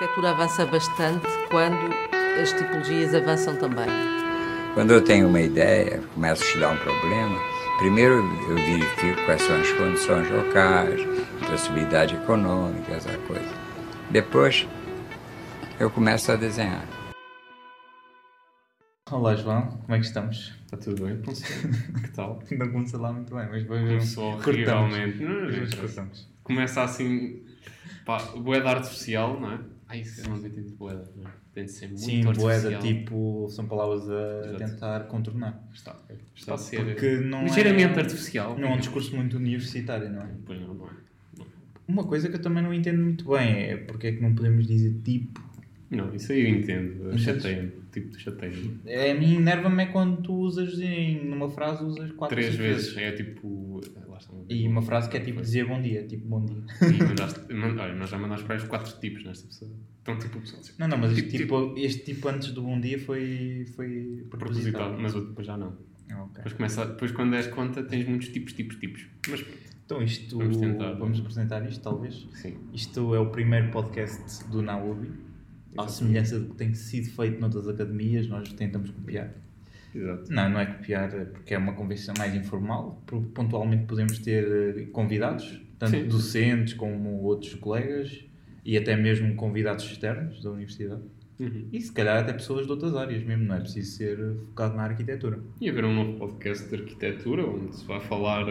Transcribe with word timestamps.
arquitetura 0.00 0.30
avança 0.30 0.64
bastante 0.64 1.26
quando 1.50 1.76
as 2.40 2.50
tipologias 2.54 3.14
avançam 3.14 3.54
também. 3.56 3.86
Quando 4.72 4.92
eu 4.92 5.04
tenho 5.04 5.28
uma 5.28 5.40
ideia, 5.40 6.00
começo 6.14 6.42
a 6.42 6.46
estudar 6.46 6.72
um 6.72 6.76
problema, 6.78 7.38
primeiro 7.78 8.14
eu 8.48 8.54
verifico 8.54 9.22
quais 9.26 9.42
são 9.42 9.60
as 9.60 9.70
condições 9.72 10.30
locais, 10.30 11.02
possibilidade 11.46 12.14
econômica, 12.14 12.92
essa 12.92 13.14
coisa. 13.18 13.54
Depois 14.10 14.66
eu 15.78 15.90
começo 15.90 16.32
a 16.32 16.36
desenhar. 16.36 16.86
Olá 19.10 19.34
João, 19.34 19.66
como 19.66 19.94
é 19.94 19.98
que 19.98 20.06
estamos? 20.06 20.54
Está 20.64 20.78
tudo 20.78 21.04
bem? 21.04 21.20
que 22.00 22.10
tal? 22.12 22.42
Não 22.52 22.72
comecei 22.72 22.98
lá 22.98 23.12
muito 23.12 23.34
bem, 23.34 23.46
mas 23.50 23.66
Começou 23.66 24.32
cortamos. 24.38 24.46
horrivelmente. 24.48 25.22
Não, 25.22 25.40
não, 25.42 25.50
Depois 25.50 25.70
não, 25.70 25.78
cortamos. 25.78 26.30
Começa 26.42 26.82
assim, 26.84 27.42
pá, 28.06 28.18
boeda 28.36 28.70
artificial, 28.70 29.38
não 29.38 29.52
é? 29.52 29.58
Ai, 29.90 30.02
isso 30.02 30.22
não 30.30 30.36
devia 30.36 30.50
ter 30.50 30.62
de 30.62 30.72
boeda, 30.74 31.10
não 31.16 31.28
é? 31.28 31.32
Tem 31.52 31.64
de 31.64 31.72
ser 31.72 31.88
muito 31.88 32.00
Sim, 32.00 32.22
boeda, 32.22 32.78
tipo, 32.78 33.48
são 33.50 33.66
palavras 33.66 34.08
a 34.08 34.46
Exato. 34.46 34.58
tentar 34.58 35.00
contornar. 35.08 35.68
Está, 35.74 35.96
está 36.32 36.54
a 36.54 36.58
ser 36.58 36.84
Porque 36.84 37.16
não 37.16 37.42
ligeiramente 37.42 37.98
é, 37.98 38.02
artificial. 38.02 38.56
Não 38.56 38.68
é 38.68 38.74
um 38.74 38.78
discurso 38.78 39.16
muito 39.16 39.36
universitário, 39.36 40.08
não 40.08 40.22
é? 40.22 40.28
Pois 40.46 40.60
não, 40.60 40.74
não 40.74 40.86
é. 40.86 40.90
Não. 41.36 41.46
Uma 41.88 42.04
coisa 42.04 42.28
que 42.28 42.36
eu 42.36 42.40
também 42.40 42.62
não 42.62 42.72
entendo 42.72 43.02
muito 43.02 43.28
bem 43.28 43.64
é 43.64 43.76
porque 43.78 44.06
é 44.06 44.12
que 44.12 44.22
não 44.22 44.32
podemos 44.32 44.64
dizer 44.64 44.94
tipo. 45.02 45.49
Não, 45.90 46.14
isso 46.14 46.30
aí 46.32 46.42
eu 46.42 46.48
entendo. 46.58 47.18
Chateia-me. 47.18 47.72
Tipo, 47.90 48.18
chateia-me. 48.18 48.78
É, 48.86 49.10
a 49.10 49.14
mim 49.14 49.34
enerva-me 49.36 49.82
é 49.82 49.86
quando 49.86 50.22
tu 50.22 50.32
usas 50.34 50.78
em, 50.80 51.24
numa 51.24 51.48
frase 51.50 51.82
usas 51.84 52.12
quatro 52.12 52.36
Três 52.36 52.52
cinco 52.52 52.62
vezes. 52.62 52.96
É 52.96 53.10
tipo. 53.12 53.80
Está, 53.82 54.00
E 54.48 54.68
uma 54.68 54.82
frase 54.82 55.08
que 55.10 55.16
é 55.16 55.20
tipo 55.20 55.40
dizer 55.40 55.66
bom 55.66 55.80
dia, 55.82 56.06
tipo 56.06 56.28
bom 56.28 56.44
dia. 56.44 56.62
E 56.82 57.02
mandaste, 57.02 57.40
mand- 57.52 57.78
olha, 57.78 57.94
nós 57.94 58.08
já 58.10 58.18
mandámos 58.18 58.44
para 58.44 58.60
quatro 58.68 59.00
tipos 59.00 59.24
nesta 59.24 59.46
pessoa. 59.48 59.70
Então, 60.02 60.16
tipo, 60.18 60.38
o 60.38 60.40
pessoal. 60.42 60.62
Não, 60.78 60.86
não, 60.88 60.98
mas 60.98 61.12
este 61.12 61.22
Tipo- 61.38 61.66
tipo, 61.66 61.74
este 61.78 62.04
tipo 62.04 62.28
antes 62.28 62.52
do 62.52 62.62
bom 62.62 62.80
dia 62.80 62.98
foi, 62.98 63.66
foi 63.74 64.24
Propositado, 64.30 64.96
mas 64.98 65.14
outro 65.14 65.30
depois 65.30 65.46
já 65.46 65.56
não. 65.56 65.76
Ah, 66.12 66.22
ok. 66.22 66.34
Depois, 66.36 66.52
começa, 66.54 66.86
depois 66.86 67.10
quando 67.12 67.34
és 67.34 67.46
conta, 67.48 67.82
tens 67.82 68.06
muitos 68.06 68.28
tipos, 68.28 68.52
tipos, 68.52 68.76
tipos. 68.76 69.06
Mas 69.28 69.42
pronto, 69.42 69.58
Então 69.86 70.02
isto, 70.02 70.38
Vamos 70.38 70.56
tentar. 70.56 70.92
vamos 70.92 71.18
apresentar 71.20 71.68
isto 71.68 71.82
talvez. 71.82 72.28
sim. 72.34 72.56
Isto 72.72 73.14
é 73.14 73.18
o 73.18 73.26
primeiro 73.30 73.70
podcast 73.70 74.44
do 74.48 74.62
Naubi. 74.62 75.10
À 75.76 75.88
semelhança 75.88 76.38
do 76.38 76.50
que 76.50 76.56
tem 76.56 76.74
sido 76.74 77.10
feito 77.10 77.40
noutras 77.40 77.68
academias, 77.68 78.26
nós 78.26 78.52
tentamos 78.52 78.90
copiar. 78.90 79.32
Exato. 79.94 80.32
Não, 80.32 80.50
não 80.50 80.60
é 80.60 80.66
copiar 80.66 81.14
é 81.14 81.24
porque 81.24 81.54
é 81.54 81.58
uma 81.58 81.72
conversa 81.72 82.12
mais 82.16 82.34
informal. 82.34 83.02
Pontualmente 83.34 83.86
podemos 83.86 84.18
ter 84.18 84.44
eh, 84.78 84.86
convidados, 84.92 85.60
tanto 85.78 85.96
Sim. 85.96 86.08
docentes 86.08 86.74
como 86.74 87.22
outros 87.22 87.54
colegas 87.54 88.24
e 88.64 88.76
até 88.76 88.96
mesmo 88.96 89.34
convidados 89.34 89.84
externos 89.84 90.42
da 90.42 90.50
universidade. 90.50 91.02
Uhum. 91.38 91.68
E 91.72 91.80
se 91.80 91.90
calhar 91.90 92.18
até 92.18 92.32
pessoas 92.34 92.66
de 92.66 92.72
outras 92.72 92.94
áreas 92.94 93.24
mesmo, 93.24 93.44
não 93.44 93.56
é 93.56 93.60
preciso 93.60 93.96
ser 93.96 94.18
eh, 94.18 94.34
focado 94.44 94.76
na 94.76 94.84
arquitetura. 94.84 95.40
E 95.60 95.68
haver 95.68 95.84
um 95.84 95.94
novo 95.94 96.18
podcast 96.18 96.68
de 96.68 96.74
arquitetura 96.74 97.44
onde 97.44 97.74
se 97.76 97.84
vai 97.86 98.00
falar 98.00 98.44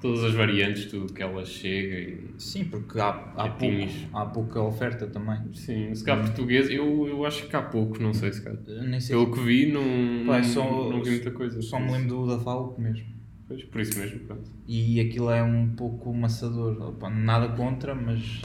todas 0.00 0.24
as 0.24 0.34
variantes, 0.34 0.86
tudo 0.86 1.12
que 1.12 1.22
ela 1.22 1.44
chega 1.44 1.96
e. 1.98 2.34
Sim, 2.38 2.64
porque 2.64 2.98
há, 3.00 3.08
há, 3.08 3.48
pouco, 3.48 3.58
Quietinhos. 3.58 4.06
há 4.12 4.26
pouca 4.26 4.60
oferta 4.62 5.06
também. 5.06 5.38
Sim, 5.54 5.94
se 5.94 6.04
calhar 6.04 6.24
português, 6.26 6.70
eu, 6.70 7.06
eu 7.08 7.24
acho 7.24 7.48
que 7.48 7.56
há 7.56 7.62
pouco, 7.62 8.00
não 8.02 8.12
sei 8.14 8.32
se 8.32 8.42
calhar. 8.42 8.58
Eu 8.66 8.82
Nem 8.84 9.00
sei 9.00 9.16
Pelo 9.16 9.32
que 9.32 9.40
vi, 9.40 9.72
não, 9.72 10.26
Pá, 10.26 10.42
só- 10.42 10.90
não 10.90 11.02
vi 11.02 11.10
muita 11.10 11.30
coisa. 11.30 11.60
Só 11.62 11.78
me 11.80 11.92
lembro 11.92 12.08
do 12.08 12.26
da 12.26 12.38
Falco 12.42 12.80
mesmo. 12.80 13.06
Pois, 13.48 13.62
por 13.64 13.80
isso 13.80 13.98
mesmo, 13.98 14.18
pronto. 14.20 14.50
E 14.66 15.00
aquilo 15.00 15.30
é 15.30 15.42
um 15.42 15.68
pouco 15.70 16.12
maçador. 16.12 16.94
Nada 17.10 17.48
contra, 17.56 17.94
mas 17.94 18.42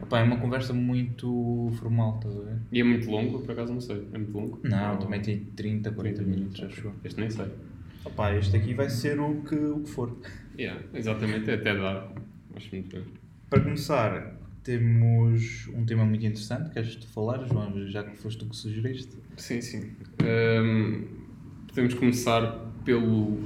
opa, 0.00 0.18
é 0.18 0.22
uma 0.24 0.36
conversa 0.38 0.72
muito 0.72 1.70
formal, 1.78 2.16
estás 2.16 2.36
a 2.36 2.40
ver? 2.40 2.56
E 2.72 2.80
é 2.80 2.84
muito 2.84 3.08
longo, 3.08 3.38
por 3.38 3.52
acaso 3.52 3.72
não 3.72 3.80
sei. 3.80 4.04
É 4.12 4.18
muito 4.18 4.32
longo? 4.36 4.58
Não, 4.64 4.92
Ou- 4.94 4.98
também 4.98 5.20
tem 5.22 5.38
30, 5.38 5.92
40 5.92 6.16
30 6.24 6.30
minutos, 6.36 6.62
acho 6.64 6.88
eu. 6.88 6.92
Este 7.04 7.20
nem 7.20 7.30
sei. 7.30 7.46
Opa, 8.04 8.34
este 8.34 8.56
aqui 8.56 8.74
vai 8.74 8.90
ser 8.90 9.20
o 9.20 9.42
que, 9.42 9.54
o 9.54 9.78
que 9.80 9.90
for. 9.90 10.12
Yeah, 10.58 10.80
exatamente, 10.94 11.50
é 11.50 11.54
até 11.54 11.74
dá. 11.76 12.08
Acho 12.54 12.68
muito 12.72 12.96
bem. 12.96 13.04
Para 13.48 13.60
começar, 13.60 14.36
temos 14.62 15.68
um 15.74 15.84
tema 15.84 16.04
muito 16.04 16.24
interessante. 16.24 16.70
Queres 16.70 16.96
tu 16.96 17.06
falar, 17.08 17.44
João, 17.46 17.86
já 17.88 18.04
que 18.04 18.16
foste 18.16 18.38
tu 18.38 18.46
que 18.46 18.56
sugeriste? 18.56 19.16
Sim, 19.36 19.60
sim. 19.60 19.92
Ahm, 20.22 21.04
podemos 21.68 21.94
começar 21.94 22.70
pelo, 22.84 23.38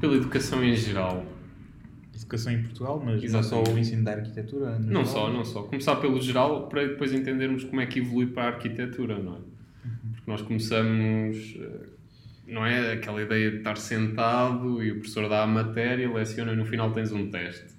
pela 0.00 0.14
educação 0.16 0.62
em 0.64 0.74
geral. 0.76 1.24
Educação 2.14 2.52
em 2.52 2.62
Portugal, 2.62 3.02
mas 3.04 3.22
Exatamente. 3.22 3.54
não 3.54 3.64
só 3.66 3.72
o 3.72 3.78
ensino 3.78 4.04
da 4.04 4.12
arquitetura. 4.12 4.78
Não 4.78 5.04
geral. 5.04 5.06
só, 5.06 5.32
não 5.32 5.44
só. 5.44 5.62
Começar 5.62 5.96
pelo 5.96 6.20
geral 6.20 6.68
para 6.68 6.86
depois 6.86 7.12
entendermos 7.12 7.64
como 7.64 7.80
é 7.80 7.86
que 7.86 8.00
evolui 8.00 8.26
para 8.26 8.44
a 8.44 8.46
arquitetura, 8.48 9.18
não 9.18 9.36
é? 9.36 9.40
Porque 10.12 10.30
nós 10.30 10.42
começamos, 10.42 11.56
eh, 11.58 11.86
não 12.48 12.64
é 12.64 12.92
aquela 12.92 13.22
ideia 13.22 13.50
de 13.50 13.58
estar 13.58 13.76
sentado 13.76 14.82
e 14.82 14.90
o 14.90 14.96
professor 14.96 15.28
dá 15.28 15.42
a 15.42 15.46
matéria, 15.46 16.12
leciona 16.12 16.52
e 16.52 16.56
no 16.56 16.64
final 16.64 16.92
tens 16.92 17.12
um 17.12 17.30
teste. 17.30 17.78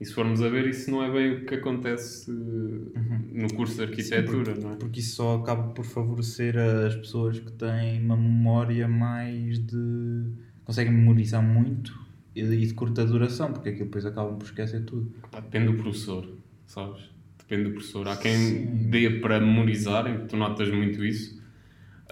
E 0.00 0.04
se 0.04 0.14
formos 0.14 0.42
a 0.42 0.48
ver, 0.48 0.66
isso 0.66 0.90
não 0.90 1.02
é 1.04 1.10
bem 1.10 1.32
o 1.32 1.44
que 1.44 1.56
acontece 1.56 2.30
eh, 2.30 3.00
no 3.32 3.52
curso 3.54 3.76
de 3.76 3.82
arquitetura, 3.82 4.54
não 4.54 4.72
é? 4.72 4.76
Porque 4.76 5.00
isso 5.00 5.16
só 5.16 5.36
acaba 5.36 5.74
por 5.74 5.84
favorecer 5.84 6.56
as 6.56 6.96
pessoas 6.96 7.38
que 7.38 7.52
têm 7.52 8.02
uma 8.02 8.16
memória 8.16 8.88
mais 8.88 9.58
de. 9.58 10.24
conseguem 10.64 10.92
memorizar 10.92 11.42
muito 11.42 12.00
e 12.34 12.42
de 12.42 12.72
curta 12.72 13.04
duração, 13.04 13.52
porque 13.52 13.70
aquilo 13.70 13.86
depois 13.86 14.06
acabam 14.06 14.38
por 14.38 14.46
esquecer 14.46 14.84
tudo. 14.84 15.12
Depende 15.34 15.66
do 15.66 15.74
professor, 15.74 16.26
sabes? 16.66 17.10
Depende 17.38 17.64
do 17.64 17.74
professor. 17.74 18.08
Há 18.08 18.16
quem 18.16 18.36
Sim. 18.36 18.88
dê 18.88 19.10
para 19.20 19.38
memorizar, 19.38 20.26
tu 20.28 20.36
notas 20.36 20.70
muito 20.70 21.04
isso. 21.04 21.39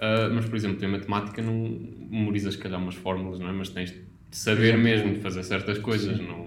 Ah, 0.01 0.29
mas, 0.33 0.45
por 0.45 0.55
exemplo, 0.55 0.77
tu 0.77 0.85
em 0.85 0.89
matemática 0.91 1.41
não 1.41 1.77
memorizas, 2.09 2.53
se 2.53 2.59
calhar, 2.59 2.79
umas 2.81 2.95
fórmulas, 2.95 3.39
não 3.39 3.49
é? 3.49 3.51
Mas 3.53 3.69
tens 3.69 3.91
de 3.91 4.01
saber 4.31 4.65
Exemplo, 4.75 4.83
mesmo 4.83 5.13
de 5.15 5.19
fazer 5.21 5.43
certas 5.43 5.77
coisas, 5.79 6.17
sim. 6.17 6.27
não, 6.27 6.45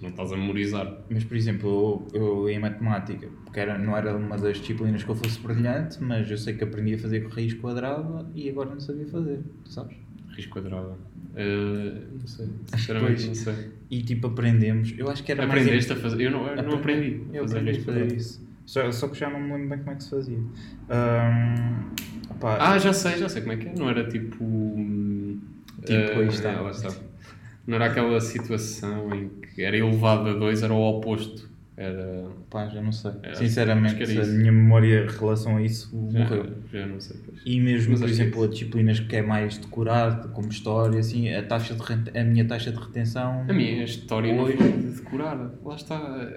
não 0.00 0.08
estás 0.10 0.32
a 0.32 0.36
memorizar. 0.36 1.00
Mas, 1.10 1.24
por 1.24 1.36
exemplo, 1.36 2.06
eu, 2.14 2.20
eu 2.20 2.48
em 2.50 2.58
matemática, 2.58 3.28
porque 3.44 3.60
era, 3.60 3.76
não 3.78 3.96
era 3.96 4.16
uma 4.16 4.36
das 4.38 4.58
disciplinas 4.58 5.02
que 5.02 5.10
eu 5.10 5.14
fosse 5.14 5.38
brilhante, 5.40 6.02
mas 6.02 6.30
eu 6.30 6.38
sei 6.38 6.54
que 6.54 6.64
aprendi 6.64 6.94
a 6.94 6.98
fazer 6.98 7.20
com 7.22 7.28
raiz 7.28 7.52
quadrada 7.54 8.26
e 8.34 8.48
agora 8.48 8.70
não 8.70 8.80
sabia 8.80 9.06
fazer, 9.06 9.40
sabes? 9.64 9.96
Risco 10.34 10.52
quadrado. 10.52 10.96
Ah, 11.34 12.00
não 12.18 12.26
sei, 12.26 12.46
sinceramente 12.66 13.26
não 13.26 13.34
sei. 13.34 13.54
E 13.90 14.02
tipo, 14.02 14.26
aprendemos. 14.28 14.94
Eu 14.96 15.10
acho 15.10 15.22
que 15.22 15.32
era 15.32 15.46
mais. 15.46 15.62
Aprendeste 15.62 15.92
a 15.92 15.96
fazer? 15.96 16.22
Eu 16.24 16.30
não, 16.30 16.46
eu 16.46 16.62
não 16.62 16.74
aprendi. 16.74 17.22
a 17.32 17.36
Eu 17.36 17.42
fazer 17.42 17.58
aprendi 17.58 17.78
a 17.78 17.82
fazer 17.82 17.98
quadrado. 18.00 18.14
isso. 18.14 18.45
Só, 18.66 18.90
só 18.92 19.08
que 19.08 19.18
já 19.18 19.30
não 19.30 19.40
me 19.40 19.52
lembro 19.52 19.68
bem 19.70 19.78
como 19.78 19.90
é 19.92 19.94
que 19.94 20.02
se 20.04 20.10
fazia. 20.10 20.38
Ahm, 20.90 21.92
opá, 22.30 22.58
Ah, 22.60 22.78
já 22.78 22.92
sei, 22.92 23.16
já 23.18 23.28
sei 23.28 23.42
como 23.42 23.52
é 23.52 23.56
que 23.56 23.68
é. 23.68 23.74
Não 23.74 23.88
era 23.88 24.08
tipo. 24.08 24.42
hum, 24.44 25.38
Tipo, 25.84 26.18
aí 26.20 26.28
está. 26.28 26.68
está. 26.70 26.88
Não 27.66 27.76
era 27.76 27.86
aquela 27.86 28.20
situação 28.20 29.14
em 29.14 29.28
que 29.54 29.62
era 29.62 29.76
elevado 29.76 30.28
a 30.30 30.32
2, 30.34 30.62
era 30.62 30.72
o 30.72 30.80
oposto. 30.82 31.48
Era. 31.76 32.24
Pá, 32.48 32.68
já 32.68 32.80
não 32.80 32.90
sei. 32.90 33.10
Acho- 33.22 33.36
Sinceramente, 33.36 34.02
era 34.02 34.24
a 34.24 34.26
minha 34.26 34.50
memória 34.50 35.04
em 35.04 35.08
relação 35.08 35.58
a 35.58 35.62
isso 35.62 35.90
Já, 36.10 36.20
morreu. 36.20 36.46
já 36.72 36.86
não 36.86 36.98
sei. 37.00 37.16
Pois. 37.26 37.40
E 37.44 37.60
mesmo, 37.60 37.90
Mas 37.92 38.00
por 38.00 38.08
é 38.08 38.12
exemplo, 38.12 38.44
a 38.44 38.46
disciplinas 38.48 38.98
que 39.00 39.14
é 39.16 39.20
mais 39.22 39.58
decorado, 39.58 40.28
como 40.30 40.48
história, 40.48 40.98
assim, 40.98 41.32
a, 41.34 41.42
taxa 41.42 41.74
de 41.74 42.18
a 42.18 42.24
minha 42.24 42.46
taxa 42.46 42.72
de 42.72 42.78
retenção. 42.78 43.44
A 43.48 43.52
minha 43.52 43.84
história 43.84 44.34
não 44.34 44.44
Hoje- 44.44 44.56
foi 44.56 44.72
decorada. 44.72 45.52
Lá 45.62 45.76
está. 45.76 46.28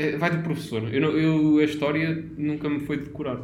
É, 0.00 0.16
vai 0.16 0.30
do 0.36 0.42
professor. 0.42 0.82
Eu, 0.92 1.00
não- 1.00 1.16
eu, 1.16 1.58
a 1.58 1.64
história 1.64 2.24
nunca 2.36 2.68
me 2.68 2.80
foi 2.80 2.98
decorar. 2.98 3.40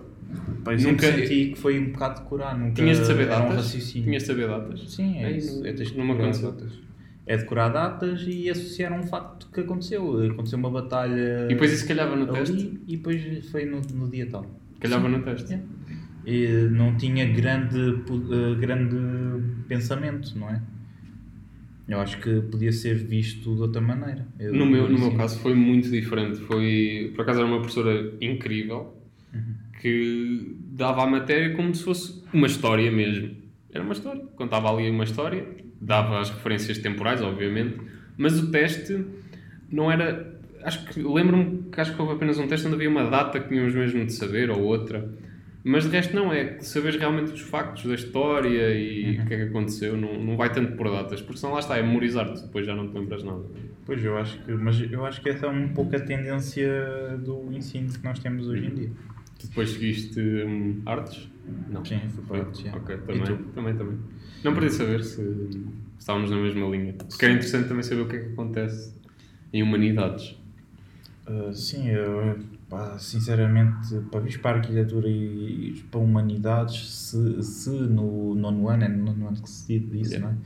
Sempre 0.79 0.91
nunca- 0.93 1.13
senti 1.13 1.47
que 1.51 1.55
foi 1.59 1.79
um 1.79 1.93
bocado 1.93 2.21
decorar. 2.23 2.59
Nunca 2.59 2.75
Tinhas 2.75 2.99
de 3.01 3.07
saber 3.07 3.27
um 3.27 3.29
datas? 3.29 3.57
raciocínio. 3.57 4.05
Tinhas 4.09 4.23
de 4.23 4.27
saber 4.27 4.49
datas? 4.49 4.91
Sim, 4.93 5.19
é 5.19 5.27
Aí 5.27 5.37
isso. 5.39 5.67
É, 5.67 5.73
tens 5.73 5.93
de 5.93 5.99
não 5.99 6.17
datas. 6.17 6.73
É 7.29 7.37
decorar 7.37 7.69
datas 7.71 8.25
e 8.27 8.49
associar 8.51 8.93
um 8.93 9.03
facto 9.03 9.49
que 9.53 9.61
aconteceu. 9.61 10.23
Aconteceu 10.31 10.59
uma 10.59 10.71
batalha 10.71 11.45
E 11.47 11.49
depois 11.49 11.73
isso 11.73 11.87
calhava 11.87 12.15
no 12.17 12.23
ali 12.25 12.33
teste? 12.33 12.81
e 12.87 12.97
depois 12.97 13.51
foi 13.51 13.65
no, 13.65 13.81
no 13.95 14.09
dia 14.11 14.27
tal. 14.29 14.47
Calhava 14.81 15.09
no 15.09 15.23
teste. 15.23 15.55
É. 15.55 15.61
E 16.25 16.69
não 16.71 16.97
tinha 16.97 17.25
grande, 17.33 17.79
eh, 17.79 18.55
grande 18.61 18.97
pensamento, 19.69 20.37
não 20.39 20.51
é? 20.51 20.61
Eu 21.89 22.01
acho 22.01 22.19
que 22.21 22.41
podia 22.43 22.73
ser 22.73 22.95
visto 22.97 23.55
de 23.55 23.61
outra 23.63 23.81
maneira. 23.81 24.27
Eu- 24.41 24.53
No 24.53 24.67
meu, 24.67 24.89
no 24.89 24.99
meu 24.99 25.11
sim. 25.13 25.17
caso 25.17 25.39
foi 25.39 25.55
muito 25.55 25.89
diferente. 25.89 26.39
Foi, 26.41 27.13
por 27.15 27.23
acaso 27.23 27.39
era 27.41 27.49
uma 27.49 27.59
professora 27.61 28.13
incrível 28.21 28.93
Uhum. 29.33 29.55
que 29.81 30.57
dava 30.73 31.05
a 31.05 31.07
matéria 31.07 31.55
como 31.55 31.73
se 31.75 31.85
fosse 31.85 32.23
uma 32.33 32.47
história 32.47 32.91
mesmo. 32.91 33.37
Era 33.73 33.85
uma 33.85 33.93
história. 33.93 34.21
Contava 34.35 34.69
ali 34.73 34.91
uma 34.91 35.05
história, 35.05 35.47
dava 35.81 36.21
as 36.21 36.31
referências 36.31 36.79
temporais, 36.79 37.21
obviamente, 37.23 37.77
mas 38.17 38.39
o 38.41 38.51
teste 38.51 39.05
não 39.71 39.91
era. 39.93 40.35
Acho 40.65 40.85
que 40.87 41.01
lembro-me 41.01 41.71
que 41.71 41.81
acho 41.81 41.95
que 41.95 42.01
houve 42.03 42.15
apenas 42.15 42.39
um 42.39 42.49
teste 42.49 42.67
onde 42.67 42.75
havia 42.77 42.89
uma 42.91 43.09
data 43.09 43.39
que 43.39 43.49
tínhamos 43.49 43.75
mesmo 43.75 44.05
de 44.05 44.13
saber 44.13 44.51
ou 44.51 44.61
outra. 44.63 45.09
Mas 45.69 45.83
de 45.83 45.91
resto 45.91 46.15
não, 46.15 46.33
é 46.33 46.61
saber 46.61 46.95
realmente 46.95 47.33
os 47.33 47.41
factos 47.41 47.87
da 47.87 47.97
história 47.97 48.73
e 48.73 49.19
o 49.19 49.27
que 49.27 49.35
é 49.35 49.37
que 49.37 49.43
aconteceu, 49.51 49.97
não, 49.97 50.17
não 50.23 50.37
vai 50.37 50.53
tanto 50.53 50.77
por 50.77 50.89
datas, 50.89 51.21
porque 51.21 51.41
senão 51.41 51.55
lá 51.55 51.59
está, 51.59 51.77
é 51.77 51.83
memorizar-te, 51.83 52.41
depois 52.41 52.65
já 52.65 52.73
não 52.73 52.89
te 52.89 52.97
lembras 52.97 53.25
nada. 53.25 53.43
Pois 53.85 54.05
eu 54.05 54.17
acho 54.17 54.41
que, 54.45 54.53
mas 54.53 54.81
eu 54.81 55.05
acho 55.05 55.21
que 55.21 55.29
essa 55.29 55.47
é 55.47 55.49
um 55.49 55.71
pouco 55.71 55.97
a 55.97 55.99
tendência 55.99 57.19
do 57.19 57.53
ensino 57.53 57.93
que 57.93 58.05
nós 58.05 58.21
temos 58.21 58.47
hoje 58.47 58.65
em 58.65 58.75
dia. 58.77 58.91
Tu 59.41 59.49
depois 59.49 59.71
seguiste 59.71 60.21
hum, 60.21 60.83
artes? 60.87 61.29
Não. 61.69 61.85
Sim, 61.85 61.99
fui 62.11 62.25
para 62.25 62.39
artes, 62.43 62.61
já. 62.61 62.77
Ok, 62.77 62.99
também, 62.99 63.37
também, 63.53 63.77
também. 63.77 63.99
Não 64.45 64.55
podia 64.55 64.71
saber 64.71 65.03
se 65.03 65.21
estávamos 65.99 66.31
na 66.31 66.37
mesma 66.37 66.69
linha. 66.69 66.93
Porque 66.93 67.25
era 67.25 67.35
interessante 67.35 67.67
também 67.67 67.83
saber 67.83 68.03
o 68.03 68.09
que 68.09 68.15
é 68.15 68.21
que 68.21 68.27
acontece 68.27 68.95
em 69.53 69.65
humanidades. 69.65 70.37
Uh, 71.27 71.53
sim, 71.53 71.89
eu, 71.89 72.39
pá, 72.69 72.99
sinceramente, 72.99 74.01
para 74.11 74.21
vir 74.21 74.41
para 74.41 74.59
a 74.59 74.61
arquitetura 74.61 75.09
e, 75.09 75.71
e 75.71 75.83
para 75.85 76.01
humanidades, 76.01 76.89
se, 76.91 77.43
se 77.43 77.71
no 77.71 78.35
nono 78.35 78.69
ano, 78.69 78.85
é 78.85 78.89
no 78.89 79.05
nono 79.05 79.29
ano 79.29 79.43
que 79.43 79.49
se 79.51 79.79
diz 79.79 79.93
isso, 80.13 80.21
não 80.21 80.31
é? 80.31 80.37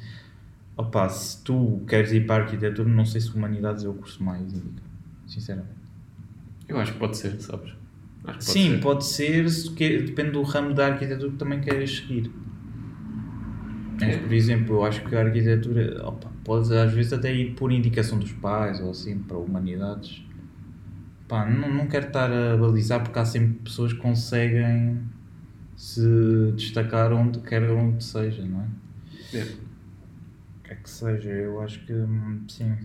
Opa, 0.77 1.09
se 1.09 1.43
tu 1.45 1.85
queres 1.89 2.13
ir 2.13 2.27
para 2.27 2.43
a 2.43 2.47
arquitetura, 2.47 2.89
não 2.89 3.05
sei 3.07 3.21
se 3.21 3.35
humanidades 3.35 3.85
é 3.85 3.89
o 3.89 3.95
curso 3.95 4.23
mais 4.23 4.43
indicado, 4.53 4.91
sinceramente. 5.27 5.81
Eu 6.69 6.79
acho 6.79 6.93
que 6.95 6.99
pode 6.99 7.17
ser, 7.17 7.41
sabes? 7.41 7.73
Pode 8.23 8.43
Sim, 8.43 8.69
ser. 8.69 8.81
pode 8.81 9.05
ser, 9.05 9.49
se 9.51 9.73
quer- 9.75 10.03
depende 10.05 10.33
do 10.33 10.43
ramo 10.43 10.75
da 10.75 10.87
arquitetura 10.87 11.31
que 11.33 11.37
também 11.39 11.61
queres 11.61 11.99
seguir. 11.99 12.31
Mas, 14.01 14.17
por 14.17 14.33
exemplo, 14.33 14.77
eu 14.77 14.85
acho 14.85 15.05
que 15.07 15.15
a 15.15 15.21
arquitetura, 15.21 16.03
opa, 16.07 16.31
podes 16.45 16.71
às 16.71 16.93
vezes 16.93 17.13
até 17.13 17.33
ir 17.35 17.55
por 17.55 17.71
indicação 17.71 18.19
dos 18.19 18.33
pais 18.33 18.81
ou 18.81 18.91
assim, 18.91 19.19
para 19.19 19.37
humanidades. 19.39 20.23
Pá, 21.31 21.47
não, 21.49 21.73
não 21.73 21.87
quero 21.87 22.09
estar 22.09 22.29
a 22.29 22.57
balizar 22.57 23.05
porque 23.05 23.17
há 23.17 23.25
sempre 23.25 23.61
pessoas 23.63 23.93
que 23.93 24.01
conseguem 24.01 24.99
se 25.77 26.53
destacar 26.57 27.13
onde 27.13 27.39
quer 27.39 27.63
onde 27.71 28.03
seja, 28.03 28.45
não 28.45 28.63
é? 28.63 29.39
É. 29.39 29.43
O 29.45 30.63
que 30.65 30.73
é 30.73 30.75
que 30.75 30.91
seja, 30.91 31.31
eu 31.31 31.61
acho 31.61 31.87
que 31.87 31.93
hum, 31.93 32.43
sim, 32.49 32.77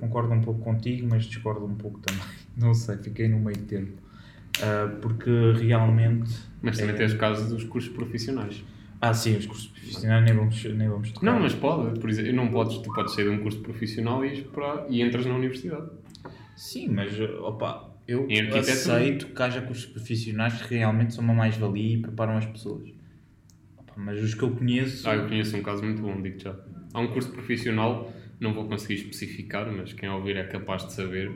concordo 0.00 0.32
um 0.32 0.40
pouco 0.40 0.60
contigo, 0.62 1.06
mas 1.10 1.24
discordo 1.26 1.66
um 1.66 1.74
pouco 1.74 2.00
também. 2.00 2.22
Não 2.56 2.72
sei, 2.72 2.96
fiquei 2.96 3.28
no 3.28 3.38
meio 3.38 3.58
termo. 3.58 3.92
Ah, 4.62 4.96
porque 5.02 5.30
realmente. 5.60 6.30
Mas 6.62 6.78
também 6.78 6.94
é- 6.94 6.98
tens 6.98 7.12
o 7.12 7.18
caso 7.18 7.54
dos 7.54 7.64
cursos 7.64 7.92
profissionais. 7.92 8.64
Ah, 8.98 9.12
sim, 9.12 9.36
os 9.36 9.44
cursos 9.44 9.66
profissionais 9.68 10.24
nem 10.24 10.34
vamos, 10.34 10.64
nem 10.64 10.88
vamos 10.88 11.12
tocar. 11.12 11.26
Não, 11.30 11.38
mas 11.40 11.54
pode, 11.54 12.00
por 12.00 12.08
exemplo, 12.08 12.32
não 12.32 12.48
podes, 12.48 12.78
tu 12.78 12.90
podes 12.94 13.14
sair 13.14 13.24
de 13.24 13.30
um 13.30 13.42
curso 13.42 13.60
profissional 13.60 14.24
e, 14.24 14.42
para, 14.42 14.86
e 14.88 15.02
entras 15.02 15.26
na 15.26 15.34
universidade. 15.34 15.86
Sim, 16.56 16.88
mas 16.88 17.18
opa, 17.40 17.89
eu 18.10 18.26
aceito 18.58 19.26
que 19.26 19.42
haja 19.42 19.62
cursos 19.62 19.86
profissionais 19.86 20.60
que 20.62 20.74
realmente 20.74 21.14
são 21.14 21.22
uma 21.22 21.34
mais-valia 21.34 21.94
e 21.94 22.02
preparam 22.02 22.36
as 22.36 22.46
pessoas. 22.46 22.90
Mas 23.96 24.22
os 24.22 24.34
que 24.34 24.42
eu 24.42 24.50
conheço. 24.50 25.08
Ah, 25.08 25.14
eu 25.14 25.28
conheço 25.28 25.56
um 25.56 25.62
caso 25.62 25.84
muito 25.84 26.02
bom, 26.02 26.20
digo 26.20 26.38
já. 26.38 26.56
Há 26.92 27.00
um 27.00 27.08
curso 27.08 27.30
profissional, 27.30 28.12
não 28.40 28.52
vou 28.52 28.66
conseguir 28.66 28.94
especificar, 28.94 29.70
mas 29.70 29.92
quem 29.92 30.08
ouvir 30.08 30.36
é 30.36 30.44
capaz 30.44 30.86
de 30.86 30.92
saber, 30.92 31.30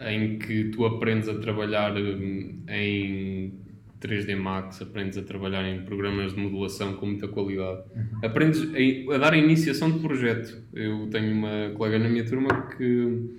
em 0.00 0.38
que 0.38 0.64
tu 0.64 0.84
aprendes 0.84 1.28
a 1.28 1.38
trabalhar 1.38 1.96
hum, 1.96 2.62
em 2.68 3.54
3D 4.00 4.36
Max, 4.36 4.82
aprendes 4.82 5.16
a 5.18 5.22
trabalhar 5.22 5.66
em 5.68 5.82
programas 5.82 6.34
de 6.34 6.40
modulação 6.40 6.94
com 6.94 7.06
muita 7.06 7.28
qualidade. 7.28 7.82
Aprendes 8.22 8.62
a, 8.62 9.14
a 9.14 9.18
dar 9.18 9.34
a 9.34 9.36
iniciação 9.36 9.90
de 9.90 9.98
projeto. 10.00 10.62
Eu 10.72 11.06
tenho 11.08 11.32
uma 11.32 11.70
colega 11.74 11.98
na 11.98 12.08
minha 12.08 12.24
turma 12.24 12.68
que, 12.76 13.30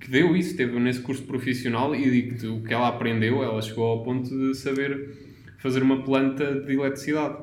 que 0.00 0.10
deu 0.10 0.34
isso, 0.34 0.50
esteve 0.52 0.78
nesse 0.80 1.00
curso 1.00 1.22
profissional 1.24 1.94
e 1.94 2.10
digo-te 2.10 2.46
o 2.46 2.62
que 2.62 2.72
ela 2.72 2.88
aprendeu, 2.88 3.42
ela 3.42 3.60
chegou 3.60 3.84
ao 3.84 4.02
ponto 4.02 4.28
de 4.28 4.54
saber 4.54 5.16
fazer 5.58 5.82
uma 5.82 6.02
planta 6.02 6.60
de 6.62 6.72
eletricidade. 6.72 7.36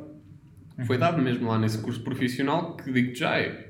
Foi 0.86 0.98
dado 0.98 1.21
mesmo 1.21 1.48
lá 1.48 1.57
nesse 1.59 1.77
curso 1.80 2.01
profissional 2.04 2.75
que 2.75 2.92
digo-te 2.92 3.19
já 3.19 3.38
é. 3.39 3.68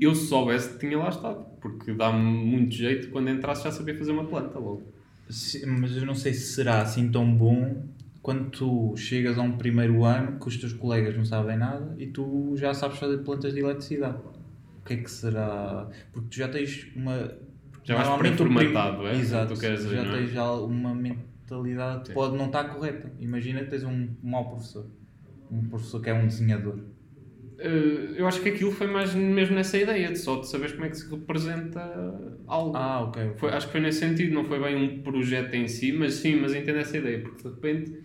Eu 0.00 0.14
se 0.14 0.26
soubesse 0.26 0.78
tinha 0.78 0.96
lá 0.98 1.08
estado, 1.10 1.44
porque 1.60 1.92
dá-me 1.92 2.18
muito 2.22 2.74
jeito 2.74 3.08
quando 3.10 3.28
entrasse 3.30 3.64
já 3.64 3.70
sabia 3.70 3.96
fazer 3.96 4.12
uma 4.12 4.24
planta 4.24 4.58
logo. 4.58 4.82
Se- 5.28 5.64
mas 5.66 5.96
eu 5.96 6.06
não 6.06 6.14
sei 6.14 6.32
se 6.32 6.54
será 6.54 6.80
assim 6.82 7.10
tão 7.10 7.30
bom 7.32 7.84
quando 8.22 8.50
tu 8.50 8.94
chegas 8.96 9.38
a 9.38 9.42
um 9.42 9.52
primeiro 9.56 10.04
ano 10.04 10.38
que 10.40 10.48
os 10.48 10.56
teus 10.56 10.72
colegas 10.72 11.16
não 11.16 11.24
sabem 11.24 11.56
nada 11.56 11.94
e 11.98 12.06
tu 12.06 12.54
já 12.56 12.72
sabes 12.74 12.98
fazer 12.98 13.18
plantas 13.18 13.52
de 13.54 13.60
eletricidade. 13.60 14.18
O 14.80 14.84
que 14.84 14.94
é 14.94 14.96
que 14.96 15.10
será? 15.10 15.88
Porque 16.12 16.28
tu 16.30 16.36
já 16.36 16.48
tens 16.48 16.86
uma. 16.96 17.32
Já 17.82 17.96
vais 17.96 18.08
pré-formatado, 18.18 19.06
é? 19.06 19.16
Exato, 19.16 19.58
queres 19.58 19.82
dizer, 19.82 20.04
já 20.04 20.12
tens 20.12 20.30
já 20.30 20.50
uma 20.52 20.94
mentalidade 20.94 22.04
que 22.04 22.12
pode 22.12 22.36
não 22.36 22.46
estar 22.46 22.64
correta. 22.64 23.12
Imagina 23.18 23.60
que 23.60 23.70
tens 23.70 23.84
um 23.84 24.08
mau 24.22 24.48
professor. 24.50 24.86
Um 25.50 25.68
professor 25.68 26.00
que 26.00 26.10
é 26.10 26.14
um 26.14 26.26
desenhador. 26.26 26.78
Eh, 27.58 28.14
eu 28.16 28.26
acho 28.26 28.40
que 28.40 28.48
aquilo 28.48 28.70
foi 28.72 28.86
mais 28.86 29.14
mesmo 29.14 29.54
nessa 29.54 29.76
ideia, 29.76 30.08
de 30.08 30.18
só 30.18 30.40
de 30.40 30.48
saberes 30.48 30.72
como 30.72 30.86
é 30.86 30.88
que 30.88 30.96
se 30.96 31.10
representa 31.10 31.80
algo. 32.46 32.76
Ah, 32.76 33.00
ok. 33.02 33.22
ok. 33.24 33.38
Foi- 33.38 33.50
acho 33.50 33.66
que 33.66 33.72
foi 33.72 33.80
nesse 33.80 33.98
sentido, 33.98 34.32
não 34.34 34.44
foi 34.44 34.58
bem 34.60 34.76
um 34.76 35.02
projeto 35.02 35.54
em 35.54 35.66
si, 35.68 35.92
mas 35.92 36.14
sim, 36.14 36.36
mas 36.36 36.54
entendo 36.54 36.78
essa 36.78 36.96
ideia, 36.96 37.20
porque 37.20 37.42
de 37.42 37.48
repente 37.54 38.00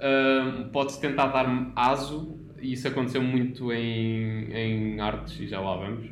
ah, 0.00 0.68
pode-se 0.72 1.00
tentar 1.00 1.28
dar 1.28 1.72
aso, 1.74 2.38
e 2.60 2.72
isso 2.74 2.86
aconteceu 2.86 3.22
muito 3.22 3.72
em, 3.72 4.52
em 4.52 5.00
artes, 5.00 5.40
e 5.40 5.46
já 5.48 5.60
lá 5.60 5.76
vamos, 5.76 6.06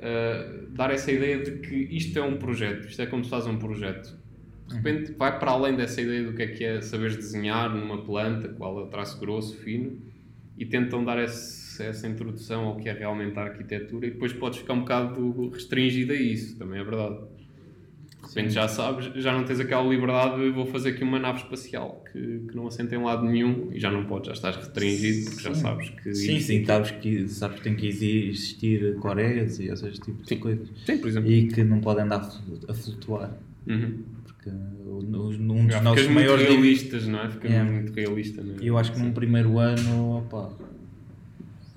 ah, 0.00 0.66
dar 0.70 0.90
essa 0.90 1.10
ideia 1.10 1.38
de 1.42 1.58
que 1.58 1.74
isto 1.74 2.18
é 2.18 2.22
um 2.22 2.36
projeto, 2.36 2.86
isto 2.86 3.02
é 3.02 3.06
como 3.06 3.24
se 3.24 3.30
faz 3.30 3.46
um 3.46 3.58
projeto. 3.58 4.16
De 4.68 4.74
repente 4.74 5.12
vai 5.12 5.38
para 5.38 5.50
além 5.50 5.76
dessa 5.76 6.00
ideia 6.00 6.24
do 6.24 6.34
que 6.34 6.42
é 6.42 6.46
que 6.46 6.64
é 6.64 6.80
saberes 6.80 7.16
desenhar 7.16 7.74
numa 7.74 8.04
planta, 8.04 8.48
qual 8.48 8.78
é 8.78 8.82
o 8.82 8.86
traço 8.86 9.18
grosso, 9.18 9.56
fino, 9.56 9.98
e 10.58 10.66
tentam 10.66 11.04
dar 11.04 11.22
esse, 11.22 11.82
essa 11.82 12.06
introdução 12.06 12.66
ao 12.66 12.76
que 12.76 12.88
é 12.88 12.92
realmente 12.92 13.38
a 13.38 13.44
arquitetura 13.44 14.06
e 14.06 14.10
depois 14.10 14.32
podes 14.32 14.58
ficar 14.58 14.74
um 14.74 14.80
bocado 14.80 15.48
restringido 15.48 16.12
a 16.12 16.16
isso, 16.16 16.58
também 16.58 16.80
é 16.80 16.84
verdade. 16.84 17.18
De 18.28 18.34
repente 18.34 18.52
já 18.54 18.68
sabes, 18.68 19.06
já 19.22 19.32
não 19.32 19.44
tens 19.44 19.58
aquela 19.58 19.82
liberdade 19.88 20.42
de 20.42 20.50
vou 20.50 20.66
fazer 20.66 20.90
aqui 20.90 21.02
uma 21.02 21.18
nave 21.18 21.38
espacial 21.38 22.04
que, 22.12 22.18
que 22.48 22.54
não 22.54 22.66
assenta 22.66 22.94
em 22.94 23.02
lado 23.02 23.24
nenhum 23.24 23.70
e 23.72 23.80
já 23.80 23.90
não 23.90 24.04
podes, 24.04 24.26
já 24.28 24.32
estás 24.34 24.56
restringido 24.56 25.30
porque 25.30 25.42
já 25.42 25.54
Sim. 25.54 25.60
sabes 25.60 25.88
que. 25.90 26.14
Sim, 26.14 26.36
isto- 26.36 26.46
sim, 26.46 26.64
sabes 26.64 26.90
que, 26.90 27.28
sabes 27.28 27.56
que 27.58 27.62
tem 27.64 27.74
que 27.74 27.86
existir 27.88 28.96
Coreias 28.96 29.58
e 29.58 29.68
esses 29.68 29.98
tipos 29.98 30.22
de 30.24 30.28
Sim. 30.28 30.38
coisas. 30.40 30.68
Sim, 30.84 30.98
por 30.98 31.08
exemplo. 31.08 31.30
E 31.30 31.48
que 31.48 31.64
não 31.64 31.80
podem 31.80 32.04
andar 32.04 32.16
a 32.16 32.24
flu- 32.30 32.60
a 32.68 32.74
flutuar. 32.74 33.36
Uhum. 33.66 33.98
Porque 34.24 34.50
um 34.50 35.00
dos 35.64 35.72
Já 35.72 35.80
nossos 35.82 36.04
muito 36.06 36.14
maiores. 36.14 36.46
realistas, 36.48 37.06
não 37.06 37.20
é? 37.20 37.30
Yeah. 37.44 37.70
muito 37.70 37.92
realista, 37.92 38.42
não 38.42 38.54
é? 38.54 38.58
Eu 38.60 38.76
acho 38.76 38.92
que 38.92 38.98
num 38.98 39.12
primeiro 39.12 39.58
ano, 39.58 40.18
opa, 40.18 40.50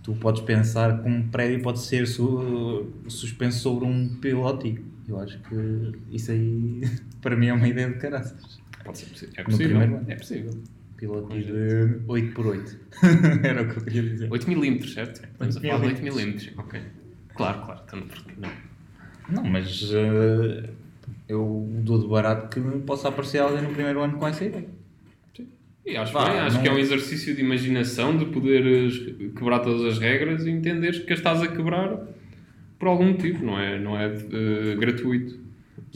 tu 0.04 0.14
podes 0.16 0.42
pensar 0.42 1.02
que 1.02 1.08
um 1.10 1.28
prédio 1.30 1.62
pode 1.62 1.80
ser 1.80 2.08
su- 2.08 2.88
suspenso 3.08 3.60
sobre 3.60 3.86
um 3.86 4.08
pilote. 4.20 4.80
Eu 5.12 5.20
acho 5.20 5.38
que 5.40 6.16
isso 6.16 6.32
aí, 6.32 6.82
para 7.22 7.36
mim, 7.36 7.48
é 7.48 7.54
uma 7.54 7.68
ideia 7.68 7.90
de 7.90 7.96
caraças. 8.00 8.60
Pode 8.84 8.98
ser 8.98 9.06
possível. 9.08 9.34
É 9.38 9.42
No 9.44 9.50
possível. 9.50 9.78
primeiro. 9.80 10.06
É 10.08 10.16
possível. 10.16 10.52
Pilote 10.98 11.40
de 11.44 11.52
8x8. 12.08 12.76
Era 13.44 13.62
o 13.64 13.70
que 13.70 13.78
eu 13.78 13.84
queria 13.84 14.04
dizer. 14.04 14.30
8mm, 14.30 14.94
certo? 14.94 15.24
Estamos 15.26 15.58
a 15.58 15.62
falar 15.62 15.80
de 15.80 15.86
8 15.88 16.04
milímetros. 16.04 16.46
mm 16.56 16.60
Ok. 16.60 16.82
Claro, 17.36 17.62
claro. 17.66 17.82
Então, 17.88 18.02
porque 18.02 18.32
não? 18.40 18.52
Não, 19.30 19.44
mas 19.50 19.90
eh, 19.94 20.70
eu 21.28 21.68
dou 21.84 22.00
de 22.02 22.08
barato 22.08 22.50
que 22.50 22.80
possa 22.80 23.08
aparecer 23.10 23.40
alguém 23.40 23.64
no 23.64 23.70
primeiro 23.74 24.02
ano 24.02 24.18
com 24.18 24.28
essa 24.28 24.44
ideia. 24.46 24.68
E 25.86 25.98
acho, 25.98 26.14
Vá, 26.14 26.30
bem, 26.30 26.40
acho 26.42 26.56
não- 26.58 26.64
que 26.64 26.70
é 26.70 26.72
um 26.74 26.78
exercício 26.78 27.34
de 27.36 27.42
imaginação, 27.42 28.16
de 28.16 28.26
poderes 28.26 28.98
quebrar 29.36 29.60
todas 29.60 29.94
as 29.94 29.98
regras 30.00 30.46
e 30.46 30.52
entenderes 30.52 31.00
que 31.00 31.12
as 31.14 31.20
estás 31.20 31.42
a 31.42 31.48
quebrar 31.48 32.00
por 32.82 32.88
algum 32.90 33.10
motivo, 33.12 33.46
não 33.46 33.60
é, 33.60 33.80
não 33.80 33.96
é 33.98 34.08
eh, 34.08 34.76
gratuito. 34.76 35.40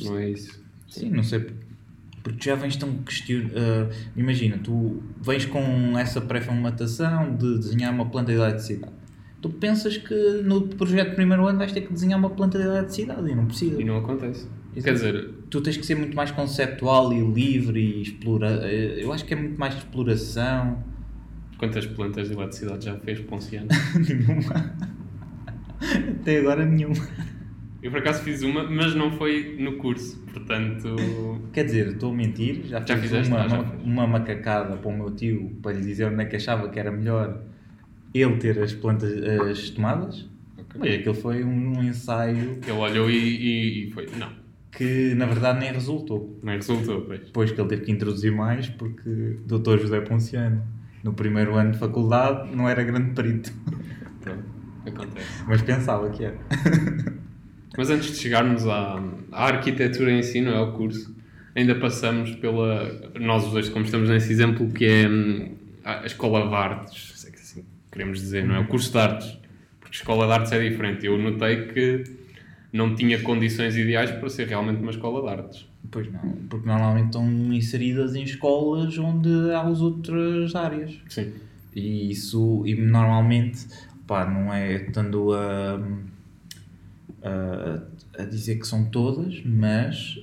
Não 0.04 0.18
é 0.20 0.30
isso. 0.30 0.63
Sim, 0.88 1.10
não 1.10 1.24
sei. 1.24 1.48
Porque 2.24 2.46
já 2.50 2.54
vens 2.56 2.75
tão 2.75 2.94
question... 3.04 3.50
eh, 3.54 3.89
imagina, 4.15 4.60
tu 4.63 5.01
vens 5.20 5.46
com 5.46 5.98
essa 5.98 6.22
pré-formatação 6.22 7.36
de 7.36 7.58
desenhar 7.58 7.92
uma 7.92 8.06
planta 8.06 8.32
de 8.32 8.38
eletricidade. 8.38 8.94
Tu 9.42 9.50
pensas 9.50 9.98
que 9.98 10.42
no 10.44 10.62
projeto 10.68 11.10
de 11.10 11.15
primeiro 11.15 11.48
ano 11.48 11.58
vais 11.58 11.72
ter 11.72 11.82
que 11.82 11.92
desenhar 11.94 12.18
uma 12.20 12.30
planta 12.30 12.58
de 12.60 12.63
eletricidade 12.65 13.30
e 13.32 13.36
não 13.36 13.46
precisa. 13.48 13.82
E 13.82 13.84
não 13.84 13.98
acontece. 13.98 14.48
Exato. 14.75 14.84
Quer 14.84 14.94
dizer, 14.94 15.30
Tu 15.50 15.62
tens 15.62 15.77
que 15.77 15.86
ser 15.86 15.96
muito 15.96 16.15
mais 16.15 16.32
conceptual 16.32 17.13
e 17.13 17.20
livre 17.32 17.80
e 17.80 18.01
explorar. 18.04 18.60
eh, 18.63 18.96
Eu 19.04 19.12
acho 19.12 19.25
que 19.25 19.34
é 19.34 19.38
muito 19.38 19.60
mais 19.60 19.74
de 19.74 19.80
exploração. 19.80 20.84
quantas 21.58 21.86
plantas 21.86 22.27
de 22.27 22.34
eletricidade 22.36 22.86
já 22.86 22.96
fez 23.00 23.20
Ponciano? 23.22 23.68
Nenhuma. 23.96 24.75
Até 26.22 26.39
agora 26.39 26.65
nenhuma. 26.65 26.96
Eu 27.82 27.91
por 27.91 28.00
acaso 28.00 28.24
fiz 28.24 28.41
uma, 28.41 28.63
mas 28.63 28.96
não 28.96 29.12
foi 29.12 29.58
no 29.60 29.74
curso, 29.77 30.20
portanto. 30.34 30.96
Quer 31.53 31.65
dizer, 31.65 31.88
estou 31.89 32.12
a 32.12 32.15
mentir, 32.15 32.63
já, 32.65 32.79
Já 32.79 32.96
fiz 32.96 33.01
fizeste? 33.03 33.32
uma, 33.32 33.44
Ah, 33.44 33.48
já 33.48 33.60
uma, 33.62 34.08
macacada 34.08 34.75
para 34.77 34.89
o 34.89 34.98
meu 34.98 35.12
tio 35.12 35.51
para 35.62 35.74
lhe 35.74 35.82
dizer 35.82 36.05
onde 36.05 36.24
é 36.24 36.25
que 36.25 36.36
achava 36.36 36.67
que 36.70 36.79
era 36.79 36.91
melhor 36.91 37.44
ele 38.13 38.38
ter 38.38 38.58
as 38.60 38.74
plantas, 38.74 39.12
as 39.24 39.70
tomadas. 39.70 40.27
Mas 40.77 40.96
aquilo 40.96 41.13
foi 41.15 41.44
um, 41.44 41.77
um 41.77 41.84
ensaio 41.84 42.60
Ele 42.62 42.72
olhou 42.72 43.10
e, 43.10 43.15
e, 43.15 43.88
e 43.88 43.91
foi. 43.91 44.08
Não, 44.17 44.29
que 44.72 45.13
na 45.15 45.25
verdade 45.25 45.60
nem 45.60 45.72
resultou. 45.72 46.38
não 46.44 46.53
resultou, 46.53 47.01
pois. 47.01 47.20
Depois 47.22 47.51
que 47.51 47.62
ele 47.62 47.70
teve 47.70 47.84
que 47.84 47.91
introduzir 47.91 48.32
mais, 48.32 48.67
porque 48.67 49.38
Dr. 49.46 49.77
José 49.79 50.01
Ponciano, 50.01 50.63
no 51.03 51.13
primeiro 51.13 51.55
ano 51.55 51.72
de 51.74 51.77
faculdade, 51.77 52.53
não 52.53 52.67
era 52.67 52.84
grande 52.84 53.12
perito, 53.13 53.53
Pronto, 54.22 54.44
acontece. 54.89 55.44
mas 55.48 55.62
pensava 55.62 56.10
que 56.10 56.25
era. 56.25 56.38
Mas 57.77 57.89
antes 57.89 58.12
de 58.12 58.18
chegarmos 58.18 58.65
à, 58.68 59.04
à 59.34 59.48
arquitetura 59.48 60.10
em 60.10 60.24
si, 60.24 60.39
não 60.39 60.54
é 60.54 60.62
o 60.62 60.72
curso, 60.72 61.13
ainda 61.54 61.75
passamos 61.75 62.34
pela. 62.36 63.12
Nós 63.20 63.46
os 63.46 63.51
dois, 63.51 63.68
como 63.68 63.84
estamos 63.84 64.10
nesse 64.10 64.32
exemplo, 64.32 64.70
que 64.70 64.86
é 64.86 65.10
hum, 65.10 65.56
a 65.84 66.06
escola 66.06 66.48
de 66.48 66.56
artes, 66.56 67.12
se 67.15 67.27
é 67.27 67.32
que 67.32 67.38
assim 67.38 67.65
queremos 67.92 68.20
dizer, 68.20 68.46
não 68.46 68.56
é? 68.56 68.60
O 68.60 68.68
curso 68.68 68.92
de 68.92 68.98
artes. 68.98 69.38
Porque 69.80 69.96
escola 69.96 70.25
de 70.25 70.32
artes 70.34 70.51
é 70.51 70.70
diferente. 70.70 71.06
Eu 71.06 71.18
notei 71.18 71.68
que 71.68 72.04
não 72.72 72.96
tinha 72.96 73.22
condições 73.22 73.75
ideais 73.77 74.12
para 74.12 74.30
ser 74.30 74.48
realmente 74.48 74.82
uma 74.82 74.92
escola 74.92 75.22
de 75.22 75.42
artes. 75.42 75.68
Pois 75.89 76.12
não, 76.12 76.20
porque 76.50 76.68
normalmente 76.68 77.06
estão 77.06 77.54
inseridas 77.54 78.15
em 78.15 78.24
escolas 78.24 78.98
onde 78.98 79.30
há 79.51 79.62
as 79.62 79.80
outras 79.82 80.56
áreas. 80.56 81.00
Sim. 81.08 81.32
E 81.74 82.12
isso, 82.12 82.63
e 82.65 82.75
normalmente, 82.75 83.65
pá, 84.08 84.26
não 84.26 84.54
é 84.54 84.74
estando 84.74 85.34
a, 85.34 85.80
a, 87.24 88.22
a 88.22 88.26
dizer 88.26 88.60
que 88.60 88.68
são 88.68 88.86
todas, 88.86 89.42
mas 89.44 90.18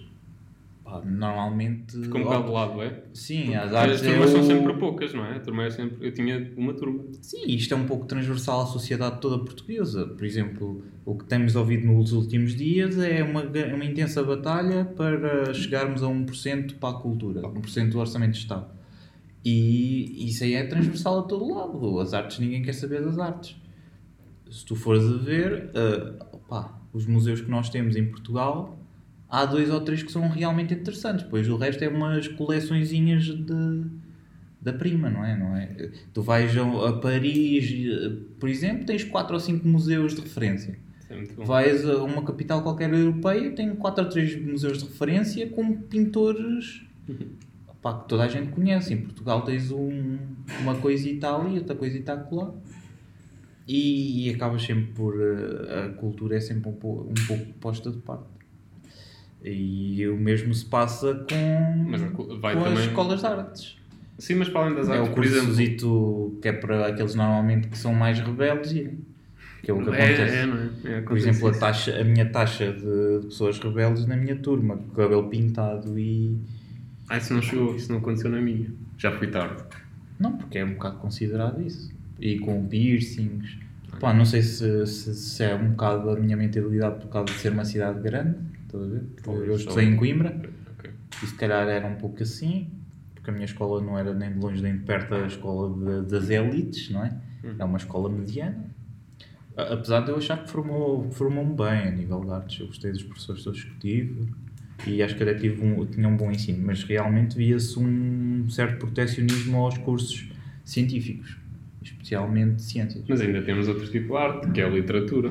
pá, 0.84 1.00
normalmente. 1.04 1.96
Fica 2.00 2.18
um 2.18 2.22
bocado 2.22 2.44
de 2.44 2.50
lado, 2.50 2.82
é? 2.82 3.02
Sim, 3.12 3.54
as 3.54 3.68
As 3.68 3.74
artes 3.74 4.02
é 4.02 4.10
turmas 4.10 4.30
são 4.30 4.42
sempre 4.42 4.74
poucas, 4.74 5.14
não 5.14 5.24
é? 5.24 5.36
A 5.36 5.40
turma 5.40 5.64
é 5.64 5.70
sempre... 5.70 6.06
Eu 6.06 6.12
tinha 6.12 6.52
uma 6.56 6.74
turma. 6.74 7.04
Sim, 7.20 7.44
isto 7.46 7.74
é 7.74 7.76
um 7.76 7.86
pouco 7.86 8.06
transversal 8.06 8.62
à 8.62 8.66
sociedade 8.66 9.20
toda 9.20 9.38
portuguesa. 9.44 10.06
Por 10.06 10.24
exemplo, 10.24 10.84
o 11.04 11.16
que 11.16 11.24
temos 11.24 11.56
ouvido 11.56 11.86
nos 11.86 12.12
últimos 12.12 12.54
dias 12.54 12.98
é 12.98 13.22
uma, 13.22 13.42
uma 13.42 13.84
intensa 13.84 14.22
batalha 14.22 14.84
para 14.84 15.52
chegarmos 15.52 16.02
a 16.02 16.06
1% 16.06 16.74
para 16.78 16.90
a 16.90 17.00
cultura, 17.00 17.42
1% 17.42 17.90
do 17.90 17.98
orçamento 17.98 18.32
de 18.32 18.38
Estado. 18.38 18.66
E 19.44 20.28
isso 20.28 20.44
aí 20.44 20.54
é 20.54 20.64
transversal 20.64 21.20
a 21.20 21.22
todo 21.22 21.52
lado. 21.52 21.98
As 21.98 22.14
artes, 22.14 22.38
ninguém 22.38 22.62
quer 22.62 22.74
saber 22.74 23.02
das 23.02 23.18
artes. 23.18 23.56
Se 24.52 24.64
tu 24.66 24.76
fores 24.76 25.02
a 25.04 25.16
ver, 25.16 25.70
opá, 26.30 26.78
os 26.92 27.06
museus 27.06 27.40
que 27.40 27.50
nós 27.50 27.70
temos 27.70 27.96
em 27.96 28.04
Portugal, 28.04 28.78
há 29.28 29.46
dois 29.46 29.70
ou 29.70 29.80
três 29.80 30.02
que 30.02 30.12
são 30.12 30.28
realmente 30.28 30.74
interessantes. 30.74 31.24
Pois 31.28 31.48
o 31.48 31.56
resto 31.56 31.82
é 31.82 31.88
umas 31.88 32.28
coleçõezinhas 32.28 33.24
de, 33.24 33.84
da 34.60 34.74
prima, 34.74 35.08
não 35.08 35.24
é? 35.24 35.36
Não 35.36 35.56
é? 35.56 35.90
Tu 36.12 36.22
vais 36.22 36.54
a, 36.56 36.92
Paris, 36.92 37.72
eh, 37.72 38.12
por 38.38 38.48
exemplo, 38.48 38.84
tens 38.84 39.04
quatro 39.04 39.34
ou 39.34 39.40
cinco 39.40 39.66
museus 39.66 40.14
de 40.14 40.20
referência. 40.20 40.78
É. 41.08 41.24
Vais 41.44 41.88
a 41.88 42.02
uma 42.02 42.22
capital 42.22 42.62
qualquer 42.62 42.92
europeia, 42.92 43.50
tem 43.52 43.74
quatro 43.74 44.04
ou 44.04 44.10
três 44.10 44.38
museus 44.40 44.78
de 44.78 44.84
referência 44.84 45.48
com 45.48 45.80
pintores 45.82 46.82
que 47.06 48.08
toda 48.08 48.24
a 48.24 48.28
gente 48.28 48.52
conhece. 48.52 48.92
Em 48.92 48.98
Portugal 48.98 49.42
tens 49.42 49.70
um, 49.70 50.18
uma 50.60 50.76
coisita 50.76 51.34
ali, 51.34 51.58
outra 51.58 51.74
coisita 51.74 52.12
acolá. 52.12 52.54
E, 53.66 54.28
e 54.28 54.34
acabas 54.34 54.62
sempre 54.62 54.86
por. 54.92 55.14
eh, 55.20 55.86
A 55.86 55.88
cultura 55.90 56.36
é 56.36 56.40
sempre 56.40 56.68
um, 56.68 56.72
pou- 56.72 57.08
um 57.10 57.26
pouco 57.26 57.46
posta 57.60 57.90
de 57.90 57.98
parte. 57.98 58.24
E 59.44 60.06
o 60.08 60.16
mesmo 60.16 60.54
se 60.54 60.64
passa 60.64 61.14
com, 61.28 61.84
Mas 61.88 62.00
vai 62.40 62.54
com 62.54 62.60
as 62.60 62.68
também- 62.68 62.86
escolas 62.86 63.20
de 63.20 63.26
artes. 63.26 63.76
Sim, 64.18 64.34
mas 64.36 64.48
para 64.48 64.60
além 64.66 64.76
das 64.76 64.88
É 64.88 64.92
artes, 64.98 65.10
o 65.10 65.14
por 65.14 65.24
exemplo... 65.24 65.46
cursozito 65.46 66.38
que 66.40 66.48
é 66.48 66.52
para 66.52 66.86
aqueles 66.88 67.14
normalmente 67.14 67.66
que 67.68 67.76
são 67.76 67.92
mais 67.92 68.20
rebeldes 68.20 68.70
irem. 68.72 68.98
Que 69.62 69.70
é 69.70 69.74
o 69.74 69.78
que 69.78 69.82
acontece. 69.84 70.20
É, 70.22 70.36
é, 70.42 70.46
não 70.46 70.56
é? 70.58 70.64
É, 70.64 70.68
Por 71.00 71.16
acontece 71.16 71.28
exemplo, 71.28 71.48
a, 71.48 71.52
taxa, 71.58 72.00
a 72.00 72.04
minha 72.04 72.28
taxa 72.30 72.72
de, 72.72 73.26
pessoas 73.26 73.58
rebeldes 73.58 74.06
na 74.06 74.16
minha 74.16 74.36
turma, 74.36 74.76
com 74.76 74.84
o 74.92 74.94
cabelo 74.94 75.28
pintado 75.28 75.98
e. 75.98 76.36
Ah, 77.08 77.18
isso 77.18 77.32
não 77.34 77.42
chegou, 77.42 77.74
isso 77.74 77.90
não 77.90 77.98
aconteceu 77.98 78.30
na 78.30 78.40
minha. 78.40 78.70
Já 78.98 79.10
fui 79.12 79.26
tarde. 79.28 79.62
Não, 80.20 80.36
porque 80.36 80.58
é 80.58 80.64
um 80.64 80.74
bocado 80.74 80.98
considerado 80.98 81.60
isso. 81.62 81.90
E 82.22 82.38
com 82.38 82.66
piercings. 82.66 83.58
Pá, 84.00 84.14
não 84.14 84.24
sei 84.24 84.42
se, 84.42 84.86
se, 84.86 85.14
se 85.14 85.42
é 85.42 85.54
um 85.54 85.70
bocado 85.70 86.08
a 86.10 86.16
minha 86.16 86.36
mentalidade 86.36 87.00
por 87.00 87.08
causa 87.08 87.26
de 87.32 87.38
ser 87.40 87.52
uma 87.52 87.64
cidade 87.64 88.00
grande. 88.00 88.36
Estás 88.66 88.84
a 88.84 88.86
ver? 88.86 89.00
Porque 89.22 89.30
eu 89.50 89.56
estou 89.56 89.74
talvez. 89.74 89.88
em 89.92 89.96
Coimbra 89.96 90.40
Ok. 90.78 90.90
e 91.22 91.26
se 91.26 91.34
calhar 91.34 91.68
era 91.68 91.86
um 91.86 91.96
pouco 91.96 92.22
assim. 92.22 92.70
Porque 93.14 93.28
a 93.30 93.32
minha 93.32 93.44
escola 93.44 93.80
não 93.82 93.98
era 93.98 94.14
nem 94.14 94.32
de 94.32 94.38
longe 94.38 94.62
nem 94.62 94.72
de 94.78 94.84
perto 94.84 95.14
a 95.14 95.26
escola 95.26 96.02
de- 96.02 96.08
das 96.10 96.30
elites, 96.30 96.90
não 96.90 97.04
é? 97.04 97.12
É 97.58 97.64
uma 97.64 97.76
escola 97.78 98.08
mediana. 98.08 98.64
A- 99.56 99.74
Apesar 99.74 100.00
de 100.00 100.10
eu 100.10 100.16
achar 100.16 100.42
que 100.42 100.50
formou- 100.50 101.10
formou-me 101.10 101.54
bem 101.54 101.88
a 101.88 101.90
nível 101.90 102.20
de 102.24 102.30
artes, 102.30 102.60
eu 102.60 102.66
gostei 102.68 102.90
dos 102.92 103.02
professores 103.02 103.42
todos 103.44 103.62
que 103.64 103.74
tive 103.78 104.28
e 104.86 105.02
acho 105.02 105.14
que 105.16 105.22
até 105.22 105.34
tive 105.34 105.62
um, 105.64 105.84
tinha 105.86 106.08
um 106.08 106.16
bom 106.16 106.30
ensino, 106.30 106.64
mas 106.66 106.82
realmente 106.84 107.36
via-se 107.36 107.78
um 107.78 108.48
certo 108.48 108.78
protecionismo 108.78 109.56
aos 109.58 109.76
cursos 109.78 110.28
científicos, 110.64 111.36
especialmente 112.02 112.56
de 112.56 112.62
ciências. 112.62 113.04
Mas 113.08 113.20
ainda 113.20 113.40
temos 113.42 113.68
outro 113.68 113.86
tipo 113.88 114.08
de 114.08 114.16
arte, 114.16 114.50
que 114.50 114.60
é 114.60 114.64
a 114.64 114.68
literatura. 114.68 115.30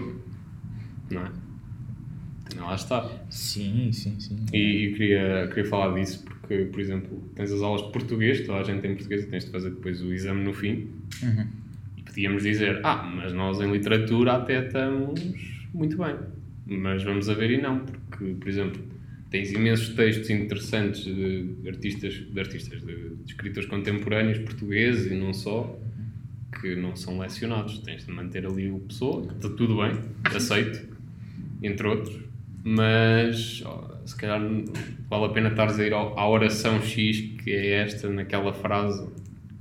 Não 1.11 1.25
é? 1.25 1.31
Também 2.49 2.65
lá 2.65 2.75
está. 2.75 3.09
Sim, 3.29 3.91
sim, 3.91 4.19
sim. 4.19 4.45
E, 4.53 4.57
e 4.57 4.93
queria, 4.93 5.47
queria 5.49 5.65
falar 5.65 5.93
disso 5.93 6.23
porque, 6.23 6.65
por 6.65 6.79
exemplo, 6.79 7.29
tens 7.35 7.51
as 7.51 7.61
aulas 7.61 7.85
de 7.85 7.91
português, 7.91 8.45
toda 8.45 8.59
a 8.59 8.63
gente 8.63 8.81
tem 8.81 8.95
português 8.95 9.23
e 9.23 9.27
tens 9.27 9.45
de 9.45 9.51
fazer 9.51 9.69
depois 9.71 10.01
o 10.01 10.13
exame 10.13 10.43
no 10.43 10.53
fim. 10.53 10.87
Uhum. 11.21 11.47
E 11.97 12.01
podíamos 12.01 12.43
dizer, 12.43 12.79
ah, 12.83 13.03
mas 13.03 13.33
nós 13.33 13.59
em 13.59 13.71
literatura 13.71 14.33
até 14.33 14.65
estamos 14.65 15.21
muito 15.73 15.97
bem. 15.97 16.15
Mas 16.65 17.03
vamos 17.03 17.27
a 17.27 17.33
ver 17.33 17.51
e 17.51 17.61
não, 17.61 17.79
porque, 17.79 18.33
por 18.33 18.47
exemplo, 18.47 18.81
tens 19.29 19.51
imensos 19.51 19.89
textos 19.89 20.29
interessantes 20.29 21.03
de 21.03 21.67
artistas, 21.67 22.13
de, 22.13 22.39
artistas, 22.39 22.81
de, 22.81 23.15
de 23.15 23.31
escritores 23.31 23.67
contemporâneos 23.67 24.39
portugueses 24.39 25.11
e 25.11 25.15
não 25.15 25.33
só, 25.33 25.77
que 26.59 26.75
não 26.75 26.95
são 26.95 27.19
lecionados. 27.19 27.79
Tens 27.79 28.05
de 28.05 28.11
manter 28.11 28.45
ali 28.45 28.69
o 28.71 28.79
pessoa, 28.79 29.25
que 29.27 29.33
está 29.33 29.49
tudo 29.49 29.77
bem, 29.77 29.97
aceito, 30.35 30.87
entre 31.61 31.87
outros, 31.87 32.19
mas 32.63 33.63
se 34.05 34.15
calhar 34.15 34.41
vale 35.09 35.25
a 35.25 35.29
pena 35.29 35.49
estares 35.49 35.79
a 35.79 35.85
ir 35.85 35.93
à 35.93 36.27
oração 36.27 36.81
X, 36.81 37.19
que 37.43 37.51
é 37.51 37.81
esta, 37.83 38.09
naquela 38.09 38.53
frase. 38.53 39.07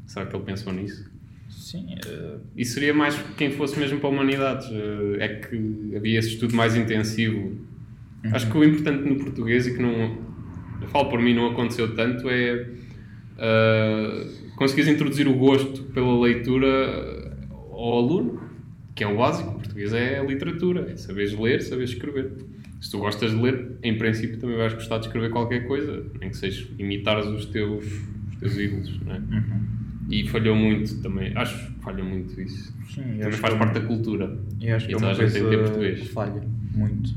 Será 0.06 0.26
que 0.26 0.34
ele 0.34 0.44
pensou 0.44 0.72
nisso? 0.72 1.08
Sim, 1.48 1.94
eh, 2.04 2.36
E 2.56 2.64
seria 2.64 2.92
mais 2.92 3.16
quem 3.36 3.50
fosse 3.52 3.78
mesmo 3.78 4.00
para 4.00 4.08
humanidades. 4.08 4.68
eh, 4.72 5.16
É 5.24 5.28
que 5.28 5.94
havia 5.96 6.18
esse 6.18 6.30
estudo 6.30 6.54
mais 6.56 6.76
intensivo. 6.76 7.56
Acho 8.32 8.50
que 8.50 8.58
o 8.58 8.64
importante 8.64 9.08
no 9.08 9.16
português 9.16 9.66
e 9.66 9.74
que 9.76 9.82
não. 9.82 10.18
Eu 10.82 10.88
falo 10.88 11.08
por 11.08 11.20
mim, 11.20 11.34
não 11.34 11.46
aconteceu 11.50 11.94
tanto, 11.94 12.28
é. 12.28 12.66
Uh, 13.38 14.49
conseguires 14.60 14.92
introduzir 14.92 15.26
o 15.26 15.34
gosto 15.34 15.84
pela 15.84 16.20
leitura 16.20 17.34
ao 17.70 17.98
aluno, 17.98 18.40
que 18.94 19.02
é 19.02 19.06
o 19.06 19.16
básico. 19.16 19.48
O 19.50 19.54
português 19.54 19.92
é 19.94 20.18
a 20.18 20.22
literatura, 20.22 20.90
é 20.92 20.96
saberes 20.96 21.32
ler, 21.32 21.62
saberes 21.62 21.90
escrever. 21.92 22.30
Se 22.78 22.90
tu 22.90 22.98
gostas 22.98 23.30
de 23.30 23.36
ler, 23.40 23.78
em 23.82 23.96
princípio 23.96 24.38
também 24.38 24.56
vais 24.58 24.74
gostar 24.74 24.98
de 24.98 25.06
escrever 25.06 25.30
qualquer 25.30 25.66
coisa, 25.66 26.04
nem 26.20 26.28
que 26.28 26.36
seja 26.36 26.66
imitares 26.78 27.24
os 27.26 27.46
teus, 27.46 27.84
os 28.32 28.36
teus 28.38 28.56
ídolos, 28.58 29.00
não 29.04 29.14
é? 29.14 29.22
E 30.10 30.28
falhou 30.28 30.54
muito 30.56 31.00
também, 31.00 31.32
acho 31.36 31.56
que 31.72 31.80
falhou 31.82 32.04
muito 32.06 32.38
isso. 32.40 32.70
sim, 32.94 33.00
Também 33.18 33.32
faz 33.32 33.54
que- 33.54 33.58
parte 33.58 33.74
da 33.80 33.86
cultura. 33.86 34.38
Eu 34.60 34.76
acho 34.76 34.86
que 34.86 34.92
E 34.92 34.94
é 34.94 34.98
uma 34.98 35.10
a 35.10 35.14
gente 35.14 35.32
tem 35.32 35.42
que 35.42 35.48
ter 35.48 35.56
coisa 35.56 35.62
português. 35.72 36.08
falha 36.08 36.42
muito. 36.74 37.10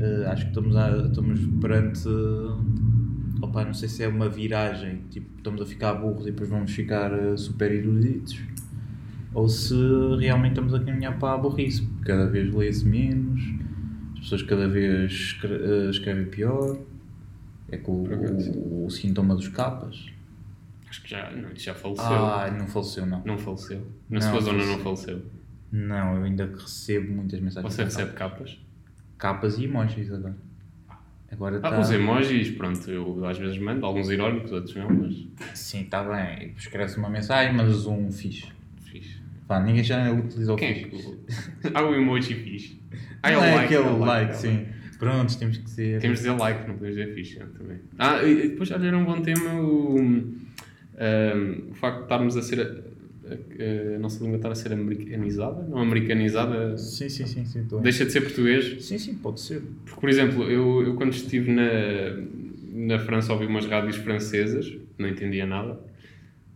Eh, 0.00 0.24
acho 0.26 0.42
que 0.44 0.48
estamos, 0.50 0.74
a, 0.76 1.06
estamos 1.06 1.40
perante. 1.60 2.00
Opa, 3.48 3.64
não 3.64 3.74
sei 3.74 3.88
se 3.88 4.02
é 4.02 4.08
uma 4.08 4.28
viragem, 4.28 5.02
tipo, 5.10 5.26
estamos 5.36 5.60
a 5.62 5.66
ficar 5.66 5.94
burros 5.94 6.22
e 6.26 6.30
depois 6.30 6.48
vamos 6.50 6.70
ficar 6.72 7.12
eh, 7.12 7.36
super 7.36 7.70
eruditos, 7.72 8.38
ou 9.32 9.48
se 9.48 9.74
realmente 10.18 10.52
estamos 10.52 10.74
a 10.74 10.80
caminhar 10.80 11.18
para 11.18 11.34
a 11.34 11.38
burrice, 11.38 11.82
porque 11.82 12.04
cada 12.12 12.26
vez 12.26 12.52
lê-se 12.52 12.86
menos, 12.86 13.40
as 14.14 14.20
pessoas 14.20 14.42
cada 14.42 14.68
vez 14.68 15.12
escre- 15.12 15.54
eh, 15.62 15.90
escrevem 15.90 16.26
pior, 16.26 16.78
é 17.70 17.76
com 17.76 17.92
o, 18.02 18.86
o 18.86 18.90
sintoma 18.90 19.34
dos 19.34 19.48
capas. 19.48 20.06
Acho 20.88 21.02
que 21.02 21.10
já, 21.10 21.30
não, 21.30 21.54
já 21.54 21.74
faleceu. 21.74 22.04
Ah, 22.06 22.50
não 22.58 22.66
faleceu, 22.66 23.04
não. 23.06 23.22
Não 23.24 23.36
faleceu. 23.38 23.86
Na 24.08 24.20
Não, 24.20 24.30
sua 24.30 24.40
zona 24.40 24.58
faleceu. 24.58 24.76
não 24.76 24.84
faleceu. 24.84 25.22
Não, 25.70 26.16
eu 26.16 26.22
ainda 26.24 26.46
recebo 26.46 27.12
muitas 27.12 27.38
mensagens. 27.40 27.74
Você 27.74 27.84
recebe 27.84 28.12
capas? 28.12 28.58
capas 29.18 29.58
e 29.58 29.64
emojis 29.64 30.10
agora. 30.10 30.34
Agora 31.30 31.58
Ah, 31.62 31.70
tá... 31.70 31.80
os 31.80 31.90
emojis, 31.90 32.50
pronto, 32.52 32.90
eu 32.90 33.24
às 33.26 33.36
vezes 33.38 33.58
mando, 33.58 33.84
alguns 33.84 34.08
irónicos, 34.10 34.50
outros 34.52 34.74
não, 34.74 34.88
mas 34.90 35.26
Sim, 35.54 35.82
está 35.82 36.02
bem. 36.02 36.54
Escreve 36.56 36.96
uma 36.96 37.10
mensagem, 37.10 37.54
mas 37.54 37.86
um 37.86 38.10
fixe. 38.10 38.46
fixe. 38.80 39.18
Pá, 39.46 39.60
ninguém 39.60 39.84
já 39.84 40.10
utiliza 40.10 40.54
o 40.54 40.56
Quem 40.56 40.70
é 40.70 40.74
fixe. 40.74 40.90
que. 41.12 41.70
Ah, 41.74 41.82
o 41.82 41.94
emoji 41.94 42.34
fixe. 42.34 42.78
Ah, 43.20 43.32
é 43.32 43.34
Não 43.34 43.40
o 43.40 43.44
é 43.44 43.54
like. 43.56 43.74
aquele 43.74 43.88
é 43.88 43.90
like, 43.98 44.30
é 44.30 44.34
o 44.34 44.38
sim. 44.38 44.66
Prontos, 44.96 45.34
temos 45.36 45.56
que 45.58 45.68
ser. 45.70 46.00
Temos 46.00 46.18
de 46.20 46.24
dizer 46.24 46.38
like, 46.38 46.68
não 46.68 46.74
podemos 46.76 46.96
dizer 46.96 47.14
fixe 47.14 47.36
também. 47.58 47.78
Ah, 47.98 48.22
e 48.22 48.48
depois, 48.50 48.70
olha, 48.70 48.86
era 48.86 48.96
um 48.96 49.04
bom 49.04 49.20
tema 49.20 49.54
o, 49.60 49.98
um, 50.00 50.38
o 51.70 51.74
facto 51.74 51.96
de 51.98 52.02
estarmos 52.04 52.36
a 52.36 52.42
ser. 52.42 52.84
A, 53.34 53.98
nossa 53.98 54.22
língua 54.22 54.36
estar 54.36 54.50
a 54.50 54.54
ser 54.54 54.72
americanizada, 54.72 55.62
não 55.68 55.78
americanizada, 55.78 56.76
Sim, 56.76 57.08
sim, 57.08 57.26
sim. 57.26 57.44
sim, 57.44 57.66
deixa 57.82 58.04
de 58.04 58.12
ser 58.12 58.22
português. 58.22 58.84
sim, 58.84 58.98
sim, 58.98 59.14
pode 59.14 59.40
ser. 59.40 59.62
Porque, 59.84 60.00
por 60.00 60.08
exemplo, 60.08 60.44
eu, 60.44 60.82
eu 60.82 60.94
quando 60.94 61.12
estive 61.12 61.50
na, 61.50 61.68
na 62.72 62.98
França 62.98 63.32
ouvi 63.32 63.46
umas 63.46 63.66
rádios 63.66 63.96
francesas, 63.96 64.72
não 64.98 65.08
entendia 65.08 65.46
nada, 65.46 65.78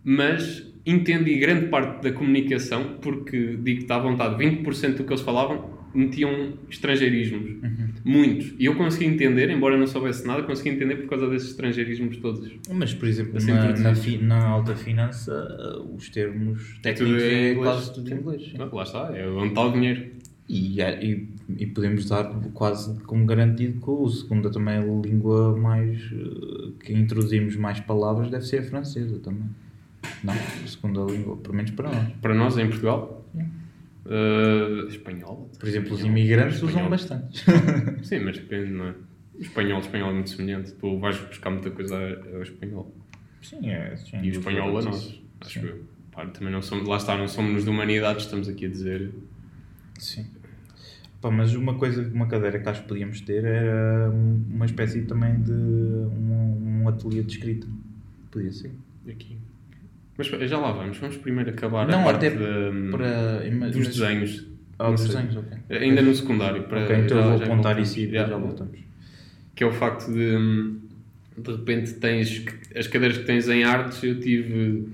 mas 0.05 0.67
entendi 0.85 1.39
grande 1.39 1.67
parte 1.67 2.03
da 2.03 2.13
comunicação, 2.13 2.99
porque 3.01 3.57
digo 3.57 3.79
que 3.79 3.83
está 3.85 3.97
à 3.97 4.01
vontade, 4.01 4.43
20% 4.43 4.97
do 4.97 5.05
que 5.05 5.13
eles 5.13 5.23
falavam 5.23 5.82
metiam 5.95 6.55
estrangeirismos. 6.71 7.57
Muitos. 8.05 8.55
E 8.59 8.65
eu 8.65 8.75
consegui 8.77 9.05
entender, 9.07 9.51
embora 9.51 9.77
não 9.77 9.87
soubesse 9.87 10.27
nada, 10.27 10.43
consegui 10.43 10.71
entender 10.71 10.97
por 10.97 11.09
causa 11.09 11.29
desses 11.29 11.51
estrangeirismos 11.51 12.17
todos. 12.19 12.51
Mas, 12.73 12.93
por 12.95 13.07
exemplo, 13.09 13.37
Assim, 13.37 13.53
na, 13.53 13.73
na, 13.79 13.95
fi- 13.95 14.19
na 14.19 14.45
alta 14.47 14.75
finança, 14.75 15.33
uh, 15.85 15.95
os 15.95 16.09
termos 16.09 16.79
É 16.85 16.93
tudo 16.93 17.11
técnicos 17.17 17.23
em 17.23 17.27
é 17.27 17.51
inglês. 17.53 17.57
quase 17.59 17.95
tudo 17.95 18.11
em 18.11 18.17
inglês. 18.19 18.43
sim. 18.45 18.57
Pronto, 18.57 18.77
lá 18.77 18.83
está, 18.83 19.11
é 19.17 19.29
onde 19.29 19.49
está 19.49 19.61
o 19.67 19.73
dinheiro. 19.73 20.07
E, 20.49 20.81
é- 20.83 21.05
e, 21.05 21.29
e 21.59 21.67
podemos 21.67 22.09
dar 22.09 22.25
quase 22.53 22.99
como 23.05 23.25
garantido 23.25 23.81
que 23.81 23.91
o 23.91 24.09
segundo 24.09 24.51
também 24.51 24.75
a 24.77 24.81
língua 24.85 25.57
mais 25.57 25.99
uh, 26.13 26.73
que 26.85 26.93
introduzimos 26.93 27.55
mais 27.57 27.81
palavras 27.81 28.31
deve 28.31 28.45
ser 28.45 28.59
a 28.59 28.63
francesa 28.63 29.19
também. 29.21 29.49
Não, 30.25 30.33
a 30.35 30.67
segunda 30.67 31.01
língua, 31.11 31.37
pelo 31.37 31.55
menos 31.55 31.71
para 31.71 31.89
nós. 31.91 32.09
Para 32.21 32.35
nós, 32.35 32.59
em 32.59 32.67
Portugal, 32.67 33.25
Sim. 33.35 33.45
Uh, 34.07 34.89
espanhol. 34.89 35.51
Por 35.59 35.69
exemplo, 35.69 35.93
os 35.93 35.99
Espanhol. 36.01 36.19
imigrantes 36.19 36.55
Espanhol. 36.57 36.77
usam 36.77 36.91
bastante. 36.91 37.45
Sim, 38.07 38.21
mas 38.21 38.39
depende, 38.39 38.71
não 38.73 38.87
é? 38.89 38.95
O 39.35 39.41
espanhol, 39.41 39.79
o 39.79 39.81
espanhol 39.81 40.11
é 40.11 40.15
muito 40.15 40.31
semelhante. 40.31 40.73
Tu 40.73 40.99
vais 40.99 41.19
buscar 41.19 41.51
muita 41.51 41.71
coisa 41.71 41.97
ao 42.35 42.43
espanhol. 42.43 42.95
Sim, 43.41 43.71
é. 43.71 43.97
sim, 43.97 44.19
E 44.23 44.29
o 44.29 44.33
espanhol 44.33 44.79
a 44.79 44.83
nós, 44.83 45.21
acho 45.41 45.61
Sim. 45.61 45.67
eu. 45.67 45.85
Pá, 46.13 46.27
também 46.27 46.53
não 46.53 46.61
somos, 46.63 46.87
lá 46.87 46.97
está, 46.99 47.17
não 47.17 47.27
somos 47.27 47.65
de 47.65 47.71
humanidades, 47.71 48.25
estamos 48.27 48.49
aqui 48.49 48.67
a 48.67 48.69
dizer. 48.69 49.11
Sim. 49.99 50.27
Pá, 51.21 51.31
mas 51.31 51.55
uma 51.55 51.75
coisa, 51.75 52.03
uma 52.13 52.27
cadeira 52.27 52.59
que 52.61 52.69
acho 52.69 52.83
que 52.83 52.89
podíamos 52.89 53.21
ter 53.23 53.45
era 53.45 54.11
um- 54.11 54.45
uma 54.51 54.67
espécie 54.67 55.03
também 55.03 55.41
de 55.41 55.51
um, 55.53 56.83
um 56.83 56.89
ateliê 56.89 57.23
de 57.23 57.33
escrita. 57.33 57.67
Podia 58.31 58.53
ser. 58.53 58.73
Aqui. 59.09 59.39
Mas 60.17 60.27
já 60.29 60.59
lá 60.59 60.73
vamos, 60.73 60.99
vamos 60.99 61.17
primeiro 61.17 61.51
acabar 61.51 61.87
Não, 61.89 62.01
a 62.01 62.13
parte 62.13 62.31
da- 62.31 62.37
Para, 62.91 63.41
dos 63.71 63.77
mas- 63.77 63.87
desenhos. 63.97 64.47
Ah, 64.79 64.91
dos 64.91 65.07
desenhos, 65.07 65.37
ok. 65.37 65.59
Ainda 65.71 66.03
no 66.03 66.15
secundário. 66.15 66.65
Para, 66.65 66.85
Ok, 66.85 66.97
então 66.97 67.17
já- 67.19 67.23
eu 67.25 67.29
vou 67.31 67.39
já 67.39 67.45
apontar 67.45 67.81
isso 67.81 67.99
e 68.01 68.07
depois 68.07 68.29
já 68.29 68.37
voltamos. 68.37 68.79
Que 69.55 69.65
é 69.65 69.67
o 69.67 69.73
facto 69.73 70.13
de, 70.13 70.73
de 71.39 71.51
repente, 71.53 71.95
tens 71.95 72.45
as 72.77 72.87
cadeiras 72.89 73.19
que 73.19 73.25
tens 73.25 73.49
em 73.49 73.65
artes. 73.65 74.03
Eu 74.03 74.19
tive 74.21 74.87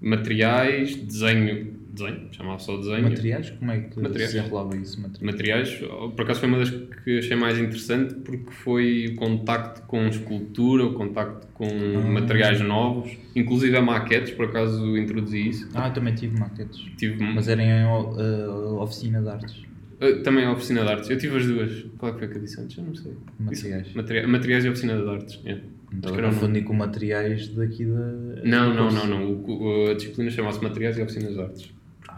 materiais, 0.00 0.96
desenho, 0.96 1.77
desenho, 1.98 2.28
chamava 2.32 2.58
só 2.58 2.76
desenho. 2.76 3.02
Materiais? 3.02 3.50
Como 3.50 3.70
é 3.70 3.80
que 3.80 4.00
Materiais. 4.00 4.30
se 4.30 4.38
enrolava 4.38 4.76
isso? 4.76 5.00
Materiais. 5.00 5.70
materiais, 5.70 6.12
por 6.14 6.22
acaso 6.22 6.40
foi 6.40 6.48
uma 6.48 6.58
das 6.58 6.70
que 6.70 7.18
achei 7.18 7.36
mais 7.36 7.58
interessante 7.58 8.14
porque 8.14 8.50
foi 8.50 9.06
o 9.12 9.16
contacto 9.16 9.82
com 9.82 10.06
escultura, 10.06 10.84
o 10.84 10.94
contacto 10.94 11.46
com 11.54 11.66
Ah. 11.66 12.00
materiais 12.08 12.60
novos, 12.60 13.10
inclusive 13.34 13.76
a 13.76 13.82
maquetes, 13.82 14.32
por 14.32 14.46
acaso 14.46 14.96
introduzi 14.96 15.48
isso. 15.48 15.68
Ah, 15.74 15.88
eu 15.88 15.92
também 15.94 16.14
tive 16.14 16.38
maquetes. 16.38 16.78
Tive 16.96 17.22
Mas 17.22 17.48
era 17.48 17.62
em 17.62 17.84
uh, 17.84 18.80
oficina 18.80 19.20
de 19.20 19.28
artes. 19.28 19.56
uh, 20.00 20.22
também 20.22 20.44
a 20.44 20.52
oficina 20.52 20.82
de 20.82 20.88
artes, 20.88 21.10
eu 21.10 21.18
tive 21.18 21.36
as 21.36 21.46
duas. 21.46 21.84
Qual 21.98 22.10
é 22.10 22.14
que 22.14 22.18
foi 22.20 22.28
que 22.28 22.36
eu 22.38 22.40
disse 22.42 22.60
antes? 22.60 22.76
Eu 22.78 22.84
não 22.84 22.94
sei. 22.94 23.12
Materiais. 23.40 23.92
Materia- 23.94 24.28
materiais 24.28 24.64
e 24.64 24.68
oficina 24.68 24.96
de 25.00 25.08
artes. 25.08 25.40
é. 25.44 25.58
Então 25.90 26.14
eu 26.14 26.22
confundi 26.22 26.60
com 26.60 26.74
materiais 26.74 27.48
daqui 27.48 27.86
da. 27.86 28.12
Não, 28.44 28.74
não, 28.74 28.90
não, 28.90 29.06
não. 29.06 29.32
O- 29.32 29.86
o- 29.86 29.90
a 29.90 29.94
disciplina 29.94 30.30
chamava-se 30.30 30.62
materiais 30.62 30.98
e 30.98 31.02
oficinas 31.02 31.32
de 31.32 31.40
artes. 31.40 31.70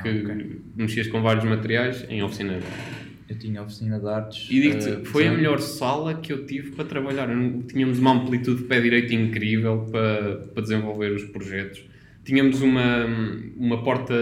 Ah, 0.05 0.09
ok. 0.09 0.61
mexias 0.77 1.07
com 1.09 1.23
vários 1.23 1.45
materiais 1.45 2.05
em 2.09 2.23
oficina 2.23 2.59
de 2.59 2.65
artes. 2.65 3.01
Eu 3.31 3.39
tinha 3.39 3.63
oficina 3.63 4.01
de 4.01 4.09
artes. 4.09 4.49
E 4.51 4.61
digo-te, 4.61 4.91
uh, 4.91 5.05
foi 5.05 5.29
a 5.29 5.33
melhor 5.33 5.61
sala 5.61 6.15
que 6.15 6.33
eu 6.33 6.47
tive 6.47 6.73
para 6.73 6.85
trabalhar. 6.85 7.29
Tínhamos 7.69 8.01
uma 8.01 8.13
amplitude 8.13 8.63
de 8.63 8.67
pé 8.67 8.81
direito 8.81 9.15
incrível 9.15 9.87
para, 9.91 10.37
para 10.53 10.63
desenvolver 10.63 11.13
os 11.13 11.23
projetos. 11.27 11.85
Tínhamos 12.25 12.61
uma, 12.61 13.07
uma 13.57 13.85
porta 13.85 14.15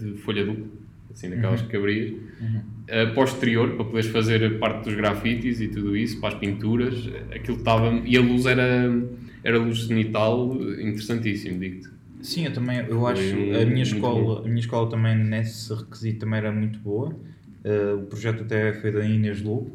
de 0.00 0.16
folha 0.22 0.46
dupla, 0.46 0.64
assim, 1.12 1.28
daquelas 1.28 1.60
que 1.60 1.76
abrias, 1.76 2.12
uh, 2.12 3.12
para 3.12 3.20
o 3.20 3.24
exterior, 3.24 3.76
para 3.76 3.84
poderes 3.84 4.06
fazer 4.10 4.58
parte 4.58 4.84
dos 4.84 4.94
grafites 4.94 5.60
e 5.60 5.68
tudo 5.68 5.94
isso, 5.94 6.18
para 6.18 6.30
as 6.30 6.40
pinturas. 6.40 6.94
Aquilo 7.34 7.58
estava. 7.58 7.92
E 8.06 8.16
a 8.16 8.22
luz 8.22 8.46
era, 8.46 8.90
era 9.44 9.58
luz 9.58 9.86
cenital, 9.86 10.56
interessantíssimo, 10.80 11.60
digo-te. 11.60 11.95
Sim, 12.26 12.46
eu 12.46 12.52
também, 12.52 12.78
eu 12.88 13.06
acho, 13.06 13.22
a 13.22 13.64
minha 13.64 13.84
escola, 13.84 14.40
a 14.40 14.48
minha 14.48 14.58
escola 14.58 14.90
também 14.90 15.16
nesse 15.16 15.72
requisito 15.72 16.18
também 16.18 16.38
era 16.40 16.50
muito 16.50 16.76
boa. 16.80 17.10
Uh, 17.64 18.02
o 18.02 18.06
projeto 18.06 18.42
até 18.42 18.72
foi 18.72 18.90
da 18.90 19.06
Inês 19.06 19.40
Lobo 19.42 19.70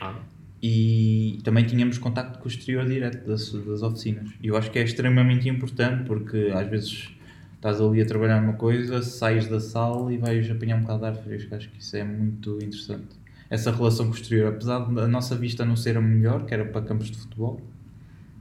Ah, 0.00 0.20
e 0.62 1.40
também 1.42 1.64
tínhamos 1.64 1.98
contacto 1.98 2.38
com 2.38 2.44
o 2.44 2.48
exterior 2.48 2.86
direto 2.86 3.26
das, 3.26 3.50
das 3.50 3.82
oficinas. 3.82 4.30
E 4.40 4.46
eu 4.46 4.56
acho 4.56 4.70
que 4.70 4.78
é 4.78 4.84
extremamente 4.84 5.48
importante 5.48 6.04
porque 6.04 6.52
às 6.54 6.68
vezes 6.68 7.10
estás 7.56 7.80
ali 7.80 8.00
a 8.00 8.06
trabalhar 8.06 8.40
numa 8.40 8.52
coisa, 8.52 9.02
sais 9.02 9.48
da 9.48 9.58
sala 9.58 10.12
e 10.12 10.18
vais 10.18 10.48
apanhar 10.48 10.76
um 10.76 10.82
bocado 10.82 11.00
de 11.00 11.06
ar 11.06 11.16
fresco. 11.16 11.52
Acho 11.52 11.68
que 11.68 11.80
isso 11.80 11.96
é 11.96 12.04
muito 12.04 12.58
interessante. 12.62 13.08
Essa 13.50 13.72
relação 13.72 14.06
com 14.06 14.12
o 14.12 14.14
exterior, 14.14 14.52
apesar 14.54 14.78
da 14.78 15.08
nossa 15.08 15.34
vista 15.34 15.64
não 15.64 15.74
ser 15.74 15.96
a 15.96 16.00
melhor, 16.00 16.46
que 16.46 16.54
era 16.54 16.64
para 16.64 16.82
campos 16.82 17.10
de 17.10 17.18
futebol, 17.18 17.60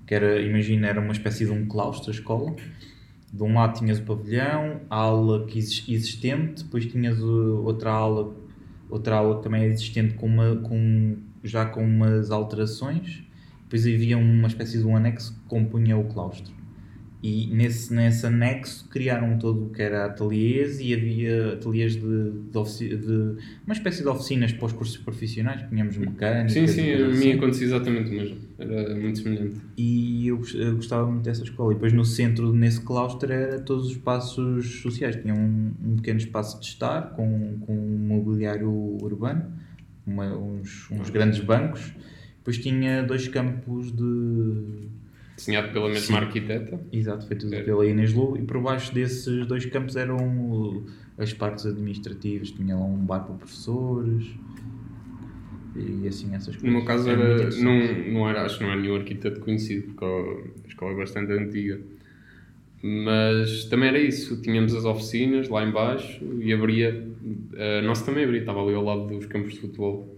que 0.05 0.13
era, 0.13 0.39
imagina, 0.39 0.87
era 0.87 1.01
uma 1.01 1.11
espécie 1.11 1.45
de 1.45 1.51
um 1.51 1.65
claustro 1.65 2.11
a 2.11 2.13
escola. 2.13 2.55
De 3.33 3.43
um 3.43 3.53
lado 3.53 3.77
tinhas 3.77 3.99
o 3.99 4.03
pavilhão, 4.03 4.81
a 4.89 4.95
aula 4.97 5.45
que 5.45 5.57
exis- 5.57 5.85
existente, 5.87 6.63
depois 6.63 6.85
tinhas 6.85 7.21
outra 7.21 7.91
aula, 7.91 8.35
outra 8.89 9.15
que 9.37 9.43
também 9.43 9.63
é 9.63 9.67
existente 9.67 10.15
com 10.15 10.25
uma, 10.25 10.55
com, 10.57 11.17
já 11.43 11.65
com 11.65 11.83
umas 11.83 12.29
alterações. 12.29 13.23
Depois 13.63 13.85
havia 13.87 14.17
uma 14.17 14.47
espécie 14.47 14.79
de 14.79 14.85
um 14.85 14.97
anexo 14.97 15.33
que 15.33 15.39
compunha 15.47 15.97
o 15.97 16.03
claustro. 16.05 16.53
E 17.23 17.45
nesse, 17.53 17.93
nesse 17.93 18.25
anexo 18.25 18.89
criaram 18.89 19.37
todo 19.37 19.67
o 19.67 19.69
que 19.69 19.79
era 19.79 20.05
ateliês 20.05 20.79
e 20.79 20.91
havia 20.91 21.53
ateliês 21.53 21.93
de, 21.93 21.99
de, 22.01 22.97
de 22.97 23.13
uma 23.63 23.73
espécie 23.73 24.01
de 24.01 24.07
oficinas 24.07 24.51
para 24.51 24.65
os 24.65 24.73
cursos 24.73 24.97
profissionais. 24.97 25.61
Tínhamos 25.69 25.97
mecânica. 25.97 26.49
sim, 26.49 26.65
sim, 26.65 26.91
a 26.93 26.97
mim 26.97 27.11
assim. 27.11 27.31
acontecia 27.33 27.67
exatamente 27.67 28.09
o 28.09 28.13
mesmo. 28.13 28.37
Era 28.57 28.95
muito 28.95 29.19
semelhante. 29.19 29.55
E 29.77 30.27
eu, 30.27 30.41
eu 30.55 30.75
gostava 30.77 31.05
muito 31.11 31.23
dessa 31.23 31.43
escola. 31.43 31.71
E 31.71 31.75
depois 31.75 31.93
no 31.93 32.03
centro, 32.03 32.51
nesse 32.53 32.81
claustro, 32.81 33.31
era 33.31 33.59
todos 33.59 33.85
os 33.85 33.91
espaços 33.91 34.81
sociais. 34.81 35.15
Tinha 35.15 35.35
um, 35.35 35.71
um 35.83 35.95
pequeno 35.97 36.17
espaço 36.17 36.59
de 36.59 36.65
estar 36.65 37.11
com, 37.15 37.59
com 37.61 37.77
um 37.77 37.97
mobiliário 37.99 38.67
urbano, 38.99 39.45
uma- 40.07 40.35
uns, 40.35 40.89
uns 40.89 41.11
grandes 41.11 41.39
bancos. 41.39 41.93
Depois 42.37 42.57
tinha 42.57 43.03
dois 43.03 43.27
campos 43.27 43.91
de. 43.91 44.89
Desenhado 45.41 45.73
pela 45.73 45.89
mesma 45.89 46.19
Sim. 46.19 46.25
arquiteta. 46.25 46.79
Exato, 46.91 47.27
foi 47.27 47.35
tudo 47.35 47.55
É. 47.55 47.61
pela 47.63 47.85
Inês 47.85 48.13
Lobo. 48.13 48.37
E 48.37 48.41
por 48.43 48.61
baixo 48.61 48.93
desses 48.93 49.45
dois 49.47 49.65
campos 49.65 49.95
eram 49.95 50.17
uh, 50.17 50.85
as 51.17 51.33
partes 51.33 51.65
administrativas. 51.65 52.51
Tinha 52.51 52.75
lá 52.75 52.85
um 52.85 52.97
bar 52.97 53.21
para 53.25 53.35
professores. 53.35 54.27
E 55.75 56.07
assim 56.07 56.27
essas 56.35 56.55
coisas. 56.55 56.63
No 56.63 56.71
meu 56.71 56.85
caso 56.85 57.09
É 57.09 57.13
era, 57.13 57.49
não, 57.57 58.13
não 58.13 58.29
era, 58.29 58.43
acho 58.45 58.57
que 58.57 58.63
não 58.63 58.71
era 58.71 58.81
nenhum 58.81 58.95
arquiteto 58.97 59.39
conhecido, 59.39 59.93
porque 59.93 60.05
a 60.05 60.67
escola 60.67 60.91
é 60.91 60.95
bastante 60.97 61.31
antiga. 61.31 61.79
Mas 62.83 63.65
também 63.65 63.89
era 63.89 63.99
isso, 63.99 64.41
tínhamos 64.41 64.73
as 64.75 64.85
oficinas 64.85 65.47
lá 65.49 65.63
em 65.63 65.71
baixo 65.71 66.19
e 66.41 66.51
abria, 66.51 67.07
a 67.79 67.81
nossa 67.83 68.03
também 68.05 68.23
abria, 68.23 68.39
estava 68.39 68.61
ali 68.63 68.73
ao 68.73 68.83
lado 68.83 69.07
dos 69.07 69.25
campos 69.27 69.53
de 69.53 69.59
futebol. 69.59 70.17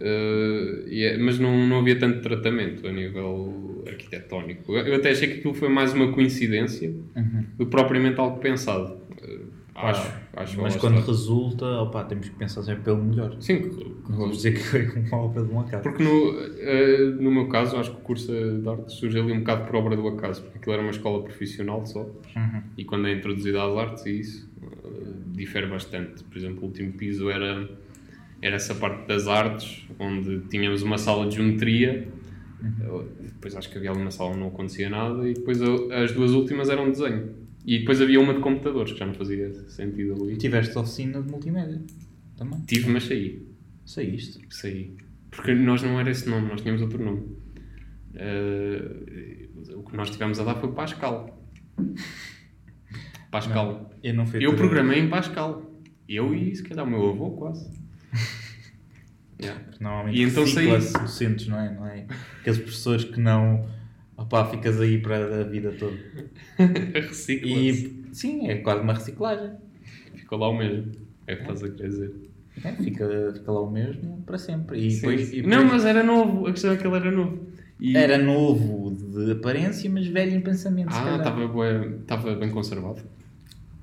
Eh, 0.00 0.84
e 0.88 1.02
é- 1.04 1.16
mas 1.18 1.38
não, 1.38 1.68
não 1.68 1.78
havia 1.78 1.96
tanto 1.96 2.20
tratamento 2.20 2.84
a 2.88 2.90
nível 2.92 3.73
arquitetónico. 3.90 4.72
Eu 4.74 4.96
até 4.96 5.10
achei 5.10 5.28
que 5.28 5.38
aquilo 5.38 5.54
foi 5.54 5.68
mais 5.68 5.92
uma 5.92 6.12
coincidência 6.12 6.90
Uhum. 7.16 7.44
do 7.56 7.64
que 7.66 7.70
propriamente 7.70 8.18
algo 8.20 8.38
pensado. 8.38 8.96
Eh, 9.22 9.38
acho, 9.74 10.12
acho 10.34 10.60
Mas 10.62 10.76
quando 10.76 11.00
resulta, 11.00 11.64
opa, 11.66 12.04
temos 12.04 12.28
que 12.28 12.36
pensar 12.36 12.62
sempre 12.62 12.82
pelo 12.84 13.02
melhor. 13.02 13.36
Sim, 13.40 13.70
Não 14.08 14.18
vamos 14.18 14.36
dizer 14.36 14.52
que 14.52 14.60
foi 14.60 14.86
uma 14.86 15.16
obra 15.18 15.42
de 15.44 15.52
um 15.52 15.60
acaso. 15.60 15.82
Porque 15.82 16.02
no, 16.02 16.38
eh, 16.58 17.14
no 17.20 17.30
meu 17.30 17.48
caso, 17.48 17.76
acho 17.76 17.90
que 17.90 17.96
o 17.98 18.00
curso 18.00 18.32
de 18.32 18.68
artes 18.68 18.94
surge 18.96 19.18
ali 19.18 19.32
um 19.32 19.38
bocado 19.40 19.64
por 19.66 19.76
obra 19.76 19.96
do 19.96 20.06
acaso, 20.08 20.42
porque 20.42 20.58
aquilo 20.58 20.72
era 20.74 20.82
uma 20.82 20.90
escola 20.90 21.22
profissional 21.22 21.84
só, 21.86 22.02
Uhum. 22.02 22.62
e 22.76 22.84
quando 22.84 23.06
é 23.08 23.12
introduzida 23.12 23.62
às 23.62 23.76
artes, 23.76 24.06
e 24.06 24.20
isso 24.20 24.50
eh, 24.62 25.12
difere 25.32 25.66
bastante. 25.66 26.22
Por 26.24 26.36
exemplo, 26.36 26.62
o 26.62 26.66
último 26.66 26.92
piso 26.92 27.30
era, 27.30 27.68
era 28.42 28.56
essa 28.56 28.74
parte 28.74 29.06
das 29.08 29.26
artes, 29.26 29.86
onde 29.98 30.40
tínhamos 30.50 30.82
uma 30.82 30.98
sala 30.98 31.26
de 31.26 31.36
geometria, 31.36 32.06
eh, 32.62 33.04
depois 33.32 33.54
acho 33.56 33.70
que 33.70 33.78
havia 33.78 33.90
ali 33.90 34.00
uma 34.00 34.10
sala 34.10 34.30
onde 34.30 34.40
não 34.40 34.48
acontecia 34.48 34.88
nada, 34.88 35.28
e 35.28 35.34
depois 35.34 35.60
as 35.62 36.12
duas 36.12 36.32
últimas 36.32 36.68
eram 36.68 36.90
desenho. 36.90 37.44
E 37.64 37.78
depois 37.78 38.00
havia 38.00 38.20
uma 38.20 38.34
de 38.34 38.40
computadores, 38.40 38.92
que 38.92 38.98
já 38.98 39.06
não 39.06 39.14
fazia 39.14 39.52
sentido 39.68 40.22
ali. 40.22 40.36
tiveste 40.36 40.76
oficina 40.76 41.22
de 41.22 41.30
multimédia 41.30 41.80
também. 42.36 42.60
Tive, 42.66 42.90
mas 42.90 43.04
saí. 43.04 43.46
Saíste. 43.86 44.40
Saí. 44.50 44.96
Porque 45.30 45.54
nós 45.54 45.82
não 45.82 45.98
era 45.98 46.10
esse 46.10 46.28
nome, 46.28 46.48
nós 46.48 46.60
tínhamos 46.60 46.82
outro 46.82 47.02
nome. 47.02 47.22
Eh, 48.14 49.48
o 49.74 49.82
que 49.82 49.96
nós 49.96 50.10
tivemos 50.10 50.38
a 50.38 50.44
dar 50.44 50.54
foi 50.56 50.72
Pascal. 50.72 51.42
Pascal. 53.30 53.90
Eu 54.02 54.14
não 54.14 54.26
fui 54.26 54.44
Eu 54.44 54.54
programei 54.54 55.00
em 55.00 55.08
Pascal. 55.08 55.70
Eu 56.08 56.34
e 56.34 56.54
se 56.54 56.62
calhar 56.62 56.86
o 56.86 56.90
meu 56.90 57.08
avô 57.08 57.30
quase. 57.32 57.68
Yeah. 59.44 59.62
Normalmente 59.80 60.18
E 60.18 60.22
então 60.22 60.44
recicla-se 60.44 60.92
docentes, 60.92 61.46
não 61.48 61.60
é? 61.60 61.74
não 61.74 61.86
é? 61.86 62.06
Aqueles 62.40 62.58
professores 62.58 63.04
que 63.04 63.20
não, 63.20 63.66
Opá, 64.16 64.46
ficas 64.46 64.80
aí 64.80 64.98
para 64.98 65.40
a 65.40 65.44
vida 65.44 65.72
toda. 65.72 65.96
Recicla-se. 66.94 68.06
E 68.10 68.14
sim, 68.14 68.48
é 68.48 68.56
quase 68.56 68.80
uma 68.82 68.94
reciclagem. 68.94 69.50
Ficou 70.14 70.38
lá 70.38 70.48
o 70.48 70.56
mesmo. 70.56 70.92
É 71.26 71.34
o 71.34 71.36
que 71.36 71.42
estás 71.42 71.62
a 71.64 71.68
querer 71.70 71.88
dizer. 71.88 72.14
É, 72.62 72.72
fica, 72.72 73.32
fica 73.34 73.50
lá 73.52 73.60
o 73.60 73.70
mesmo 73.70 74.22
para 74.24 74.38
sempre. 74.38 74.78
E 74.78 74.94
depois, 74.94 75.32
e 75.32 75.42
Não, 75.42 75.62
depois 75.64 75.72
mas 75.72 75.84
era 75.84 76.02
novo. 76.04 76.46
A 76.46 76.52
questão 76.52 76.72
é 76.72 76.76
que 76.76 76.86
ele 76.86 76.96
era 76.96 77.10
novo. 77.10 77.46
E- 77.80 77.96
era 77.96 78.16
novo 78.16 78.94
de 78.94 79.32
aparência, 79.32 79.90
mas 79.90 80.06
velho 80.06 80.32
em 80.36 80.40
pensamento. 80.40 80.88
Ah, 80.92 81.16
estava 81.16 81.48
bem, 81.48 81.96
estava 82.00 82.34
bem 82.36 82.50
conservado. 82.50 83.02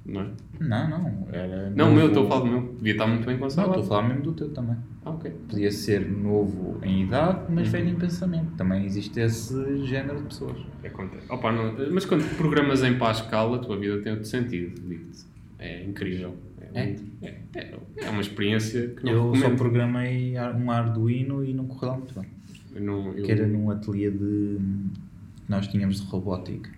Não 0.06 0.22
é? 0.22 0.28
Não, 0.60 0.90
não. 0.90 1.28
Era 1.32 1.70
Não, 1.70 1.94
meu, 1.94 2.08
estou 2.08 2.26
a 2.26 2.30
falar 2.30 2.42
do 2.42 2.48
meu. 2.48 2.74
Devia 2.78 2.92
estar 2.94 3.08
muito 3.08 3.26
bem 3.26 3.36
Não, 3.36 3.42
conservado. 3.44 3.80
estou 3.80 3.84
a 3.84 3.88
falar 4.02 4.08
mesmo 4.10 4.24
do 4.24 4.34
teu 4.34 4.50
também. 4.50 4.76
Ah, 5.06 5.12
ok. 5.12 5.32
Podia 5.50 5.72
ser 5.72 6.08
novo 6.10 6.80
em 6.84 7.04
idade, 7.04 7.46
mas 7.50 7.68
Uhum. 7.68 7.72
velho 7.72 7.90
em 7.90 7.96
pensamento. 7.96 8.52
Também 8.56 8.86
existe 8.86 9.20
esse 9.20 9.86
género 9.86 10.18
de 10.18 10.24
pessoas. 10.26 10.58
Acontece. 10.84 11.32
Opa, 11.32 11.52
não- 11.52 11.76
mas 11.92 12.06
quando 12.06 12.24
programas 12.36 12.84
em 12.84 12.98
Pascal, 12.98 13.54
a 13.54 13.60
tua 13.60 13.78
vida 13.78 14.00
tem 14.00 14.12
outro 14.14 14.28
sentido. 14.28 14.80
digo-te. 14.88 15.26
É 15.60 15.84
incrível. 15.84 16.36
É? 16.74 16.86
muito- 16.86 17.04
É, 17.22 17.36
é, 17.56 17.74
é 17.98 18.10
uma 18.10 18.22
experiência 18.22 18.88
que 18.90 19.04
não 19.06 19.12
eu 19.12 19.20
só 19.28 19.32
recomendo. 19.34 19.58
programei 19.58 20.38
ar- 20.38 20.56
um 20.56 20.72
Arduino 20.72 21.44
e 21.44 21.54
não 21.54 21.66
correu 21.68 21.98
muito 21.98 22.18
bem. 22.18 22.30
Eu 22.74 22.82
não- 22.82 23.14
eu- 23.14 23.24
Que 23.24 23.32
era 23.34 23.46
num 23.46 23.70
ateliê 23.70 24.10
de. 24.10 24.18
que 24.18 25.50
nós 25.50 25.68
tínhamos 25.68 26.00
de 26.02 26.08
robótica. 26.08 26.70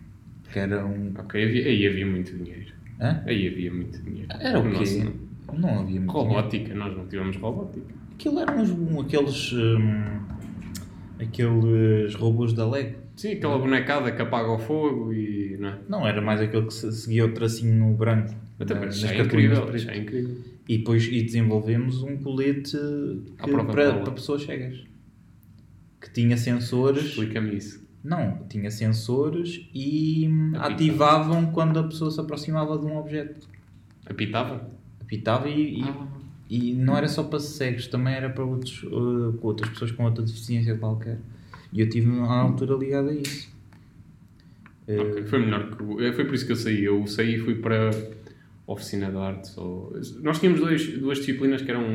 Que 0.51 0.59
era 0.59 0.83
um. 0.85 1.13
Ok, 1.17 1.43
havia- 1.43 1.65
aí 1.67 1.87
havia 1.87 2.05
muito 2.07 2.35
dinheiro. 2.35 2.73
Hã? 2.99 3.21
Aí 3.25 3.47
havia 3.47 3.73
muito 3.73 4.01
dinheiro. 4.01 4.27
Era 4.39 4.59
o 4.59 4.63
quê? 4.63 4.69
nosso 4.69 4.99
não. 5.03 5.59
Não 5.59 5.69
havia 5.69 5.83
muito. 5.83 5.87
dinheiro. 5.89 6.11
Robótica, 6.11 6.75
nós 6.75 6.95
não 6.97 7.05
tivemos 7.07 7.35
robótica. 7.37 7.85
Aquilo 8.13 8.39
eram 8.39 8.63
um, 8.63 9.01
aqueles. 9.01 9.51
hum, 9.53 10.19
aqueles 11.19 12.15
robôs 12.15 12.53
da 12.53 12.69
Lego. 12.69 12.97
Sim, 13.15 13.33
aquela 13.33 13.57
bonecada 13.59 14.11
que 14.11 14.21
apaga 14.21 14.49
o 14.51 14.57
fogo 14.59 15.13
e. 15.13 15.57
Não 15.59 15.69
é? 15.69 15.77
Não, 15.87 16.07
era 16.07 16.21
mais 16.21 16.41
aquele 16.41 16.65
que 16.65 16.73
se- 16.73 16.91
seguia 16.91 17.25
o 17.25 17.29
tracinho 17.33 17.73
no 17.75 17.93
branco. 17.93 18.33
Até 18.59 18.73
na- 18.73 18.85
nas 18.85 19.03
é 19.03 19.19
incrível. 19.21 19.69
é 19.89 19.97
incrível. 19.97 20.37
E 20.67 20.77
depois 20.77 21.05
e 21.05 21.21
desenvolvemos 21.21 22.01
um 22.01 22.17
colete 22.17 22.71
que- 22.77 23.51
para, 23.51 23.63
para 23.65 24.11
pessoas 24.11 24.43
cegas. 24.43 24.83
Que 26.01 26.09
tinha 26.11 26.37
sensores. 26.37 27.03
Explica-me 27.05 27.55
isso. 27.57 27.82
Não, 28.03 28.39
tinha 28.49 28.69
sensores 28.69 29.65
e 29.73 30.29
Apitava. 30.55 30.73
ativavam 30.73 31.45
quando 31.51 31.79
a 31.79 31.83
pessoa 31.83 32.11
se 32.11 32.19
aproximava 32.19 32.77
de 32.77 32.85
um 32.85 32.97
objeto. 32.97 33.47
Apitava? 34.05 34.69
Apitava 35.01 35.47
e, 35.49 35.79
e, 35.79 35.83
Ah. 35.83 36.07
e 36.49 36.73
não 36.73 36.97
era 36.97 37.07
só 37.07 37.23
para 37.23 37.39
cegos, 37.39 37.87
também 37.87 38.13
era 38.13 38.29
para 38.29 38.43
outros, 38.43 38.83
uh, 38.83 39.33
com 39.39 39.47
outras 39.47 39.69
pessoas 39.69 39.91
com 39.91 40.03
outra 40.03 40.23
deficiência 40.23 40.75
qualquer. 40.77 41.17
E 41.71 41.79
eu 41.79 41.87
tive 41.89 42.07
na 42.07 42.27
altura 42.41 42.75
ligado 42.75 43.09
a 43.09 43.13
isso. 43.13 43.49
Uh, 44.87 44.99
Ok, 45.11 45.23
Foi 45.27 45.39
melhor 45.39 45.71
que. 45.75 45.81
o- 45.81 46.13
Foi 46.13 46.25
por 46.25 46.35
isso 46.35 46.45
que 46.45 46.51
eu 46.51 46.55
saí. 46.57 46.83
Eu 46.83 47.07
saí 47.07 47.35
e 47.35 47.39
fui 47.39 47.55
para 47.55 47.89
oficina 48.67 49.09
de 49.09 49.15
artes. 49.17 49.57
Ou... 49.57 49.93
Nós 50.21 50.39
tínhamos 50.39 50.59
dois, 50.59 50.85
duas 50.99 51.19
disciplinas 51.19 51.61
que 51.61 51.71
eram 51.71 51.87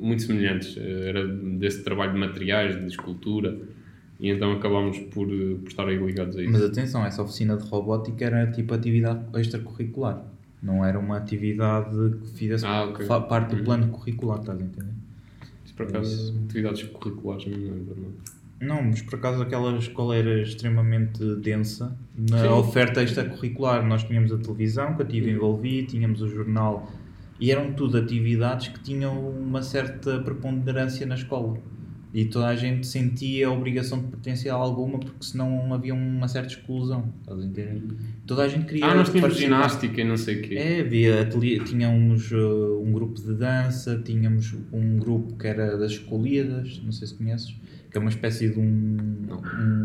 muito 0.00 0.22
semelhantes. 0.22 0.76
Eh, 0.76 1.08
Era 1.08 1.26
desse 1.26 1.82
trabalho 1.82 2.12
de 2.12 2.18
materiais, 2.20 2.78
de 2.80 2.86
escultura. 2.86 3.58
E 4.18 4.30
então 4.30 4.52
acabámos 4.52 4.98
por, 4.98 5.28
eh, 5.28 5.56
por 5.62 5.68
estar 5.68 5.86
aí 5.86 5.96
ligados 5.98 6.36
a 6.36 6.42
isso. 6.42 6.50
Mas 6.52 6.62
atenção, 6.62 7.04
essa 7.04 7.22
oficina 7.22 7.56
de 7.56 7.64
robótica 7.68 8.24
era 8.24 8.50
tipo 8.50 8.72
atividade 8.74 9.20
extracurricular. 9.38 10.24
Não 10.62 10.84
era 10.84 10.98
uma 10.98 11.18
atividade 11.18 11.94
que 12.22 12.28
fizesse 12.38 12.64
Ah, 12.64 12.84
ok. 12.84 13.04
fa- 13.06 13.20
parte 13.20 13.50
do 13.50 13.56
Uhum. 13.58 13.64
plano 13.64 13.88
curricular, 13.88 14.40
estás 14.40 14.58
a 14.58 14.62
entender? 14.62 14.90
Isso, 15.64 15.74
por 15.74 15.86
acaso, 15.86 16.34
atividades 16.46 16.82
curriculares, 16.84 17.46
não 17.46 17.58
me 17.58 17.64
lembro. 17.70 17.96
Não. 18.58 18.76
Não, 18.76 18.82
mas 18.84 19.02
por 19.02 19.16
acaso 19.16 19.42
aquela 19.42 19.76
escola 19.76 20.16
era 20.16 20.40
extremamente 20.40 21.22
densa 21.36 21.94
na 22.16 22.38
Sim. 22.40 22.48
oferta 22.48 23.02
extracurricular. 23.02 23.86
Nós 23.86 24.02
tínhamos 24.02 24.32
a 24.32 24.38
televisão 24.38 24.94
que 24.94 25.02
eu 25.02 25.06
tive 25.06 25.30
envolvido, 25.30 25.88
tínhamos 25.88 26.22
o 26.22 26.28
jornal 26.28 26.90
e 27.38 27.52
eram 27.52 27.74
tudo 27.74 27.98
atividades 27.98 28.68
que 28.68 28.80
tinham 28.80 29.28
uma 29.28 29.60
certa 29.62 30.18
preponderância 30.20 31.04
na 31.06 31.16
escola. 31.16 31.58
E 32.16 32.24
toda 32.24 32.46
a 32.46 32.56
gente 32.56 32.86
sentia 32.86 33.46
a 33.46 33.52
obrigação 33.52 34.00
de 34.00 34.06
pertencer 34.06 34.50
a 34.50 34.54
alguma 34.54 34.98
porque 34.98 35.22
senão 35.22 35.74
havia 35.74 35.92
uma 35.92 36.26
certa 36.26 36.48
exclusão. 36.48 37.12
Estás 37.20 37.38
a 37.38 37.44
entender? 37.44 37.82
Toda 38.26 38.42
a 38.44 38.48
gente 38.48 38.64
queria. 38.64 38.86
Ah, 38.86 38.94
nós 38.94 39.10
tínhamos 39.10 39.36
ginástica 39.36 40.00
e 40.00 40.04
não 40.04 40.16
sei 40.16 40.38
o 40.38 40.42
quê. 40.42 40.54
É, 40.54 40.80
havia 40.80 41.26
tínhamos 41.26 42.32
uh, 42.32 42.82
um 42.82 42.90
grupo 42.90 43.20
de 43.20 43.34
dança, 43.34 44.00
tínhamos 44.02 44.54
um 44.72 44.96
grupo 44.96 45.36
que 45.36 45.46
era 45.46 45.76
das 45.76 45.92
escolhidas, 45.92 46.80
não 46.82 46.90
sei 46.90 47.06
se 47.06 47.14
conheces, 47.16 47.54
que 47.90 47.98
é 47.98 48.00
uma 48.00 48.08
espécie 48.08 48.48
de 48.48 48.58
um, 48.58 48.96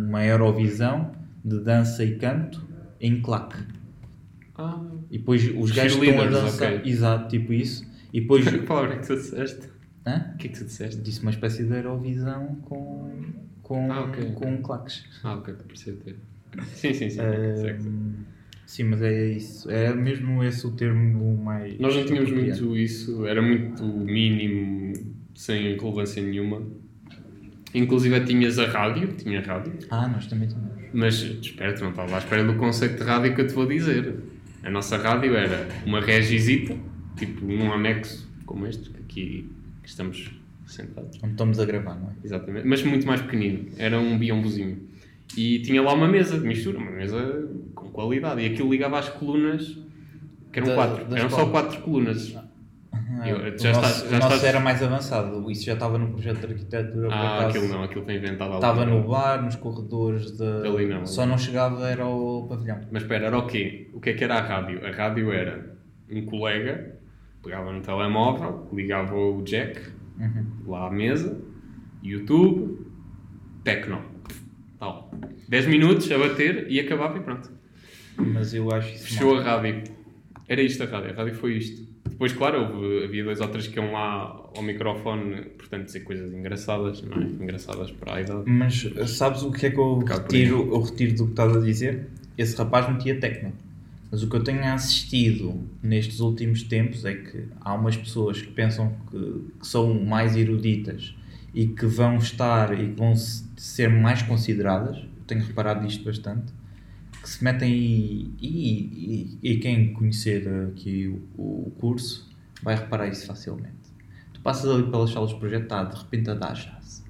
uma 0.07 0.25
Eurovisão 0.25 1.11
de 1.43 1.59
dança 1.59 2.01
e 2.05 2.15
canto 2.15 2.65
em 3.01 3.21
claque. 3.21 3.57
Ah, 4.57 4.81
E 5.11 5.17
depois 5.17 5.43
os 5.53 5.71
gajos 5.71 6.01
estão 6.01 6.21
a 6.21 6.27
dançar, 6.27 6.75
ok. 6.75 6.89
exato, 6.89 7.27
tipo 7.27 7.51
isso. 7.51 7.85
E 8.13 8.21
depois, 8.21 8.47
que 8.47 8.59
palavra 8.59 8.93
é 8.93 8.99
que 8.99 9.07
tu 9.07 9.15
disseste? 9.17 9.80
Hã? 10.05 10.31
O 10.33 10.37
que 10.37 10.47
é 10.47 10.49
que 10.51 10.57
tu 10.59 10.65
disseste? 10.65 11.01
Disse 11.01 11.21
uma 11.21 11.31
espécie 11.31 11.63
de 11.63 11.73
Eurovisão 11.73 12.55
com, 12.63 13.11
com, 13.61 13.91
Ah, 13.91 14.01
ok. 14.05 14.31
com 14.33 14.57
claques. 14.61 15.03
Ah, 15.23 15.35
ok, 15.35 15.53
percebo 15.67 15.97
ter. 16.03 16.15
Sim, 16.73 16.93
sim, 16.93 17.09
sim. 17.09 17.19
Uh, 17.21 18.13
sim, 18.65 18.83
mas 18.83 19.01
é 19.01 19.29
isso. 19.31 19.69
É 19.71 19.93
mesmo 19.93 20.43
esse 20.43 20.65
o 20.67 20.71
termo 20.71 21.37
mais. 21.43 21.79
Nós 21.79 21.95
não 21.95 22.05
tínhamos 22.05 22.29
apropriado. 22.29 22.61
muito 22.65 22.77
isso, 22.77 23.25
era 23.25 23.41
muito 23.41 23.83
mínimo, 23.85 24.93
sem 25.35 25.77
relevância 25.77 26.21
nenhuma. 26.21 26.61
Inclusive 27.73 28.19
tinhas 28.25 28.59
a 28.59 28.67
rádio, 28.67 29.13
tinha 29.13 29.39
rádio, 29.41 29.73
Ah, 29.89 30.05
nós 30.07 30.27
também 30.27 30.49
tínhamos. 30.49 30.71
mas 30.93 31.15
espera, 31.21 31.79
não 31.79 31.91
estava 31.91 32.15
à 32.15 32.17
espera 32.19 32.43
do 32.43 32.55
conceito 32.55 32.97
de 32.97 33.03
rádio 33.03 33.33
que 33.33 33.41
eu 33.41 33.47
te 33.47 33.53
vou 33.53 33.65
dizer. 33.65 34.13
A 34.61 34.69
nossa 34.69 34.97
rádio 34.97 35.33
era 35.35 35.67
uma 35.85 36.01
regisita, 36.01 36.75
tipo 37.15 37.45
num 37.45 37.71
anexo 37.71 38.29
como 38.45 38.67
este, 38.67 38.89
que 38.89 38.99
aqui 38.99 39.49
que 39.81 39.89
estamos 39.89 40.31
sentados. 40.67 41.17
Onde 41.23 41.33
estamos 41.33 41.59
a 41.59 41.65
gravar, 41.65 41.95
não 41.95 42.09
é? 42.09 42.13
Exatamente, 42.23 42.67
mas 42.67 42.83
muito 42.83 43.05
mais 43.05 43.21
pequenino, 43.21 43.69
era 43.77 43.99
um 43.99 44.17
biombozinho. 44.17 44.89
E 45.37 45.59
tinha 45.59 45.81
lá 45.81 45.93
uma 45.93 46.07
mesa 46.07 46.37
de 46.39 46.45
mistura, 46.45 46.77
uma 46.77 46.91
mesa 46.91 47.49
com 47.73 47.89
qualidade, 47.89 48.41
e 48.41 48.45
aquilo 48.47 48.69
ligava 48.69 48.99
às 48.99 49.09
colunas, 49.09 49.77
que 50.51 50.59
eram 50.59 50.67
Da- 50.69 50.75
quatro, 50.75 51.15
eram 51.15 51.29
só 51.29 51.45
quatro 51.49 51.81
colunas. 51.81 52.35
Ah, 52.93 53.27
Eu- 53.29 53.37
o 53.37 53.57
já 53.57 53.71
nosso, 53.73 53.85
estás- 53.89 54.09
já 54.09 54.17
o 54.17 54.19
nosso 54.19 54.45
era 54.45 54.59
mais 54.59 54.81
avançado, 54.83 55.51
isso 55.51 55.65
já 55.65 55.73
estava 55.73 55.97
no 55.97 56.09
projeto 56.11 56.39
de 56.39 56.45
arquitetura. 56.53 57.07
Ah, 57.11 57.39
acaso. 57.39 57.57
aquilo 57.57 57.73
não, 57.73 57.83
aquilo 57.83 58.05
foi 58.05 58.15
inventado 58.15 58.53
Estava 58.55 58.85
no 58.85 59.03
bar, 59.07 59.43
nos 59.43 59.55
corredores, 59.55 60.31
de... 60.31 60.43
Ali 60.67 60.85
não, 60.87 61.05
só 61.05 61.25
não 61.25 61.37
chegava, 61.37 61.87
era 61.89 62.05
o 62.05 62.47
pavilhão. 62.47 62.79
Mas 62.91 63.03
espera, 63.03 63.27
era 63.27 63.37
o 63.37 63.47
quê? 63.47 63.89
O 63.93 63.99
que 63.99 64.11
é 64.11 64.13
que 64.13 64.23
era 64.23 64.35
a 64.35 64.41
rádio? 64.41 64.85
A 64.85 64.91
rádio 64.91 65.31
era 65.31 65.75
um 66.09 66.25
colega, 66.25 66.95
pegava 67.43 67.71
no 67.71 67.82
telemóvel, 67.82 68.67
ligava 68.73 69.15
o 69.15 69.41
jack 69.43 69.80
Uhum. 70.19 70.45
lá 70.67 70.88
à 70.88 70.91
mesa, 70.91 71.41
YouTube, 72.04 72.86
Tecno. 73.63 74.01
Tal. 74.80 75.12
10 75.47 75.67
minutos 75.67 76.12
a 76.12 76.17
bater 76.17 76.69
e 76.69 76.80
acabava 76.80 77.17
e 77.17 77.21
pronto. 77.21 77.49
Mas 78.17 78.54
eu 78.54 78.71
acho 78.71 78.93
isso 78.93 79.06
Fechou 79.08 79.34
mal. 79.36 79.41
a 79.41 79.58
rádio. 79.58 79.84
Era 80.47 80.62
isto 80.62 80.84
a 80.84 80.86
rádio, 80.86 81.12
a 81.12 81.13
rádio 81.13 81.34
foi 81.36 81.54
isto. 81.58 81.89
Depois, 82.08 82.34
claro, 82.34 82.62
houve, 82.62 83.06
havia 83.06 83.23
dois 83.23 83.39
ou 83.41 83.47
três 83.47 83.67
que 83.67 83.77
iam 83.80 83.93
lá 83.93 84.49
ao 84.56 84.62
microfone, 84.63 85.41
portanto, 85.58 85.86
dizer 85.86 86.01
coisas 86.01 86.32
engraçadas, 86.34 87.01
não 87.04 87.17
é? 87.21 87.25
Engraçadas 87.25 87.89
para 87.91 88.15
a 88.15 88.21
idade. 88.21 88.43
Mas 88.47 88.88
sabes 89.08 89.43
o 89.43 89.51
que 89.51 89.67
é 89.67 89.71
que 89.71 89.77
eu 89.80 89.99
retiro, 89.99 90.69
eu 90.71 90.82
retiro 90.82 91.15
do 91.15 91.25
que 91.25 91.32
estás 91.32 91.56
a 91.56 91.60
dizer? 91.62 92.08
Esse 92.38 92.56
rapaz 92.58 92.88
metia 92.89 93.19
tecno. 93.19 93.54
Mas 94.12 94.24
o 94.24 94.30
que 94.30 94.36
eu 94.36 94.43
tenho 94.43 94.63
assistido 94.74 95.67
nestes 95.82 96.19
últimos 96.19 96.63
tempos 96.63 97.06
é 97.06 97.15
que 97.15 97.47
há 97.62 97.74
umas 97.74 97.95
pessoas 97.95 98.41
que 98.41 98.52
pensam 98.52 98.93
que, 99.10 99.45
que 99.60 99.65
são 99.67 100.04
mais 100.04 100.36
eruditas 100.36 101.15
e 101.54 101.67
que 101.67 101.86
vão 101.86 102.17
estar 102.17 102.78
e 102.78 102.89
que 102.89 103.00
vão 103.00 103.15
se- 103.15 103.45
ser 103.58 103.89
mais 103.89 104.21
consideradas. 104.21 104.97
Eu 104.97 105.24
tenho 105.26 105.43
reparado 105.43 105.88
isto 105.88 106.04
bastante. 106.04 106.52
Que 107.21 107.30
se 107.30 107.43
metem 107.43 107.71
e, 107.71 108.36
e, 108.41 109.38
e, 109.43 109.52
e 109.54 109.58
quem 109.60 109.93
conhecer 109.93 110.47
aqui 110.71 111.08
o, 111.38 111.67
o 111.67 111.71
curso 111.80 112.30
vai 112.63 112.76
reparar 112.76 113.08
isso 113.08 113.26
facilmente. 113.28 113.76
Tu 114.34 114.41
passas 114.41 114.69
ali 114.69 114.84
pelas 114.89 115.12
salas 115.12 115.30
de 115.30 115.38
projeto, 115.38 115.63
está 115.63 115.84
de 115.86 115.95
repente 115.97 116.30
a 116.32 116.34
dar 116.34 116.54
jazz. 116.54 117.06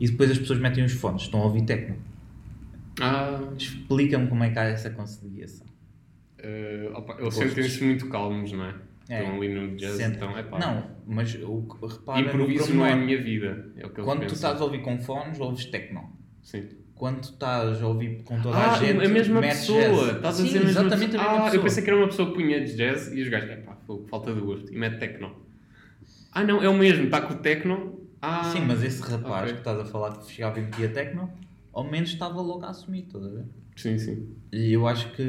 E 0.00 0.08
depois 0.08 0.30
as 0.30 0.38
pessoas 0.38 0.58
metem 0.60 0.84
os 0.84 0.92
fones, 0.92 1.22
estão 1.22 1.40
a 1.40 1.44
ouvir 1.44 1.62
techno. 1.62 1.96
Ah, 3.00 3.40
Explica-me 3.56 4.28
como 4.28 4.44
é 4.44 4.50
que 4.50 4.58
há 4.58 4.64
essa 4.64 4.90
conciliação. 4.90 5.69
Eh, 6.42 6.90
opa, 6.94 7.16
eles 7.20 7.34
sentem-se 7.34 7.84
muito 7.84 8.08
calmos, 8.08 8.52
não 8.52 8.64
é? 8.64 8.74
É. 9.08 9.20
Estão 9.22 9.36
ali 9.36 9.48
no 9.48 9.76
jazz, 9.76 9.96
Sente- 9.96 10.16
então 10.16 10.36
é 10.38 10.42
pá. 10.44 10.58
Não, 10.58 10.84
mas 11.06 11.34
o 11.42 11.62
que 11.62 11.86
repara 11.86 12.20
Improviso 12.20 12.72
não 12.74 12.86
é 12.86 12.92
a 12.92 12.96
minha 12.96 13.20
vida. 13.22 13.72
É 13.76 13.86
o 13.86 13.90
que 13.90 13.96
eles 14.00 14.04
Quando 14.04 14.18
tu 14.18 14.22
pensam. 14.22 14.34
estás 14.36 14.60
a 14.60 14.64
ouvir 14.64 14.82
com 14.82 14.98
fones, 15.00 15.40
ouves 15.40 15.64
techno. 15.66 16.12
Sim. 16.42 16.68
Quando 16.94 17.20
tu 17.22 17.30
estás 17.32 17.82
a 17.82 17.86
ouvir 17.88 18.22
com 18.24 18.40
toda 18.40 18.56
Ah, 18.56 18.72
a 18.74 18.76
gente, 18.76 19.04
a 19.04 19.08
mesma 19.08 19.40
pessoa. 19.40 20.12
Estás 20.12 20.26
a 20.26 20.32
Sim, 20.38 20.44
dizer 20.44 20.58
a 20.58 20.64
mesma 20.64 20.80
exatamente 20.82 21.10
pessoa. 21.12 21.22
a 21.24 21.28
mesma 21.30 21.38
Ah, 21.38 21.44
pessoa. 21.44 21.58
eu 21.58 21.62
pensei 21.64 21.82
que 21.84 21.90
era 21.90 21.98
uma 21.98 22.06
pessoa 22.08 22.28
que 22.28 22.34
punha 22.34 22.60
de 22.64 22.76
jazz 22.76 23.12
e 23.12 23.22
os 23.22 23.28
gajos, 23.28 23.50
é 23.50 23.56
pá, 23.56 23.76
falta 24.08 24.32
de 24.34 24.40
gosto. 24.40 24.72
E 24.72 24.76
mete 24.78 24.98
techno. 24.98 25.34
Ah, 26.32 26.44
não, 26.44 26.62
é 26.62 26.68
o 26.68 26.76
mesmo. 26.76 27.04
Está 27.04 27.20
com 27.22 27.34
o 27.34 27.38
techno. 27.38 27.98
Ah, 28.22 28.44
Sim, 28.44 28.60
mas 28.66 28.82
esse 28.84 29.00
rapaz 29.02 29.42
ok. 29.44 29.52
que 29.54 29.58
estás 29.60 29.80
a 29.80 29.84
falar 29.86 30.18
que 30.18 30.30
chegava 30.30 30.58
e 30.58 30.62
metia 30.62 30.90
techno, 30.90 31.32
ao 31.72 31.90
menos 31.90 32.10
estava 32.10 32.40
logo 32.40 32.64
a 32.64 32.68
assumir, 32.68 33.04
estás 33.04 33.24
a 33.24 33.28
ver? 33.30 33.44
Sim, 33.74 33.98
sim. 33.98 34.28
E 34.52 34.72
eu 34.74 34.86
acho 34.86 35.10
que 35.12 35.22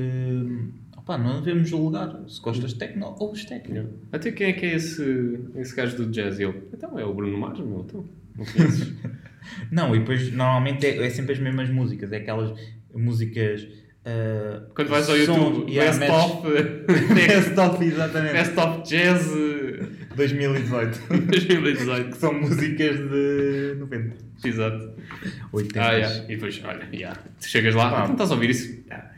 opá, 1.02 1.18
não 1.18 1.42
devemos 1.42 1.70
julgar 1.70 2.20
se 2.28 2.40
gostas 2.42 2.72
de 2.74 2.80
techno 2.80 3.16
ou 3.20 3.32
os 3.32 3.46
techno. 3.46 3.76
Yeah. 3.76 3.92
Até 4.12 4.32
quem 4.32 4.48
é 4.48 4.54
que 4.54 4.66
é 4.66 4.76
esse, 4.76 5.40
esse 5.56 5.76
gajo 5.76 5.98
do 5.98 6.06
jazz? 6.12 6.40
Ele, 6.40 6.64
então 6.74 6.98
é 6.98 7.06
o 7.06 7.14
Bruno 7.14 7.38
Mars, 7.38 7.60
meu. 7.60 7.82
Então, 7.82 8.06
não? 8.38 8.46
Não, 9.72 9.96
e 9.96 10.00
depois 10.00 10.32
normalmente 10.32 10.86
é, 10.86 11.06
é 11.06 11.10
sempre 11.10 11.34
as 11.34 11.40
mesmas 11.40 11.70
músicas, 11.70 12.12
é 12.12 12.18
aquelas 12.18 12.58
músicas. 12.94 13.68
ah, 14.06 14.62
Quando 14.76 14.90
vais 14.90 15.10
ao 15.10 15.18
YouTube, 15.18 15.72
yeah, 15.72 15.92
Best 15.98 16.12
of, 16.12 17.14
Best 17.16 17.60
of, 17.60 17.84
exatamente. 17.84 18.34
Best 18.34 18.60
of 18.60 18.90
Jazz 18.90 19.32
eh, 19.36 20.16
2018. 20.16 21.00
2018. 21.28 22.10
que 22.12 22.18
são 22.18 22.34
músicas 22.34 22.98
de 22.98 23.76
90. 23.80 24.16
Exato. 24.44 24.92
80. 25.52 25.82
Ah, 25.82 25.92
yeah. 25.94 26.24
E 26.26 26.36
depois, 26.36 26.62
olha, 26.64 26.88
yeah. 26.94 27.20
tu 27.40 27.48
chegas 27.48 27.74
lá, 27.76 27.90
Pá. 27.90 28.02
então 28.04 28.14
estás 28.14 28.32
a 28.32 28.36
ouvir 28.36 28.52
isso? 28.52 28.80
Ah, 28.90 28.94
yeah, 28.94 29.11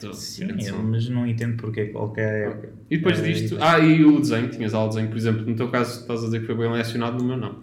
tô- 0.00 0.12
Sim, 0.12 0.58
som. 0.60 0.78
mas 0.82 1.08
não 1.08 1.26
entendo 1.26 1.56
porque 1.56 1.86
qualquer. 1.86 2.72
E 2.90 2.96
depois 2.96 3.18
É, 3.18 3.22
disto, 3.22 3.54
e- 3.54 3.58
ah, 3.60 3.78
e 3.78 4.04
o 4.04 4.18
desenho, 4.20 4.48
tinhas 4.48 4.72
lá 4.72 4.84
o 4.84 4.88
desenho, 4.88 5.08
por 5.08 5.16
exemplo, 5.16 5.44
no 5.46 5.54
teu 5.54 5.68
caso 5.68 6.00
estás 6.00 6.22
a 6.22 6.24
dizer 6.26 6.40
que 6.40 6.46
foi 6.46 6.54
bem 6.56 6.70
lecionado, 6.72 7.18
no 7.18 7.24
meu 7.28 7.36
não. 7.36 7.60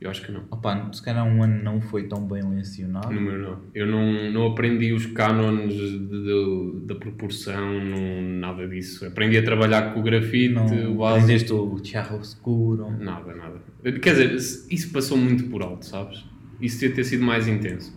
Eu 0.00 0.08
acho 0.10 0.24
que 0.24 0.30
não. 0.30 0.44
Opa, 0.48 0.90
se 0.92 1.02
calhar 1.02 1.26
um 1.26 1.42
ano 1.42 1.60
não 1.60 1.80
foi 1.80 2.04
tão 2.04 2.24
bem 2.24 2.40
lecionado. 2.54 3.12
No 3.12 3.20
meu 3.20 3.36
não. 3.36 3.58
Eu 3.74 3.84
não, 3.84 4.30
não 4.30 4.46
aprendi 4.46 4.92
os 4.92 5.06
de- 5.06 6.86
da 6.86 6.94
proporção, 6.94 7.80
não, 7.84 8.22
nada 8.38 8.68
disso. 8.68 9.04
Aprendi 9.04 9.36
a 9.38 9.42
trabalhar 9.42 9.92
com 9.92 9.98
o 9.98 10.02
grafite, 10.04 10.54
Não 10.54 10.66
o 10.66 10.68
básico. 10.68 11.04
aprendeste 11.04 11.52
o 11.52 11.80
chiaroscuro. 11.82 12.90
Nada, 12.92 13.34
nada. 13.34 13.60
Quer 14.00 14.12
dizer, 14.12 14.34
isso 14.70 14.92
passou 14.92 15.16
muito 15.18 15.44
por 15.44 15.62
alto, 15.62 15.84
sabes? 15.84 16.24
Isso 16.60 16.78
devia 16.80 16.94
ter 16.94 17.02
sido 17.04 17.24
mais 17.24 17.48
intenso. 17.48 17.92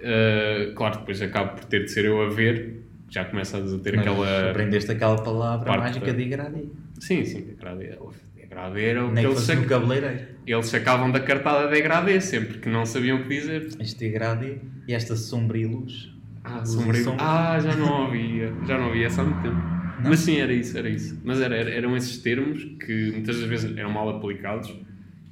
Uh, 0.00 0.74
claro, 0.74 0.98
depois 0.98 1.22
acabo 1.22 1.52
por 1.56 1.64
ter 1.64 1.84
de 1.84 1.90
ser 1.92 2.04
eu 2.04 2.20
a 2.22 2.28
ver, 2.28 2.82
já 3.12 3.24
começa 3.26 3.58
a 3.58 3.78
ter 3.78 3.96
Mas 3.96 4.06
aquela. 4.06 4.50
Aprendeste 4.50 4.90
aquela 4.90 5.22
palavra 5.22 5.66
parte 5.66 5.80
mágica 5.84 6.06
da- 6.06 6.12
de 6.12 6.18
degradê. 6.24 6.64
Sim, 6.98 7.24
sim, 7.24 7.42
degradê. 7.42 7.96
Degradê 8.34 8.84
era 8.84 9.04
o 9.06 9.12
Nem 9.12 9.24
que 9.24 9.30
eles, 9.30 9.40
sac... 9.44 9.66
cabeleireiro. 9.66 10.26
eles 10.46 10.66
sacavam 10.66 11.10
da 11.10 11.20
cartada 11.20 11.68
degradê 11.68 12.20
sempre, 12.20 12.58
que 12.58 12.68
não 12.68 12.86
sabiam 12.86 13.18
o 13.18 13.22
que 13.24 13.28
dizer. 13.28 13.68
Este 13.80 13.98
degradê 13.98 14.56
e 14.88 14.94
esta 14.94 15.14
sombra 15.16 15.58
e 15.58 15.66
luz. 15.66 16.10
Ah, 16.44 16.58
Luz 16.58 16.70
sombrio. 16.70 17.04
sombra. 17.04 17.24
Ah, 17.24 17.60
já 17.60 17.76
não 17.76 18.04
ouvia, 18.06 18.52
já 18.66 18.78
não 18.78 18.94
essa 18.94 19.20
há 19.22 19.24
muito 19.24 19.42
tempo. 19.42 19.56
Não? 20.02 20.10
Mas 20.10 20.20
sim, 20.20 20.38
era 20.38 20.52
isso, 20.52 20.76
era 20.76 20.88
isso. 20.88 21.20
Mas 21.24 21.40
era, 21.40 21.54
era- 21.54 21.70
eram 21.70 21.96
esses 21.96 22.18
termos 22.18 22.64
que 22.84 23.12
muitas 23.12 23.38
das 23.38 23.48
vezes 23.48 23.76
eram 23.76 23.90
mal 23.90 24.08
aplicados 24.08 24.74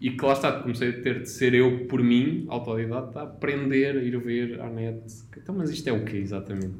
e 0.01 0.11
que 0.11 0.25
lá 0.25 0.33
está, 0.35 0.53
comecei 0.53 0.90
a 0.90 1.03
ter 1.03 1.21
de 1.23 1.29
ser 1.29 1.53
eu 1.55 1.87
por 1.87 2.03
mim, 2.03 2.47
autodidata, 2.49 3.19
a 3.21 3.23
aprender, 3.25 3.97
a 3.97 4.03
ir 4.03 4.16
ver 4.19 4.61
à 4.61 4.69
net. 4.71 5.01
Então, 5.37 5.55
mas 5.55 5.71
isto 5.71 5.88
é 5.88 5.93
o 5.93 6.05
quê 6.05 6.19
exatamente? 6.19 6.75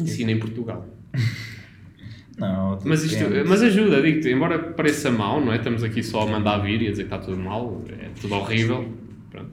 Ensina 0.00 0.32
em 0.32 0.38
Portugal. 0.38 0.86
Não, 2.36 2.80
Mas, 2.84 3.04
isto, 3.04 3.22
mas 3.46 3.62
ajuda, 3.62 4.02
digo-te, 4.02 4.28
embora 4.28 4.58
pareça 4.58 5.08
mal, 5.08 5.40
não 5.40 5.52
é? 5.52 5.56
Estamos 5.56 5.84
aqui 5.84 6.02
só 6.02 6.22
a 6.22 6.26
mandar 6.26 6.58
vir 6.58 6.82
e 6.82 6.88
a 6.88 6.90
dizer 6.90 7.04
que 7.04 7.14
está 7.14 7.18
tudo 7.24 7.36
mal, 7.40 7.80
é 7.88 8.08
tudo 8.20 8.34
horrível. 8.34 8.88
Pronto. 9.30 9.50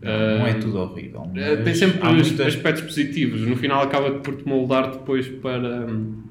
não 0.00 0.46
é 0.46 0.52
Ah, 0.52 0.58
tudo 0.60 0.78
horrível. 0.78 1.22
Tem 1.64 1.74
sempre 1.74 2.00
muitas- 2.08 2.40
aspectos 2.40 2.84
positivos. 2.84 3.40
No 3.40 3.56
final 3.56 3.82
acaba 3.82 4.12
por 4.20 4.36
te 4.36 4.46
moldar 4.46 4.92
depois 4.92 5.26
para. 5.26 5.86
hum, 5.90 6.22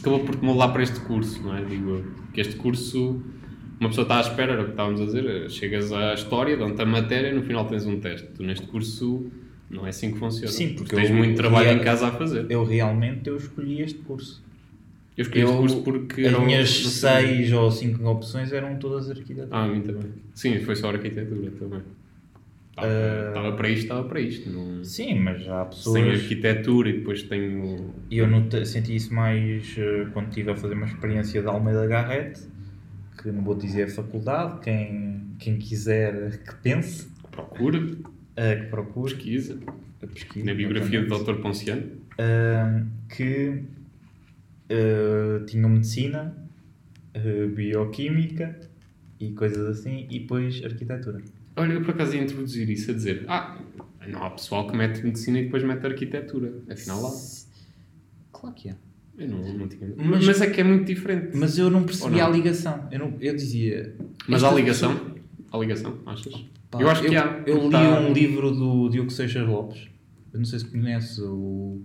Acabou 0.00 0.20
por 0.20 0.34
te 0.36 0.42
moldar 0.42 0.72
para 0.72 0.82
este 0.82 0.98
curso, 1.00 1.42
não 1.42 1.54
é? 1.54 1.62
Digo. 1.66 2.02
Que 2.32 2.40
este 2.40 2.56
curso, 2.56 3.22
uma 3.78 3.90
pessoa 3.90 4.04
está 4.04 4.16
à 4.16 4.20
espera, 4.22 4.52
era 4.54 4.62
o 4.62 4.64
que 4.64 4.70
estávamos 4.70 5.02
a 5.02 5.04
dizer. 5.04 5.50
Chegas 5.50 5.92
à 5.92 6.14
história, 6.14 6.56
dão-te 6.56 6.80
a 6.80 6.86
matéria 6.86 7.28
e 7.28 7.34
no 7.34 7.42
final 7.42 7.66
tens 7.66 7.84
um 7.84 8.00
teste. 8.00 8.26
Tu 8.28 8.42
neste 8.42 8.66
curso 8.66 9.30
não 9.70 9.86
é 9.86 9.90
assim 9.90 10.12
que 10.12 10.18
funciona. 10.18 10.50
Sim, 10.50 10.74
porque 10.74 10.94
tens 10.96 11.08
eu- 11.10 11.16
muito 11.16 11.36
trabalho 11.36 11.66
real- 11.68 11.78
em 11.80 11.84
casa 11.84 12.08
a 12.08 12.10
fazer. 12.12 12.46
Eu 12.50 12.64
realmente 12.64 13.28
eu 13.28 13.36
escolhi 13.36 13.80
este 13.80 13.98
curso. 14.00 14.42
Eu 15.16 15.22
escolhi 15.22 15.42
este 15.42 15.52
Eu- 15.52 15.58
curso 15.58 15.82
porque. 15.82 16.22
As 16.26 16.38
minhas 16.40 16.70
seis 16.70 17.52
ou 17.52 17.70
cinco 17.70 18.04
opções 18.08 18.52
eram 18.52 18.76
todas 18.76 19.08
arquitetura. 19.10 19.48
Ah, 19.50 19.64
a 19.64 19.68
mim 19.68 19.80
também. 19.82 20.12
Sim, 20.34 20.58
foi 20.60 20.74
só 20.76 20.88
arquitetura 20.90 21.50
também. 21.52 21.80
Estava, 22.70 22.86
Ah. 22.88 23.28
estava 23.28 23.52
para 23.56 23.68
isto, 23.68 23.82
estava 23.82 24.04
para 24.08 24.20
isto. 24.20 24.48
Não... 24.50 24.84
Sim, 24.84 25.18
mas 25.20 25.46
há 25.48 25.64
pessoas. 25.66 26.20
arquitetura 26.22 26.88
e 26.88 26.92
depois 26.98 27.22
tenho. 27.24 27.92
E 28.10 28.18
eu 28.18 28.26
senti 28.64 28.94
isso 28.96 29.12
mais 29.12 29.74
eh, 29.76 30.06
quando 30.12 30.28
estive 30.28 30.50
a 30.52 30.56
fazer 30.56 30.74
uma 30.74 30.86
experiência 30.86 31.42
de 31.42 31.48
Almeida 31.48 31.86
Garrett, 31.86 32.40
que 33.20 33.30
não 33.30 33.42
vou 33.42 33.54
dizer 33.54 33.88
faculdade, 33.90 34.60
quem, 34.62 35.20
quem 35.38 35.58
quiser 35.58 36.38
que 36.42 36.54
pense, 36.62 37.08
Procura, 37.30 37.76
eh, 37.78 37.96
que 38.56 38.66
procure, 38.70 39.14
pesquisa. 39.14 39.58
a 40.02 40.06
pesquisa. 40.06 40.46
Na 40.46 40.54
biografia 40.54 41.04
do. 41.04 41.18
Dr. 41.24 41.34
Ponciano. 41.42 41.82
Que 43.08 43.62
eh, 44.68 45.42
tinham 45.46 45.68
medicina, 45.68 46.34
eh, 47.14 47.46
bioquímica 47.46 48.58
e 49.18 49.32
coisas 49.32 49.78
assim, 49.80 50.06
e 50.10 50.20
depois 50.20 50.62
arquitetura. 50.64 51.20
Olha, 51.56 51.72
eu 51.74 51.82
por 51.82 51.90
acaso 51.90 52.14
ia 52.16 52.22
introduzir 52.22 52.68
isso 52.70 52.90
a 52.90 52.94
dizer: 52.94 53.24
Ah, 53.28 53.58
não 54.06 54.22
há 54.24 54.30
pessoal 54.30 54.66
que 54.68 54.76
mete 54.76 55.02
medicina 55.04 55.38
e 55.40 55.44
depois 55.44 55.62
mete 55.64 55.84
arquitetura. 55.86 56.52
Afinal, 56.70 57.02
lá. 57.02 57.10
Claro 58.32 58.54
que 58.54 58.68
é. 58.70 58.76
Eu 59.18 59.28
não, 59.28 59.52
não 59.52 59.68
tinha. 59.68 59.92
Mas- 59.96 60.24
Mas, 60.24 60.40
é 60.40 60.48
que 60.48 60.60
é 60.60 60.64
muito 60.64 60.84
diferente. 60.86 61.36
Mas 61.36 61.58
eu 61.58 61.68
não 61.68 61.82
percebia 61.84 62.22
não? 62.22 62.26
a 62.26 62.30
ligação. 62.30 62.88
Eu, 62.90 62.98
não, 63.00 63.16
eu 63.20 63.34
dizia. 63.34 63.94
Mas 64.26 64.42
há 64.44 64.50
ligação? 64.52 64.94
pessoa- 64.96 65.16
Há 65.52 65.58
ligação, 65.58 65.98
achas? 66.06 66.32
Pá, 66.70 66.80
eu 66.80 66.88
acho 66.88 67.02
que 67.02 67.14
eu, 67.14 67.20
há. 67.20 67.42
Eu 67.46 67.64
li 67.64 67.70
Tá- 67.70 68.00
um 68.00 68.12
livro 68.12 68.50
do 68.52 68.88
Diogo 68.88 69.10
Seixas 69.10 69.46
Lopes. 69.48 69.88
Eu 70.32 70.38
não 70.38 70.44
sei 70.46 70.58
se 70.60 70.66
conhece 70.66 71.20
o. 71.22 71.84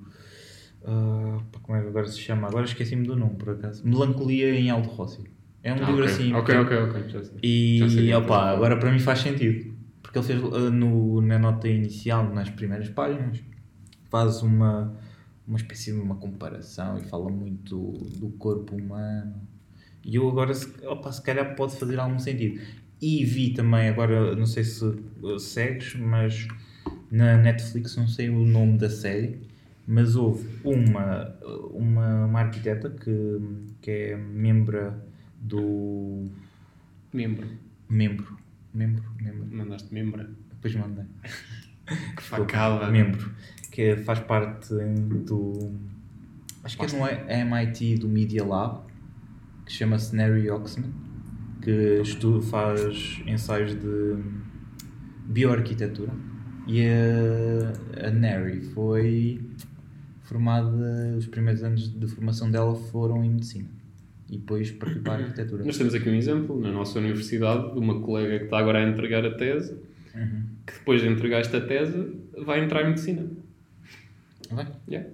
pá, 1.51 1.59
como 1.61 1.77
é 1.77 1.81
que 1.81 1.87
agora 1.87 2.07
se 2.07 2.19
chama? 2.19 2.47
Agora 2.47 2.65
esqueci-me 2.65 3.05
do 3.05 3.15
nome, 3.15 3.35
por 3.35 3.49
acaso. 3.49 3.85
Melancolia 3.87 4.51
em 4.55 4.69
Aldo 4.69 4.89
Rossi. 4.89 5.23
É 5.63 5.73
um 5.73 5.77
Ah, 5.77 5.87
livro 5.89 6.03
ok. 6.03 6.13
assim. 6.13 6.33
Ok, 6.33 6.55
ok, 6.57 6.77
ok. 6.77 7.03
Já 7.09 7.23
sei. 7.23 7.77
Já 7.79 7.89
sei 7.89 8.03
E 8.05 8.07
que 8.09 8.13
opa, 8.13 8.51
é. 8.51 8.53
agora 8.53 8.77
para 8.77 8.91
mim 8.91 8.99
faz 8.99 9.19
sentido. 9.19 9.73
Porque 10.03 10.19
ele 10.19 10.25
fez 10.27 10.43
ah, 10.43 10.69
no, 10.69 11.21
na 11.21 11.39
nota 11.39 11.67
inicial, 11.67 12.31
nas 12.31 12.49
primeiras 12.51 12.87
páginas, 12.89 13.41
faz 14.11 14.43
uma, 14.43 14.95
uma 15.47 15.57
espécie 15.57 15.91
de 15.91 15.99
uma 15.99 16.15
comparação 16.15 16.97
e 16.99 17.01
fala 17.05 17.29
muito 17.31 17.93
do, 18.19 18.29
corpo 18.37 18.75
humano. 18.75 19.33
E 20.05 20.15
eu 20.17 20.29
agora, 20.29 20.51
opa, 20.83 21.11
se 21.11 21.21
calhar 21.23 21.55
pode 21.55 21.75
fazer 21.77 21.99
algum 21.99 22.19
sentido. 22.19 22.61
E 23.01 23.23
vi 23.25 23.51
também, 23.51 23.89
agora 23.89 24.35
não 24.35 24.45
sei 24.45 24.63
se 24.63 24.83
uh, 24.85 25.39
segues, 25.39 25.95
mas 25.95 26.47
na 27.11 27.37
Netflix 27.37 27.95
não 27.97 28.07
sei 28.07 28.29
o 28.29 28.45
nome 28.45 28.77
da 28.77 28.89
série, 28.89 29.41
mas 29.87 30.15
houve 30.15 30.47
uma, 30.63 31.35
uma, 31.71 32.25
uma 32.25 32.39
arquiteta 32.39 32.89
que, 32.89 33.41
que 33.81 33.91
é 33.91 34.15
membro 34.17 34.93
do 35.39 36.29
Membro. 37.15 37.47
Membro. 37.89 38.37
Membro, 38.73 39.03
membro. 39.21 39.47
Mandaste 39.55 39.93
membro. 39.93 40.27
Depois 40.49 40.75
mandei. 40.75 41.05
Que 42.13 42.21
facada. 42.21 42.91
Membro. 42.91 43.31
Que 43.71 43.95
faz 43.95 44.19
parte 44.19 44.73
do. 44.73 45.71
Acho 46.61 46.77
que 46.77 46.85
é 46.85 47.43
no 47.43 47.55
MIT 47.55 47.99
do 47.99 48.09
Media 48.09 48.43
Lab, 48.43 48.81
que 49.65 49.71
chama-se 49.71 50.13
Neri 50.13 50.49
Oxman, 50.49 50.91
que 51.65 51.99
estuda, 52.03 52.45
faz 52.45 53.19
ensaios 53.25 53.73
de 53.73 54.17
bioarquitetura. 55.25 56.11
E 56.67 56.81
a, 56.85 58.07
a 58.07 58.11
Neri 58.11 58.61
foi 58.61 59.41
formada, 60.21 61.15
os 61.17 61.25
primeiros 61.25 61.63
anos 61.63 61.87
de 61.89 62.07
formação 62.07 62.51
dela 62.51 62.75
foram 62.75 63.23
em 63.25 63.31
medicina. 63.31 63.67
E 64.29 64.37
depois 64.37 64.71
partiu 64.71 65.01
para 65.01 65.13
a 65.13 65.17
arquitetura. 65.17 65.63
Nós 65.65 65.77
temos 65.77 65.95
aqui 65.95 66.07
um 66.09 66.15
exemplo 66.15 66.59
na 66.61 66.71
nossa 66.71 66.99
universidade 66.99 67.73
de 67.73 67.79
uma 67.79 67.99
colega 67.99 68.37
que 68.39 68.45
está 68.45 68.59
agora 68.59 68.79
a 68.85 68.87
entregar 68.89 69.25
a 69.25 69.31
tese, 69.35 69.75
Uhum. 70.15 70.43
que 70.65 70.73
depois 70.73 71.01
de 71.01 71.09
entregar 71.09 71.39
esta 71.41 71.59
tese 71.59 72.15
vai 72.45 72.63
entrar 72.63 72.83
em 72.83 72.89
medicina. 72.89 73.27
Vai? 74.49 74.65
Yeah. 74.87 75.09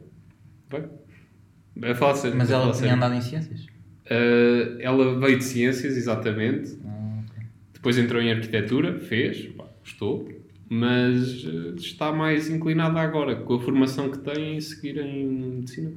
Vai. 0.69 1.95
Falar 1.95 2.15
sério. 2.15 2.37
Mas 2.37 2.49
vai 2.49 2.61
ela 2.61 2.71
tinha 2.71 2.93
andado 2.93 3.15
em 3.15 3.21
ciências? 3.21 3.65
Uh, 4.11 4.75
ela 4.81 5.17
veio 5.17 5.37
de 5.37 5.45
ciências, 5.45 5.95
exatamente. 5.95 6.77
Ah, 6.85 7.23
ok. 7.25 7.43
Depois 7.73 7.97
entrou 7.97 8.21
em 8.21 8.29
arquitetura, 8.29 8.99
fez, 8.99 9.47
pá, 9.53 9.65
gostou, 9.79 10.27
mas 10.69 11.45
uh, 11.45 11.75
está 11.75 12.11
mais 12.11 12.49
inclinada 12.49 12.99
agora, 12.99 13.37
com 13.37 13.53
a 13.53 13.59
formação 13.61 14.11
que 14.11 14.17
tem, 14.19 14.57
em 14.57 14.61
seguir 14.61 14.97
em 14.97 15.27
medicina. 15.27 15.91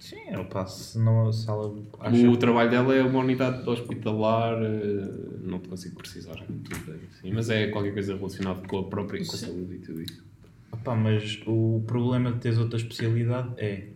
Sim, 0.00 0.30
eu 0.32 0.44
passo. 0.46 0.82
Se, 0.82 0.98
não, 0.98 1.32
se 1.32 1.48
ela 1.48 1.72
acha 2.00 2.28
O 2.28 2.36
trabalho 2.36 2.70
dela 2.70 2.94
é 2.94 3.02
uma 3.02 3.20
unidade 3.20 3.68
hospitalar, 3.68 4.60
uh, 4.60 5.38
não 5.44 5.60
te 5.60 5.68
consigo 5.68 5.94
precisar 5.94 6.34
tudo 6.34 6.98
assim, 7.12 7.32
mas 7.32 7.50
é 7.50 7.68
qualquer 7.68 7.92
coisa 7.92 8.16
relacionada 8.16 8.66
com 8.66 8.78
a 8.78 8.84
própria 8.84 9.24
com 9.24 9.32
a 9.32 9.36
Sim. 9.36 9.46
saúde 9.46 9.74
e 9.74 9.78
tudo 9.78 10.02
isso. 10.02 10.24
Opa, 10.72 10.96
mas 10.96 11.40
o 11.46 11.84
problema 11.86 12.32
de 12.32 12.38
teres 12.40 12.58
outra 12.58 12.78
especialidade 12.78 13.52
é 13.58 13.88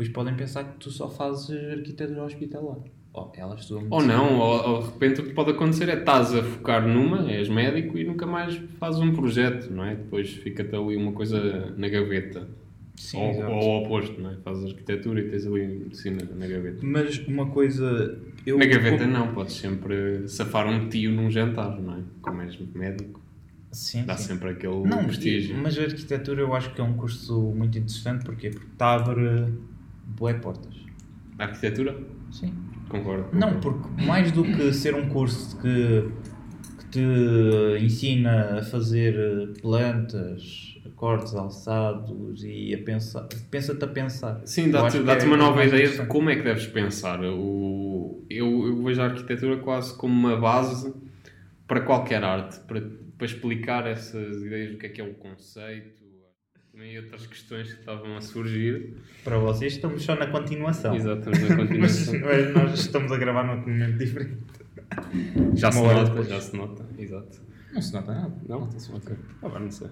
depois 0.00 0.08
podem 0.08 0.34
pensar 0.34 0.64
que 0.64 0.78
tu 0.78 0.90
só 0.90 1.08
fazes 1.10 1.50
arquitetura 1.50 2.24
hospitalar. 2.24 2.78
Ela. 3.36 3.56
Ou 3.90 4.02
não, 4.02 4.38
ou, 4.38 4.68
ou 4.68 4.82
de 4.82 4.86
repente 4.86 5.20
o 5.20 5.24
que 5.24 5.32
pode 5.34 5.50
acontecer 5.50 5.88
é 5.88 5.98
estás 5.98 6.32
a 6.32 6.42
focar 6.44 6.86
numa, 6.86 7.28
és 7.30 7.48
médico 7.48 7.98
e 7.98 8.04
nunca 8.04 8.24
mais 8.24 8.54
fazes 8.78 9.00
um 9.00 9.12
projeto, 9.12 9.68
não 9.72 9.84
é? 9.84 9.96
Depois 9.96 10.30
fica-te 10.30 10.74
ali 10.76 10.96
uma 10.96 11.10
coisa 11.12 11.74
na 11.76 11.88
gaveta. 11.88 12.46
Sim, 12.94 13.18
ou, 13.18 13.44
ou 13.46 13.52
ao 13.52 13.82
oposto, 13.82 14.20
não 14.20 14.30
é? 14.30 14.36
Fazes 14.44 14.64
arquitetura 14.64 15.20
e 15.20 15.28
tens 15.28 15.44
ali 15.44 15.66
medicina 15.66 16.22
na 16.36 16.46
gaveta. 16.46 16.78
Mas 16.82 17.18
uma 17.26 17.46
coisa. 17.46 18.16
Eu, 18.46 18.56
Na 18.56 18.66
gaveta 18.66 19.06
não, 19.06 19.34
podes 19.34 19.54
sempre 19.54 20.28
safar 20.28 20.68
um 20.68 20.88
tio 20.88 21.10
num 21.10 21.30
jantar, 21.30 21.80
não 21.80 21.96
é? 21.98 22.02
Como 22.22 22.40
és 22.42 22.56
médico, 22.74 23.20
Sim, 23.72 24.04
dá 24.04 24.16
sim. 24.16 24.28
sempre 24.28 24.50
aquele 24.50 24.82
Não, 24.86 25.04
prestígio. 25.04 25.56
mas 25.56 25.76
a 25.78 25.82
arquitetura 25.82 26.42
eu 26.42 26.54
acho 26.54 26.72
que 26.72 26.80
é 26.80 26.84
um 26.84 26.94
curso 26.94 27.40
muito 27.54 27.76
interessante 27.76 28.24
porquê? 28.24 28.50
porque 28.50 28.66
te 28.76 28.82
abre 28.82 29.46
boé 30.18 30.34
portas. 30.34 30.74
A 31.38 31.44
arquitetura? 31.44 31.96
Sim. 32.30 32.52
Concordo. 32.88 33.28
Não, 33.32 33.60
porque 33.60 34.04
mais 34.04 34.32
do 34.32 34.42
que 34.42 34.72
ser 34.72 34.94
um 34.94 35.08
curso 35.08 35.58
que, 35.60 36.10
que 36.78 36.84
te 36.86 37.84
ensina 37.84 38.58
a 38.58 38.62
fazer 38.62 39.14
eh, 39.14 39.60
plantas, 39.60 40.70
acordes 40.84 41.34
alçados 41.34 42.42
e 42.42 42.74
a 42.74 42.78
pensar, 42.82 43.28
pensa-te 43.50 43.84
a 43.84 43.86
pensar. 43.86 44.40
Sim, 44.44 44.70
dá-te 44.70 44.98
dá-te 45.00 45.24
é 45.24 45.26
uma 45.26 45.36
nova 45.36 45.64
ideia 45.64 45.88
de 45.88 46.04
como 46.06 46.30
é 46.30 46.36
que 46.36 46.42
deves 46.42 46.66
pensar. 46.66 47.20
O, 47.22 48.24
eu, 48.28 48.66
eu 48.66 48.82
vejo 48.82 49.00
a 49.00 49.04
arquitetura 49.04 49.58
quase 49.58 49.96
como 49.96 50.12
uma 50.12 50.36
base 50.36 50.92
para 51.66 51.82
qualquer 51.82 52.24
arte, 52.24 52.58
para, 52.66 52.82
para 53.16 53.24
explicar 53.24 53.86
essas 53.86 54.42
ideias 54.42 54.72
do 54.72 54.78
que 54.78 54.86
é 54.86 54.88
que 54.88 55.00
é 55.00 55.04
o 55.04 55.14
conceito, 55.14 56.02
também 56.80 56.96
outras 56.98 57.26
questões 57.26 57.72
que 57.74 57.80
estavam 57.80 58.16
a 58.16 58.20
surgir. 58.22 58.94
Para 59.22 59.36
vocês 59.36 59.74
estamos 59.74 60.02
só 60.02 60.14
na 60.16 60.26
continuação. 60.28 60.94
Exato, 60.94 61.30
estamos 61.30 61.40
na 61.50 61.56
Mas, 61.78 62.06
continuação. 62.06 62.20
mas 62.24 62.54
nós 62.54 62.80
estamos 62.80 63.12
a 63.12 63.18
gravar 63.18 63.42
num 63.44 63.60
momento 63.60 63.98
diferente. 63.98 64.38
Já 65.54 65.70
se 65.70 65.78
Uma 65.78 65.88
hora 65.88 65.98
nota, 65.98 66.10
depois. 66.10 66.28
já 66.28 66.40
se 66.40 66.56
nota, 66.56 66.86
exato. 66.98 67.38
Não 67.74 67.82
se 67.82 67.92
nota 67.92 68.14
nada. 68.14 68.34
Não? 68.48 68.62
Ok. 68.62 69.16
Agora 69.42 69.60
não 69.60 69.70
sei. 69.70 69.88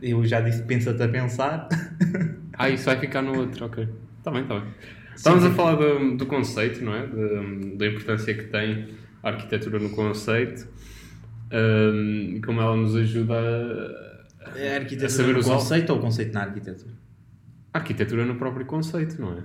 Eu 0.00 0.24
já 0.24 0.40
disse 0.40 0.62
pensa-te 0.62 1.02
a 1.02 1.08
pensar. 1.08 1.68
Ah, 2.54 2.68
isso 2.68 2.84
vai 2.84 2.98
ficar 3.00 3.22
no 3.22 3.34
outro, 3.38 3.64
ok. 3.64 3.88
Está 4.18 4.30
bem, 4.30 4.42
está 4.42 4.60
bem. 4.60 4.68
Estamos 5.16 5.42
a 5.42 5.50
falar 5.52 5.74
do, 5.76 6.18
do 6.18 6.26
conceito, 6.26 6.84
não 6.84 6.94
é? 6.94 7.06
Da- 7.06 7.76
da 7.78 7.86
importância 7.86 8.34
que 8.34 8.44
tem 8.44 8.88
a 9.22 9.28
arquitetura 9.30 9.78
no 9.78 9.88
conceito 9.88 10.68
hum, 11.50 12.34
e 12.36 12.40
como 12.42 12.60
ela 12.60 12.76
nos 12.76 12.94
ajuda 12.94 13.34
a, 13.34 14.11
a 14.46 14.74
arquitetura 14.76 15.06
a 15.06 15.08
saber 15.08 15.34
no 15.34 15.42
conceito 15.44 15.90
ou 15.90 15.98
o 15.98 16.00
conceito 16.02 16.32
na 16.32 16.40
arquitetura? 16.42 16.92
a 17.74 17.78
arquitetura 17.78 18.24
no 18.26 18.36
próprio 18.36 18.66
conceito, 18.66 19.20
não 19.20 19.32
é? 19.32 19.42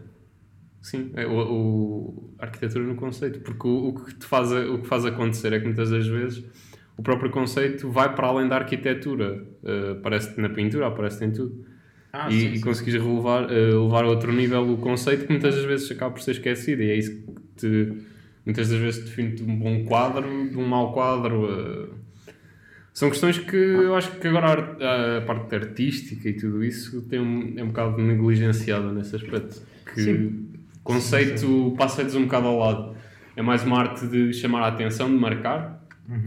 Sim, 0.81 1.11
é 1.15 1.25
o, 1.25 1.31
o- 1.39 2.33
a 2.39 2.45
arquitetura 2.45 2.83
no 2.85 2.95
conceito, 2.95 3.39
porque 3.41 3.67
o, 3.67 3.89
o 3.89 3.93
que 4.05 4.15
te 4.15 4.25
faz, 4.25 4.51
o 4.51 4.79
que 4.79 4.87
faz 4.87 5.05
acontecer 5.05 5.51
é 5.53 5.59
que 5.59 5.65
muitas 5.65 5.89
das 5.89 6.07
vezes 6.07 6.43
o 6.97 7.03
próprio 7.03 7.29
conceito 7.29 7.89
vai 7.89 8.13
para 8.15 8.27
além 8.27 8.47
da 8.47 8.55
arquitetura, 8.57 9.45
Uh, 9.63 9.91
aparece-te 9.99 10.39
na 10.39 10.47
pintura, 10.47 10.87
aparece-te 10.87 11.25
em 11.25 11.31
tudo. 11.31 11.65
Ah, 12.13 12.29
e, 12.31 12.55
e 12.55 12.61
conseguires 12.61 13.01
relevar, 13.03 13.51
eh, 13.51 13.73
levar 13.73 14.05
a 14.05 14.07
outro 14.07 14.31
nível 14.31 14.71
o 14.71 14.77
conceito 14.77 15.25
que 15.25 15.31
muitas 15.33 15.55
das 15.55 15.65
vezes 15.65 15.91
acaba 15.91 16.11
por 16.13 16.21
ser 16.21 16.31
esquecido 16.31 16.81
e 16.83 16.89
é 16.91 16.95
isso 16.95 17.11
que 17.21 17.33
te, 17.57 17.93
muitas 18.45 18.69
das 18.69 18.79
vezes 18.79 19.03
define-te 19.03 19.43
um 19.43 19.59
bom 19.59 19.83
quadro 19.83 20.49
de 20.49 20.57
um 20.57 20.65
mau 20.65 20.93
quadro 20.93 21.47
eh. 21.51 21.96
São 22.97 23.09
questões 23.11 23.37
que 23.37 23.55
eu 23.55 23.93
acho 23.95 24.09
que 24.19 24.27
agora 24.27 24.47
a 24.47 24.51
art- 24.51 24.81
a, 24.81 25.21
parte 25.25 25.53
artística 25.55 26.27
e 26.29 26.33
tudo 26.33 26.63
isso 26.63 27.01
tem 27.03 27.19
um, 27.19 27.53
é 27.55 27.63
um 27.63 27.67
bocado 27.67 28.01
negligenciada 28.01 28.91
nesse 28.91 29.15
aspecto 29.15 29.61
que 29.93 30.01
Sim. 30.01 30.13
o 30.25 30.83
conceito 30.83 31.75
passa-lhes 31.77 32.15
um 32.15 32.23
bocado 32.23 32.47
ao 32.47 32.57
lado 32.57 32.95
é 33.35 33.41
mais 33.43 33.63
uma 33.63 33.77
arte 33.79 34.07
de 34.07 34.33
chamar 34.33 34.61
a 34.63 34.67
atenção, 34.69 35.07
de 35.09 35.15
marcar 35.15 35.85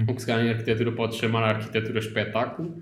o 0.08 0.14
que 0.14 0.20
se 0.20 0.26
calhar 0.28 0.46
em 0.46 0.50
arquitetura 0.50 0.92
pode 0.92 1.16
chamar 1.16 1.42
a 1.42 1.48
arquitetura 1.56 1.98
espetáculo 1.98 2.80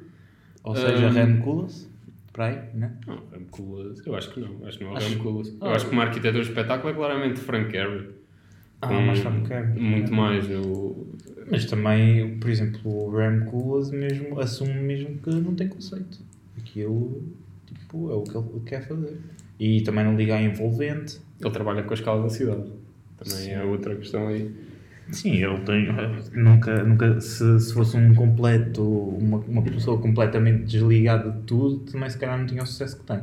Ou 0.64 0.76
seja, 0.76 1.06
Hum. 1.08 1.12
Rem 1.12 1.38
Koolhaas, 1.40 1.88
para 2.32 2.46
aí, 2.46 2.58
né? 2.74 2.92
Não, 3.06 3.22
Rem 3.32 3.46
Koolhaas, 3.50 4.06
eu 4.06 4.14
acho 4.16 4.34
que 4.34 4.40
não. 4.40 4.66
Acho 4.66 4.76
que 4.78 4.84
não 4.84 4.92
é 4.92 4.96
Acho- 4.98 5.08
Rem 5.08 5.18
Koolhaas. 5.18 5.48
Eu 5.48 5.66
Ah. 5.66 5.72
acho 5.76 5.86
que 5.86 5.92
uma 5.92 6.02
arquitetura 6.02 6.42
de 6.44 6.48
espetáculo 6.50 6.90
é 6.90 6.94
claramente 6.94 7.40
Frank 7.40 7.70
Gehry. 7.70 8.08
Ah, 8.82 8.88
Com 8.88 9.00
mais 9.00 9.18
Frank 9.20 9.48
Gehry. 9.48 9.80
Muito 9.80 10.12
mais. 10.12 10.50
Eu... 10.50 11.08
Mas 11.50 11.64
também, 11.64 12.38
por 12.38 12.50
exemplo, 12.50 12.80
o 12.90 13.16
Rem 13.16 13.40
Koolhaas 13.46 13.90
mesmo, 13.90 14.38
assume 14.40 14.74
mesmo 14.74 15.18
que 15.18 15.30
não 15.30 15.54
tem 15.54 15.68
conceito. 15.68 16.20
Aquilo, 16.58 17.22
tipo, 17.66 18.10
é 18.10 18.14
o 18.14 18.22
que 18.22 18.36
ele 18.36 18.60
quer 18.66 18.86
fazer. 18.86 19.18
E 19.58 19.80
também 19.82 20.04
não 20.04 20.16
liga 20.16 20.36
a 20.36 20.42
envolvente. 20.42 21.20
Ele 21.40 21.50
trabalha 21.50 21.82
com 21.82 21.90
a 21.90 21.94
escala 21.94 22.22
da 22.22 22.28
cidade. 22.28 22.70
Também 23.16 23.44
Sim. 23.44 23.50
é 23.50 23.64
outra 23.64 23.96
questão 23.96 24.28
aí. 24.28 24.54
Sim, 25.10 25.42
ele 25.42 25.58
tem. 25.60 25.88
Nunca, 26.34 26.84
nunca 26.84 27.20
se, 27.20 27.58
se 27.60 27.72
fosse 27.72 27.96
um 27.96 28.14
completo, 28.14 28.82
uma, 28.82 29.38
uma 29.38 29.62
pessoa 29.62 29.98
completamente 29.98 30.64
desligada 30.64 31.30
de 31.30 31.40
tudo, 31.42 31.90
também 31.90 32.10
se 32.10 32.18
calhar 32.18 32.38
não 32.38 32.46
tinha 32.46 32.62
o 32.62 32.66
sucesso 32.66 32.98
que 32.98 33.04
tem. 33.04 33.20